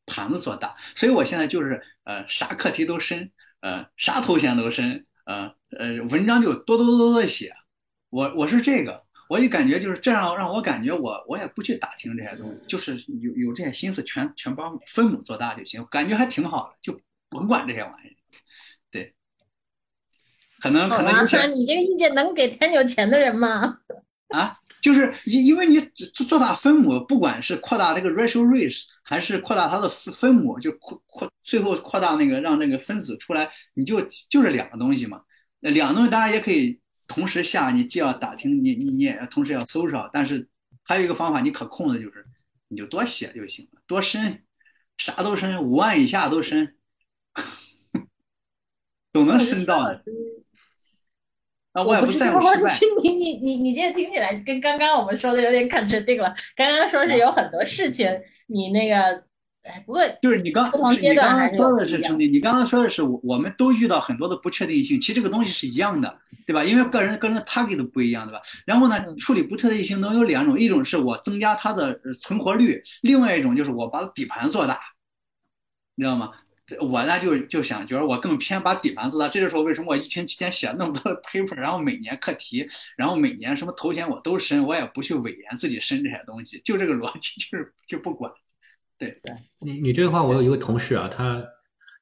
[0.07, 0.75] 盘子做大。
[0.95, 7.54] 所以我现在就是呃啥课题都申，呃啥头衔都申，呃呃文章就多多多多的写。
[8.10, 17.00] 我我是这个，我就感觉就是这样，让我感觉我我也不去打听这些东西，就是有有这些心思全全帮分母做大就行，感觉还挺好的，就。
[17.36, 18.14] 甭管这些玩意儿，
[18.91, 19.12] 对，
[20.60, 21.26] 可能可能。
[21.52, 23.80] 你这个意见能给天有钱的人吗？
[24.28, 35.22] 啊，就是因因为你做做大分母，不管是扩大这个 ratio race，还是扩大它的分分母，就扩扩最后扩大那个让那个分子出来，你就就是两个东西嘛。
[35.61, 36.77] 两个东西当然也可以
[37.07, 40.10] 同时下，你既要打听，你你你也要同时要搜上。
[40.11, 40.45] 但是
[40.84, 42.26] 还有一个方法，你可控的就是，
[42.68, 44.43] 你就多写就行了，多深，
[44.97, 46.76] 啥都深，五万以下都深。
[49.14, 50.03] 总能申到的。
[51.74, 52.74] 啊，我也不在乎失 败。
[53.04, 56.34] 你你你你这听起来跟刚刚我们说的有点 contradict 了。
[56.56, 58.08] 刚刚说是有很多事情，
[58.48, 59.24] 你那个。
[59.64, 66.66] 哎，不过就是你刚不同阶段还是说的是你刚刚说的是我我们都遇到很多的不确定性，其实这个东西是一样的，对吧？
[66.66, 68.41] 因为个人个人的 target 都不一样，对吧？
[68.66, 74.78] 然后呢，处理不确定性能有两种，一种是我增加它的存活率，另外一种就是我把底盘做大，
[75.95, 76.32] 你知道吗？
[76.80, 82.65] 我呢就就想觉得我更偏把底盘做大，这就是我为什么我疫情期间写了那么多的 paper，然后每年课题，
[82.95, 88.31] 然后每年什么头衔我都申，我也不去委员自己申这些东西，就这个逻辑，就是就不管。
[88.98, 91.44] 对对，你你这个话，我有一个同事啊，他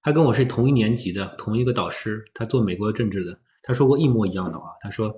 [0.04, 4.70] 他跟我是同一年级的，同一个导师，他做美国政治的，他说过一模一样的话。
[4.82, 5.12] 他说，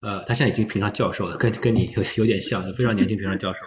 [0.00, 3.60] 呃，他现在已经评上教授了，跟跟你有有点像，非常年轻评上教授。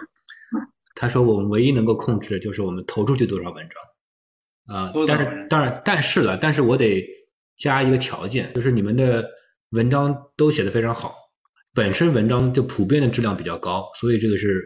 [0.94, 3.74] 他说我们唯一能够控制的就是我们投出去多少文章
[4.70, 7.04] 啊，但是当然但是了，但是我得
[7.56, 9.28] 加一个条件，就是你们的
[9.70, 11.12] 文章都写的非常好，
[11.74, 14.62] 本身文章就普遍的质量比较高，所以这个是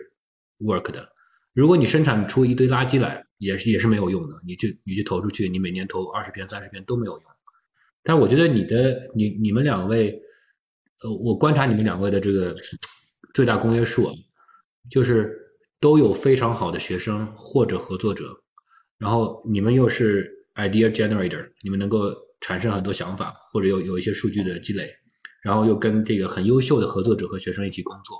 [0.60, 1.08] work 的。
[1.54, 4.28] 如果你生产出一堆垃圾来，也是也是没有用的。
[4.46, 7.22] 你去你去投出去，你每年投二十篇、三十篇都没有用。
[8.02, 10.20] 但我觉得你的你你们两位，
[11.02, 12.54] 呃，我观察你们两位的这个
[13.32, 14.10] 最大公约数，
[14.90, 15.34] 就是
[15.80, 18.24] 都有非常好的学生或者合作者，
[19.04, 22.10] 然后你们又是 idea generator，你们能够
[22.40, 24.90] 产生很多想法，或者有有一些数据的积累，
[25.42, 28.16] 然后又跟这个很优秀的合作者和学生一起工作，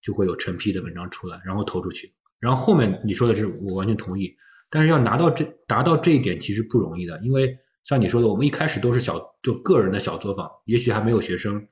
[0.00, 2.10] 就会有成批的文章出来，然后投出去。
[2.40, 4.34] 然后后面你说的是我完全同意，
[4.70, 7.54] 但是要拿到这达到这一点其实不容易的，因为
[7.84, 11.62] 像你说的，我们一开始都是小就个人的小作坊，也许还没有学生，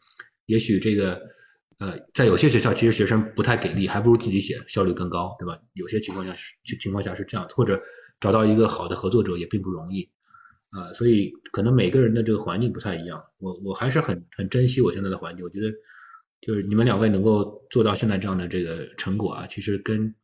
[0.44, 1.18] 也许这个
[1.78, 5.58] 呃在有些学校其实学生不太给力，还不如自己写效率更高，对吧？
[5.72, 7.80] 有些情况下是情况下是这样，或者
[8.20, 10.08] 找到一个好的合作者也并不容易，
[10.70, 13.20] 啊，所以可能每个人的这个环境不太一样。
[13.38, 15.68] 我我还是很很珍惜我现在的环境，我觉得
[16.40, 20.14] 就是你们两位能够做到现在这样的这个成果啊，其实跟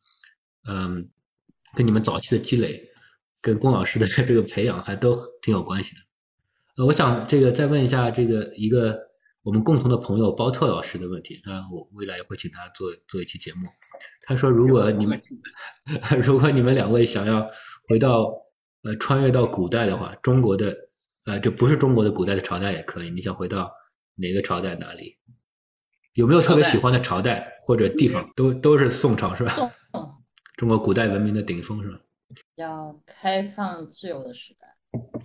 [0.67, 1.09] 嗯，
[1.75, 2.87] 跟你们早期的积累，
[3.41, 6.01] 跟龚老师的这个培养还都挺有关系的。
[6.77, 8.97] 呃，我想这个再问一下这个一个
[9.43, 11.41] 我们共同的朋友包特老师的问题。
[11.45, 13.61] 那我未来也会请他做做一期节目。
[14.21, 15.19] 他说，如果你们
[16.21, 17.49] 如果你们两位想要
[17.87, 18.33] 回到
[18.83, 20.75] 呃穿越到古代的话，中国的
[21.25, 23.09] 呃这不是中国的古代的朝代也可以。
[23.09, 23.71] 你想回到
[24.15, 25.17] 哪个朝代哪里？
[26.13, 28.27] 有没有特别喜欢的朝代或者地方？
[28.35, 29.53] 都都是宋朝是吧？
[30.55, 31.99] 中国古代文明的顶峰是吧？
[32.55, 34.75] 要开放自由的时代。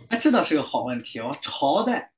[0.09, 1.19] 哎，这倒是个好问题。
[1.19, 2.13] 哦朝代，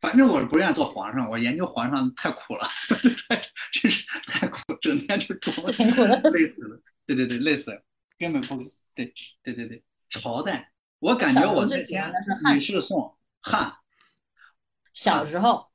[0.00, 1.30] 反正我是不愿意做皇上。
[1.30, 2.66] 我研究皇上太苦了，
[3.72, 5.62] 真是太苦，整天就琢
[5.96, 6.80] 磨，累死了。
[7.06, 7.80] 对对对，累死了，
[8.18, 8.56] 根本不
[9.04, 9.14] 对。
[9.42, 12.12] 对对对，朝代，我感觉我那天
[12.52, 13.76] 李世宋汉。
[14.92, 15.70] 小时候，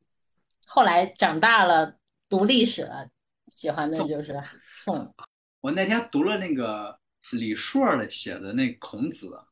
[0.67, 1.97] 后来长大了
[2.29, 3.09] 读历史了，
[3.51, 4.39] 喜欢的就是
[4.77, 5.15] 宋。
[5.61, 6.99] 我那天读了那个
[7.31, 9.45] 李硕的写的那孔子，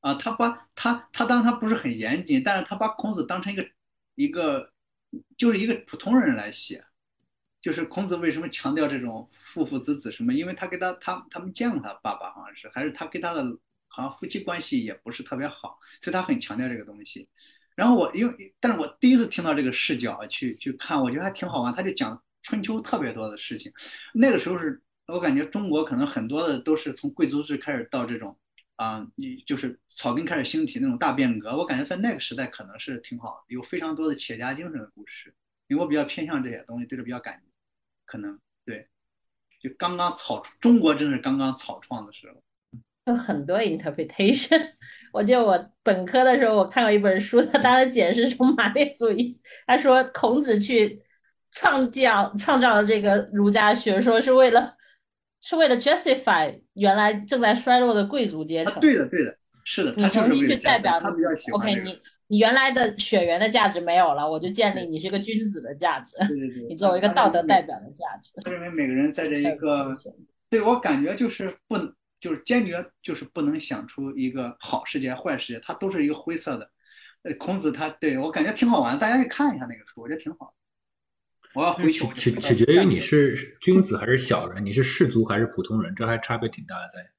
[0.00, 3.70] 啊，他把他他当他不是很严谨，但是他把孔子当成一个
[4.16, 4.72] 一个
[5.36, 6.84] 就是一个普通人来写，
[7.60, 10.32] 就是孔子为什么强调这种父父子子什么？
[10.32, 13.44] 因为他跟他他他们见过他爸爸，好像是还是他跟他的
[13.88, 17.28] 好像夫妻关系也不是特别好，所以他很强调这个东西。
[17.74, 21.74] 然后我因为但是我第一次听到这个视角去去看，我觉得还挺好玩。
[21.74, 23.72] 他就讲春秋特别多的事情，
[24.14, 24.82] 那个时候是。
[25.06, 28.38] 我感觉中国可能很多的都是从贵族制开始到这种，
[28.76, 31.56] 啊，你就是草根开始兴起那种大变革。
[31.56, 35.34] 我感觉在那个时代可能是挺好，有非常多的企业家精神的故事。
[35.66, 37.42] 因为我比较偏向这些东西，对这比较感，
[38.10, 38.88] 可能对，
[39.62, 42.42] 就刚刚草，中国真是刚刚草创的时候，
[43.12, 44.72] 有很多 interpretation。
[45.14, 51.00] 我记得我本科的时候，我看过一本书，他当时解释从马列主义，他说孔子去
[51.52, 54.76] 创造创造了这个儒家学说是为了。
[55.42, 58.78] 是为了 justify 原来正在衰落的贵族阶层。
[58.78, 59.34] 对的，对的，
[59.64, 59.90] 是的。
[59.96, 61.62] 你重新去代表他比较喜欢。
[61.62, 61.98] OK，你
[62.30, 66.14] 你原来的血缘的价值没有了，我就建立你是个君子的价值。
[66.28, 66.62] 对对对。
[66.70, 68.30] 你作为一个道德代表的价值。
[68.44, 69.98] 他认为每个人在这一个，
[70.48, 71.76] 对我感觉就是不，
[72.20, 76.70] 就是坚决就是不能想出一个好世界、坏世界，它都是一个灰色的。
[77.22, 80.54] 呃，孔子他对我感觉挺好玩，大家可以看一下那个书，我觉得挺好。
[81.52, 82.06] 我要回去。
[82.14, 87.10] 取取决于你是君子还是小人，你是士族还是普通人，这还差别挺大的，在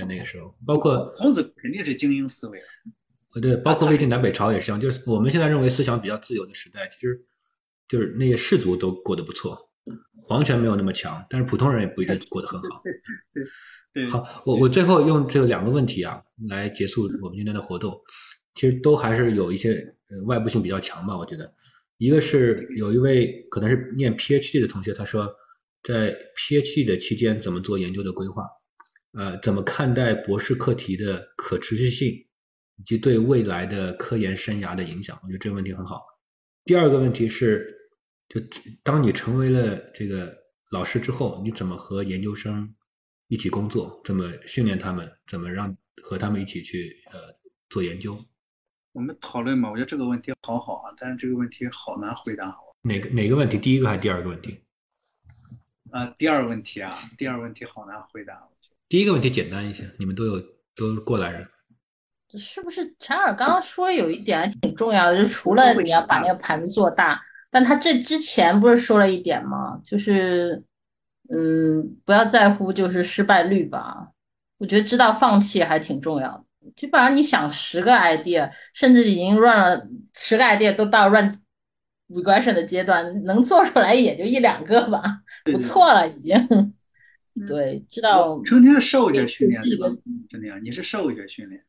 [0.00, 2.60] 在那个时候，包括孔子肯定是精英思维。
[3.34, 7.20] 呃，对，包括魏晋南北朝也是一样，就是我们现在认为思想比较自由的时代，其实
[7.88, 9.70] 就是那些士族都过得不错，
[10.22, 12.82] 皇权没有那么强，但是普通人也不一定过得很好。
[14.10, 17.98] 好，我我最后用这两个问题啊来结束我们今天的活动，
[18.54, 19.74] 其实都还是有一些
[20.08, 21.52] 呃外部性比较强吧，我觉得。
[21.98, 25.28] 一个是有一位可能是念 PhD 的同学，他说
[25.82, 28.44] 在 PhD 的期间怎么做研究的规划，
[29.14, 32.14] 呃，怎么看待博士课题的可持续性，
[32.78, 36.02] 以及对未来的科研生涯的影响，我觉得这个问题很好。
[36.64, 37.74] 第二个问题是，
[38.28, 38.40] 就
[38.82, 40.34] 当你成为了这个
[40.70, 42.74] 老师之后，你怎么和研究生
[43.26, 44.00] 一起工作？
[44.04, 45.10] 怎么训练他们？
[45.26, 47.18] 怎么让和他们一起去呃
[47.68, 48.18] 做研究？
[48.92, 52.56] 我们讨论嘛，我觉得这个问题好好啊，但是这个问题好难回答。
[52.82, 53.58] 哪个哪个问题？
[53.58, 54.60] 第一个还是第二个问题？
[55.90, 58.48] 啊，第二个问题啊，第二个问题好难回答。
[58.88, 60.40] 第一个问题简单一些，你们都有
[60.74, 61.48] 都是过来人。
[62.36, 67.18] 是不是陈尔刚刚说有一点挺重要的，就是除了你要把那个盘子做大，
[67.50, 69.80] 但他这之前不是说了一点吗？
[69.84, 70.62] 就是
[71.30, 74.08] 嗯，不要在乎就是失败率吧。
[74.58, 76.44] 我觉得知道放弃还挺重要的。
[76.76, 81.32] 基本上你想十个 idea，甚至已经 run 了十个 idea 都到 run
[82.08, 86.74] regression 的阶段，能做出来也就一两个吧， 不错了已经。
[87.46, 88.42] 对，知道。
[88.42, 89.86] 成天是社会学训练对吧？
[90.28, 91.62] 成天你是社会学训练。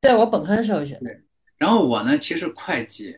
[0.00, 0.94] 对我本科是社会学。
[1.00, 1.20] 对，
[1.56, 3.16] 然后我呢，其实会计，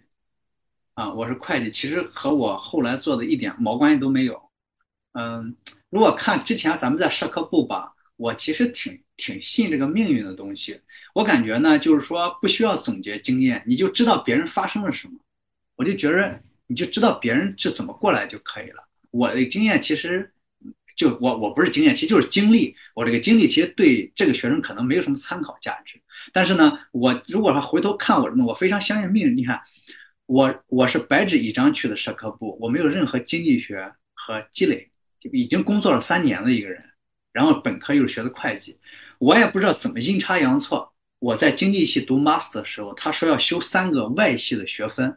[0.95, 4.41] 啊，我是会计，其实和我后来做的一点毛关系都没有。
[5.13, 5.55] 嗯，
[5.91, 10.81] 如果看之前咱们在社科部吧，我其实挺挺信这个命运的东西。
[11.15, 15.15] 我感觉呢，就是说不需要总结经验，你就知道别人发生了什么，
[15.77, 18.89] 我就觉得你就知道别人是怎么过来就可以了。
[19.11, 20.33] 我的经验其实。
[20.97, 22.77] 就我我不是经验，其实就是经历。
[22.95, 25.99] 我这个经历其实对这个学生可能没有什么参考价值。
[26.33, 29.37] 但是呢，我如果说回头看我，我非常相信命运。
[29.37, 29.61] 你看，
[30.27, 34.91] 我我是白纸一张去的社科部，我没有任何经济学和积累，
[35.33, 36.85] 已经工作了三年的一个人。
[37.33, 38.81] 然后本科又是学的会计，
[39.19, 45.17] 我也不知道怎么阴差阳错，我在经济系读 master 的时候，他说要修三个外系的学分。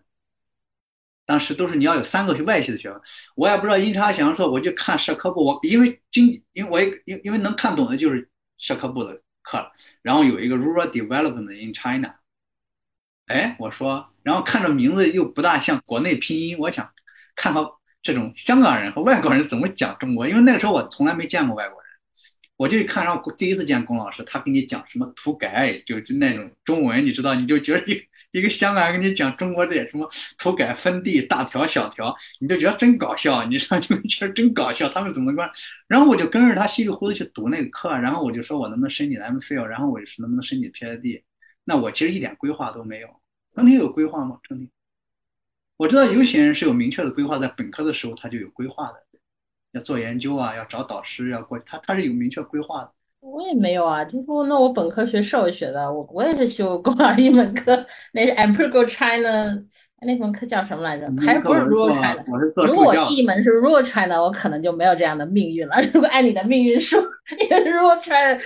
[1.25, 3.01] 当时都是你要有三个是外系的学分，
[3.35, 9.71] 我也不知道阴差阳错，我就看社科部，我因为经，因为我也因因为能看懂的就是社科部的课了，
[10.01, 12.15] 然后有一个 rural development in China，
[13.27, 16.91] 哎，我说，然后看着名字又不大像国内拼音，我想
[17.35, 17.63] 看看
[18.01, 21.89] 这种香港人和外国人怎么讲中国，因为那个时候我从来没见过外国人，
[22.57, 28.01] 我就看，然后第一次见龚老师，他给你讲什么涂改，就是那种中文，你知道，你就觉得你。
[28.33, 35.47] 一个香港人跟你讲中国这些什么土改分地大条小条，你就觉得真搞笑，你知道 就觉得真搞笑，他们怎么管？
[35.87, 41.21] 然后我就跟着他稀里糊涂去读那个课，然后我就说我能不能申请 MPhil，然后我就是能不能申请 PhD？
[41.63, 43.07] 那我其实一点规划都没有。
[43.53, 44.39] 成天有规划吗？
[44.47, 44.67] 成天？
[45.77, 49.03] 我知道有些人是有明确的规划，在本科的时候他就有规划的，
[49.73, 52.91] 要做研究啊，要找导师，要过他他是有明确规划的。
[53.23, 59.63] 我也没有啊，就说那我本科学社会学的，我我也是修公老一门课，那是 Empirical China，
[60.01, 61.07] 那门课叫什么来着？
[61.25, 62.23] 还是不是 Rural China？
[62.67, 65.81] 如果我第一门是 Rural China，我可能就没有这样的命运了。
[65.93, 67.01] 如果按你的命运说，
[67.39, 68.37] 因为 Rural China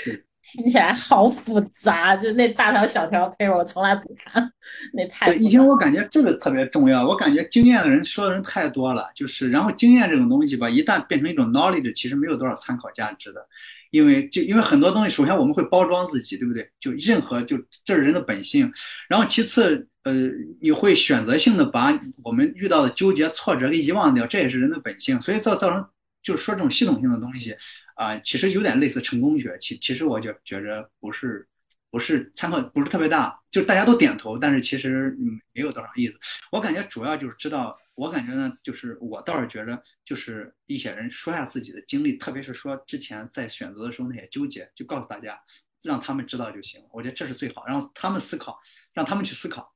[0.43, 4.49] 听起来好复杂，就那大条小条 paper 我从来不看，
[4.93, 5.33] 那太。
[5.33, 13.45] 以前我感觉这个特别重要，我感觉经验的人说的人太多了，就是然后经验这种东西吧，一旦变成一种 knowledge，其实没有多少参考价值的。
[13.91, 16.69] 因为就因为很多东西，首先我们会包装自己，对不对？
[16.79, 18.71] 就任何就这是人的本性。
[19.07, 20.13] 然后其次，呃，
[20.61, 25.21] 你会选择性的把我们遇到的纠结、挫折给遗忘掉，这也是人的本性。
[25.21, 25.87] 所以造造成
[26.21, 27.55] 就是说这种系统性的东西
[27.95, 29.57] 啊，其实有点类似成功学。
[29.59, 31.47] 其其实我就觉着不是。
[31.89, 35.15] 不是参考不是特别大，就大家都点头，但是其实
[35.53, 36.13] 没有多少意思。
[36.51, 45.39] 我感觉主要就是知道，我感觉呢，就是我倒是觉得，就是一些人说下自己的经历，特别是说之前在选择的时候那些纠结，就告诉大家，
[45.81, 46.83] 让他们知道就行。
[46.91, 48.59] 我觉得这是最好，让他们思考，
[48.93, 49.73] 让他们去思考。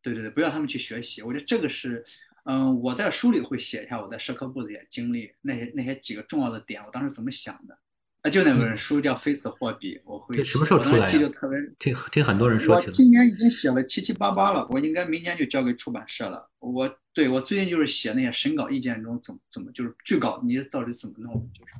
[0.00, 1.22] 对对对，不要他们去学习。
[1.22, 2.02] 我觉得这个是，
[2.44, 7.78] 嗯，我在书里会写一下我在社科部的一些经历，那些那些几个重要的点，我当时怎么想的。
[8.22, 11.06] 啊，就那本书叫《非死货币》，我会什么时候出来？
[11.08, 16.48] 记得特别听听很多人说起我今年已经写了七七八八了，我应该明年就交给出版社了。
[16.60, 21.34] 我对我最近就是写那些审稿意见中怎么怎么就是拒稿，你到底怎么弄？
[21.52, 21.72] 就是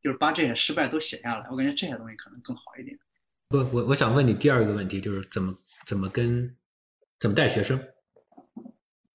[0.00, 2.96] 就是把这些失败都写下来，我感觉这些东西可能更好一点。
[3.48, 5.52] 不，我我想问你第二个问题，就是怎么
[5.86, 6.48] 怎么跟
[7.18, 7.76] 怎么带学生？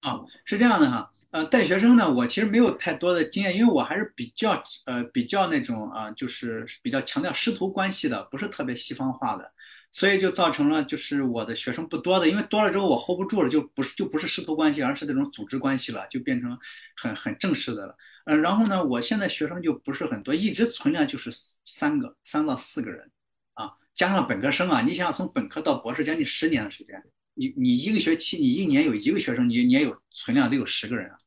[0.02, 1.10] 啊，是这样的哈。
[1.36, 9.52] 呃，带学生呢，我其实没有太多的经验，因为我还是比较呃比较那种啊，就是比较强调师徒关系的，不是特别西方化的，
[9.92, 16.58] 所以就造成了就是我的学生不多的，因为多了之后我 hold 不住了，就不是就不是师徒关系，而是那种组织关系了，就变成
[16.96, 17.94] 很很正式的了。
[18.28, 21.30] 嗯，然后呢，我现在学生就不是很多，一直存量就是
[21.66, 23.12] 三个，三到四个人，
[23.56, 27.04] 啊，加上本科生啊，你想想从本科到博士将近十年的时间，
[27.34, 31.18] 你你一个学期，你一年有一个学生，你你也有存量得有十个人啊。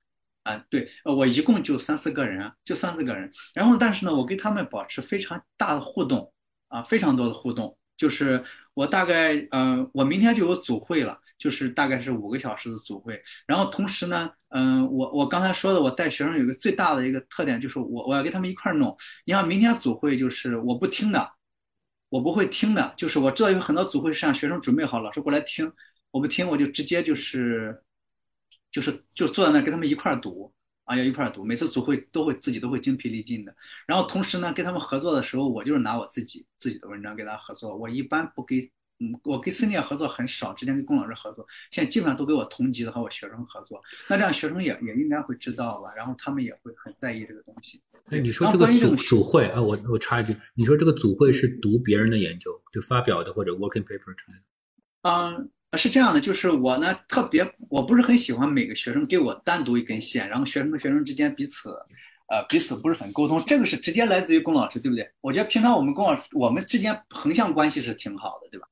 [0.48, 3.30] 啊，对，我一共就三四个人，就三四个人。
[3.54, 6.32] 然后，但是呢，我跟他们保持非常大的互动，
[6.68, 7.76] 啊，非常多的互动。
[7.98, 8.42] 就是
[8.72, 13.20] 我大概，呃，我明天就有组会了，就是大概是五个小时的组会。
[13.46, 18.96] 然后同时呢，嗯，我我刚才说的，我带学生有个最大的一个特点，就是我我要跟他们一块弄。
[19.26, 21.30] 你像明天组会，就是我不听的，
[22.08, 25.70] 我不会听的，就是我知道有很多组会是让学生准备好，老师过来听，
[26.10, 27.82] 我不听，我就直接就是。
[28.70, 30.52] 就是就坐在那儿跟他们一块儿读
[30.84, 31.44] 啊，要一块儿读。
[31.44, 33.54] 每次组会都会自己都会精疲力尽的。
[33.86, 37.76] 然后同时呢，跟他们合作的时候，我就是拿我自己自己的文章跟他合作。
[37.76, 38.60] 我一般不给，
[39.00, 43.80] 嗯，我跟森念合作很少，之前跟龚老师合作，现在基本上都跟我同级的和我学生合作。
[44.08, 45.92] 那这样学生也也应该会知道吧？
[45.94, 47.82] 然后他们也会很在意这个东西。
[48.06, 55.10] 哎，你说这个组组会啊，我我插一句，你说这个组会是读别人的研究，就发表的或者 working paper 之类的？
[55.10, 55.50] 嗯。
[55.76, 61.70] 是这样的，就是我呢特别，我不是很喜欢每个学生给我单独一根线，然后学生和学生之间彼此，
[62.28, 63.44] 呃，彼此不是很沟通。
[63.44, 65.10] 这个是直接来自于龚老师，对不对？
[65.20, 68.66] 我觉得平常我们龚老师，我们之间横向关系是挺好的，对吧？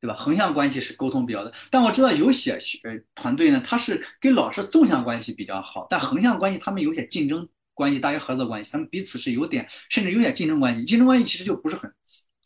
[0.00, 0.14] 对吧？
[0.14, 2.78] 横向关系是沟通比较的，但我知道有些学
[3.14, 10.84] 团队呢，他是跟老师纵向关系比较好，但横向关系他们有些竞争关系，大于合作关系，他们彼此是有点，甚至有点竞争关系。
[10.84, 11.90] 竞争关系其实就不是很。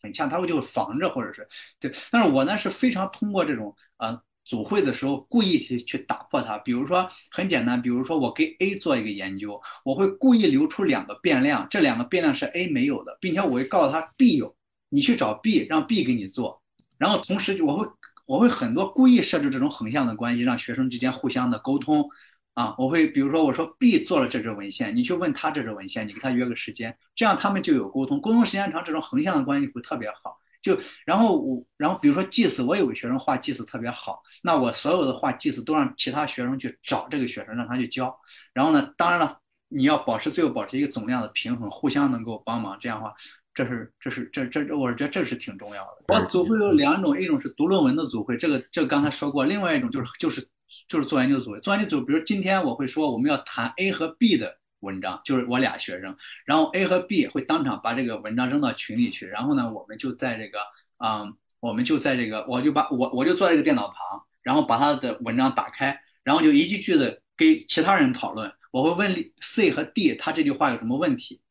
[0.01, 1.47] 很像，他会就防着，或者是
[1.79, 6.57] 对，但是我呢是非常通过这种啊组会的时候故意去去打破它。
[6.59, 14.55] 比如说很简单，比如说我给 A 做一个研究，我会故意留出两个变量，这两个变量是 A 没有的，并且我会告诉他 B 有，
[14.89, 16.61] 你去找 B，让 B 给你做。
[16.97, 17.87] 然后同时我会
[18.25, 22.09] 我会很多故意设置这种横向的关系，让学生之间互相的沟通。
[22.55, 30.37] 啊，我会比如说我说 B 做了这支文献，你去问他这支文献，你跟他约个时间，这样他们就有沟通，沟通时间长，这种横向的关系会特别好。
[30.61, 38.13] 就然后我然后比如说 GIS，我有个学生画 GIS 特别好，那我所有的画 GIS 都让其他学生去找这个学生，让他去教。
[38.53, 39.39] 然后呢，当然了，
[39.69, 43.13] 你要保持最后保持一个总量的平衡，互相能够帮忙，这样的话，
[43.53, 46.13] 这是这是这这我觉得这是挺重要的。
[46.13, 50.45] 我组会有两种，一种是读论文的组会，这个这个刚才说过，另外一种就是就是。
[50.87, 56.15] 就是做研究组，做研究组，比如今天我会说我们要谈 A 和 B 的文章，就是我俩学生，
[56.45, 60.59] 然后 A 和 B 会当场把这个文章扔到群里去，然后呢，我们就在这个，
[60.97, 63.97] 嗯，我们就在这个，我就把我我就坐在这个电脑旁，
[64.41, 71.41] 然后把他的文章打开，然后就一句句的给其他人讨论，我会问 C 和 D 他这句话有什么问题，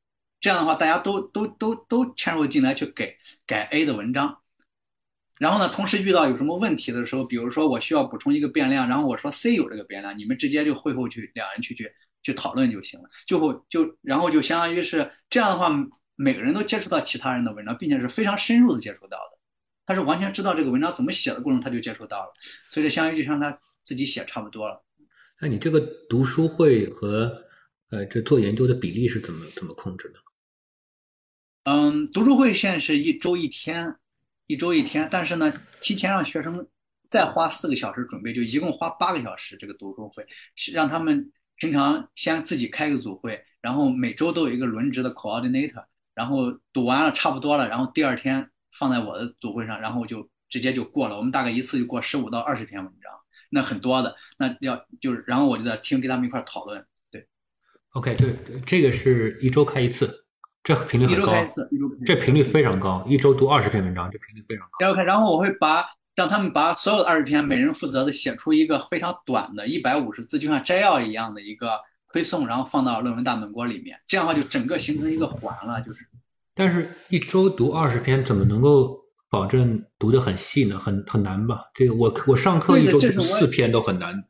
[0.40, 3.16] 这样的话大家都都都都嵌入进来去改
[3.46, 4.38] 改 A 的文章。
[5.38, 11.88] 然后呢，同时遇到有什么问题的时候，比如说我需要补充一个变量，然后我说 C 有这个变量，你们直接就会后去两人去去
[12.22, 15.70] 去讨论就行了，就会就然后就相当于是这样的话，
[16.16, 19.38] 每个人都接触到其他人的文章，并且是非常深入的接触到的，
[19.86, 22.32] 他是完全知道这个文章怎么写的过程，他就接触到了，
[22.68, 24.84] 所以这相当于就像他自己写差不多了。
[25.40, 27.32] 那你这个读书会和
[27.90, 30.18] 呃这做研究的比例是怎么怎么控制的？
[31.70, 33.94] 嗯，读书会现在是一周一天。
[34.48, 36.66] 一周一天，但是呢，提前让学生
[37.06, 39.56] 再花四个小时准备，就一共花八个小时。
[39.56, 40.26] 这个读书会
[40.72, 45.84] 让他们平常先自己开个组会，然后每周都有一个轮值的 coordinator，
[46.14, 51.16] 然后读完了差不多了，然后第二天放在我的组会上，然后就直接就过了。
[51.16, 53.12] 我们大概一次就过十五到二十篇文章，
[53.50, 54.16] 那很多的。
[54.38, 56.82] 那要就是，然后我就在听，跟他们一块讨论。
[57.10, 57.26] 对
[57.90, 58.34] ，OK，对，
[58.64, 60.24] 这个是一周开一次。
[60.62, 61.32] 这频率很高，
[62.04, 64.76] 这频率非常高，一周读二十篇文章，这频率非常高。
[64.80, 71.70] 然后看，然后我会把让他们把所有的二十篇，每人负责的写出一个非常短的，一百五十字，就像摘要一样的一个
[72.12, 73.98] 推送，然后放到论文大本锅里面。
[74.06, 76.06] 这样的话，就整个形成一个环了，就是。
[76.54, 78.98] 但是，一周读二十篇，怎么能够
[79.30, 80.78] 保证读得很细呢？
[80.78, 81.60] 很很难吧？
[81.72, 84.24] 这个我我上课一周读四篇都很难。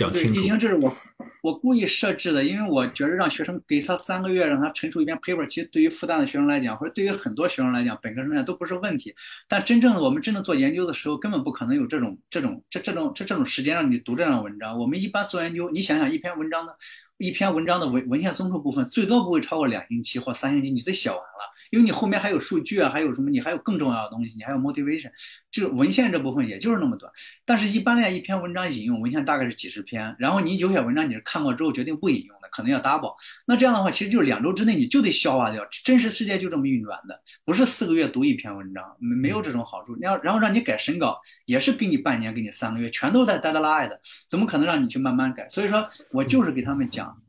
[0.00, 0.40] 讲清楚。
[0.40, 0.96] 已经这是我
[1.42, 9.14] 我故意设置的，因为我觉得让学生给他三个月让他陈述一篇 paper，其实对于复旦的学生来讲，或者对于很多学生来讲，本科生来讲都不是问题。
[9.46, 14.78] 但真正的我们真正做研究的时候，根本不可能有这种这种这这种这这种时间让你读这样的文章。
[14.78, 16.74] 我们一般做研究，你想想一篇文章的
[17.18, 21.24] 一篇文章的文文献综述部分，最多不会超过两星期或三星期，你得写完了。
[21.70, 23.30] 因为你后面还有数据啊，还有什么？
[23.30, 25.08] 你还有更重要的东西，你还有 motivation，
[25.50, 27.12] 就是文献这部分也就是那么短。
[27.44, 33.14] 但是，一般来讲，一篇文章引用文献大概是几十篇，然后你有些文章你是看过之后决定不引用的，可能要 double。
[33.46, 35.66] 那这样的话，其实就是两周之内你就得消化掉。
[35.84, 39.96] 真实世界就这么运转的，不是四个月读一篇文章，没没有这种好处。
[39.96, 45.48] 你要然后让你改审稿，也是给你半年，给你三个月，全都在 deadline 的，怎么可能让你去慢慢改？
[45.48, 47.20] 所以说我就是给他们讲，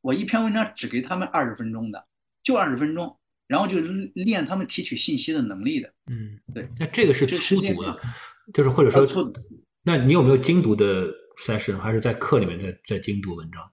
[0.00, 2.06] 我一篇文章只给他们二十分钟的，
[2.42, 3.18] 就二十分钟。
[3.46, 3.78] 然后就
[4.14, 6.68] 练他们提取信息的能力的，嗯，对。
[6.78, 8.00] 那这个是粗读的，
[8.52, 9.32] 就是或者说粗，
[9.82, 11.06] 那你有没有精读的
[11.38, 13.70] session，还是在课里面在在精读文章？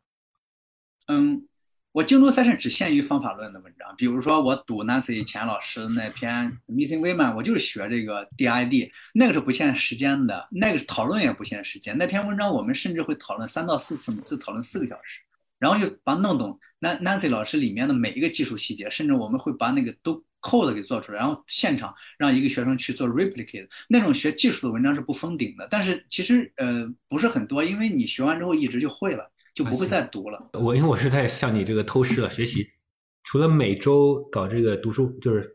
[1.08, 1.48] 嗯，
[1.91, 11.98] 我精读 session 只限于方法论的文章，比如说我读 Nancy 钱老师那篇 Meeting Women，我就是学这个 DID，那个是不限时间的，那个是讨论也不限时间。
[11.98, 15.20] 那篇文章我们甚至会讨论三到四次，每次讨论四个小时，
[15.59, 20.23] 然后就把弄懂 Nancy 老师里面的每一个技术细节，甚至我们会把那个都。
[20.43, 25.65] code 给做出来，然后现场让一个学生去做 replicate，那种学技术的文章是不封顶的。
[25.71, 29.25] 但是其实呃不是很多，因为你学完之后一直就会了，
[29.55, 30.49] 就不会再读了。
[30.55, 32.67] 我因为我是在向你这个偷师了学习。
[33.23, 35.49] 除了每周搞这个读书就是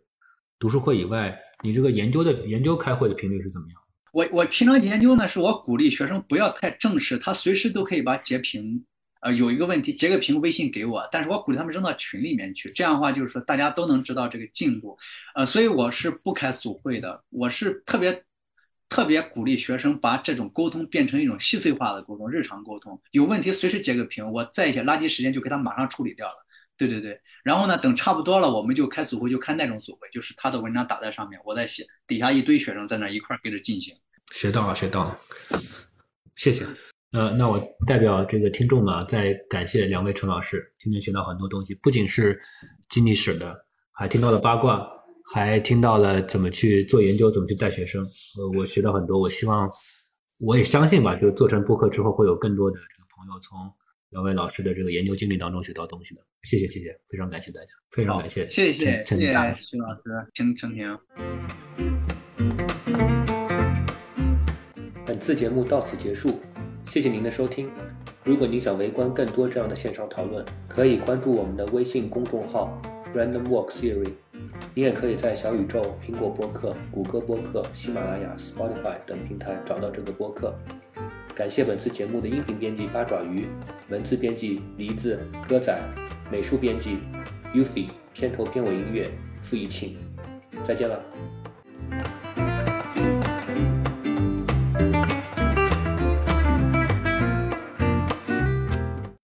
[0.59, 3.79] 读书会以外，你这个研究的研究开会的频率是怎么样？
[4.15, 8.83] 我我平常研究呢，是我鼓励学生不要太正式，他随时都可以把截屏。
[9.21, 14.97] 呃，有一个问题，截个屏，微信给我，但是我鼓励他们扔到群里面去，这样的话就是说大家都能知道这个进度，
[15.35, 18.25] 呃，所以我是不开组会的，我是特别
[18.89, 26.35] 特别鼓励学生把这种沟通变成一种细碎化的沟通，日常沟通，有问题随时截个屏，我在一些垃圾时间就给他马上处理掉了，
[26.77, 33.95] 对对对，然后呢，等差不多了，我们就开组会，就开那种组会，就是他的文章打在上面，我在写，底下一堆学生在那一块跟着进行，
[34.33, 35.19] 学到了，学到了，
[36.37, 36.65] 谢谢。
[37.13, 42.39] 呃，那我代表这个听众呢，再感谢两位陈老师，今天学到很多东西，不仅是
[42.91, 44.87] 经济史的，还听到了八卦，
[45.33, 48.03] 还听到了怎么去做研究，怎么去带学生。
[48.03, 49.67] 呃，我学到很多，我希望，
[50.41, 53.59] 我也相信吧，就是做成播客之后，会有更多的这个朋友从
[54.11, 56.21] 两位老师的这个研究经历当中学到东西的。
[56.43, 59.33] 谢谢，谢谢，非常感谢大家，非常感谢，谢谢，谢谢
[59.63, 60.03] 徐老师，
[60.35, 60.99] 请陈婷。
[65.07, 66.39] 本次节目到此结束。
[66.89, 67.69] 谢谢您的收听。
[68.25, 72.81] 如果您想围观更多这样的线上讨论，可以关注我们的微信公众号
[73.15, 74.13] Random Walk Theory。
[74.73, 80.55] 你也可以在小宇宙、苹果播客、谷歌播客、喜马拉雅、Spotify 等平台找到这个播客。
[81.35, 83.47] 感谢本次节目的音频编辑八爪鱼，
[83.91, 85.79] 文字编辑梨子、歌仔，
[86.33, 86.97] 美术编辑
[87.55, 89.11] Ufi，片头片尾音乐
[89.43, 89.99] 付怡庆。
[90.65, 90.99] 再见了。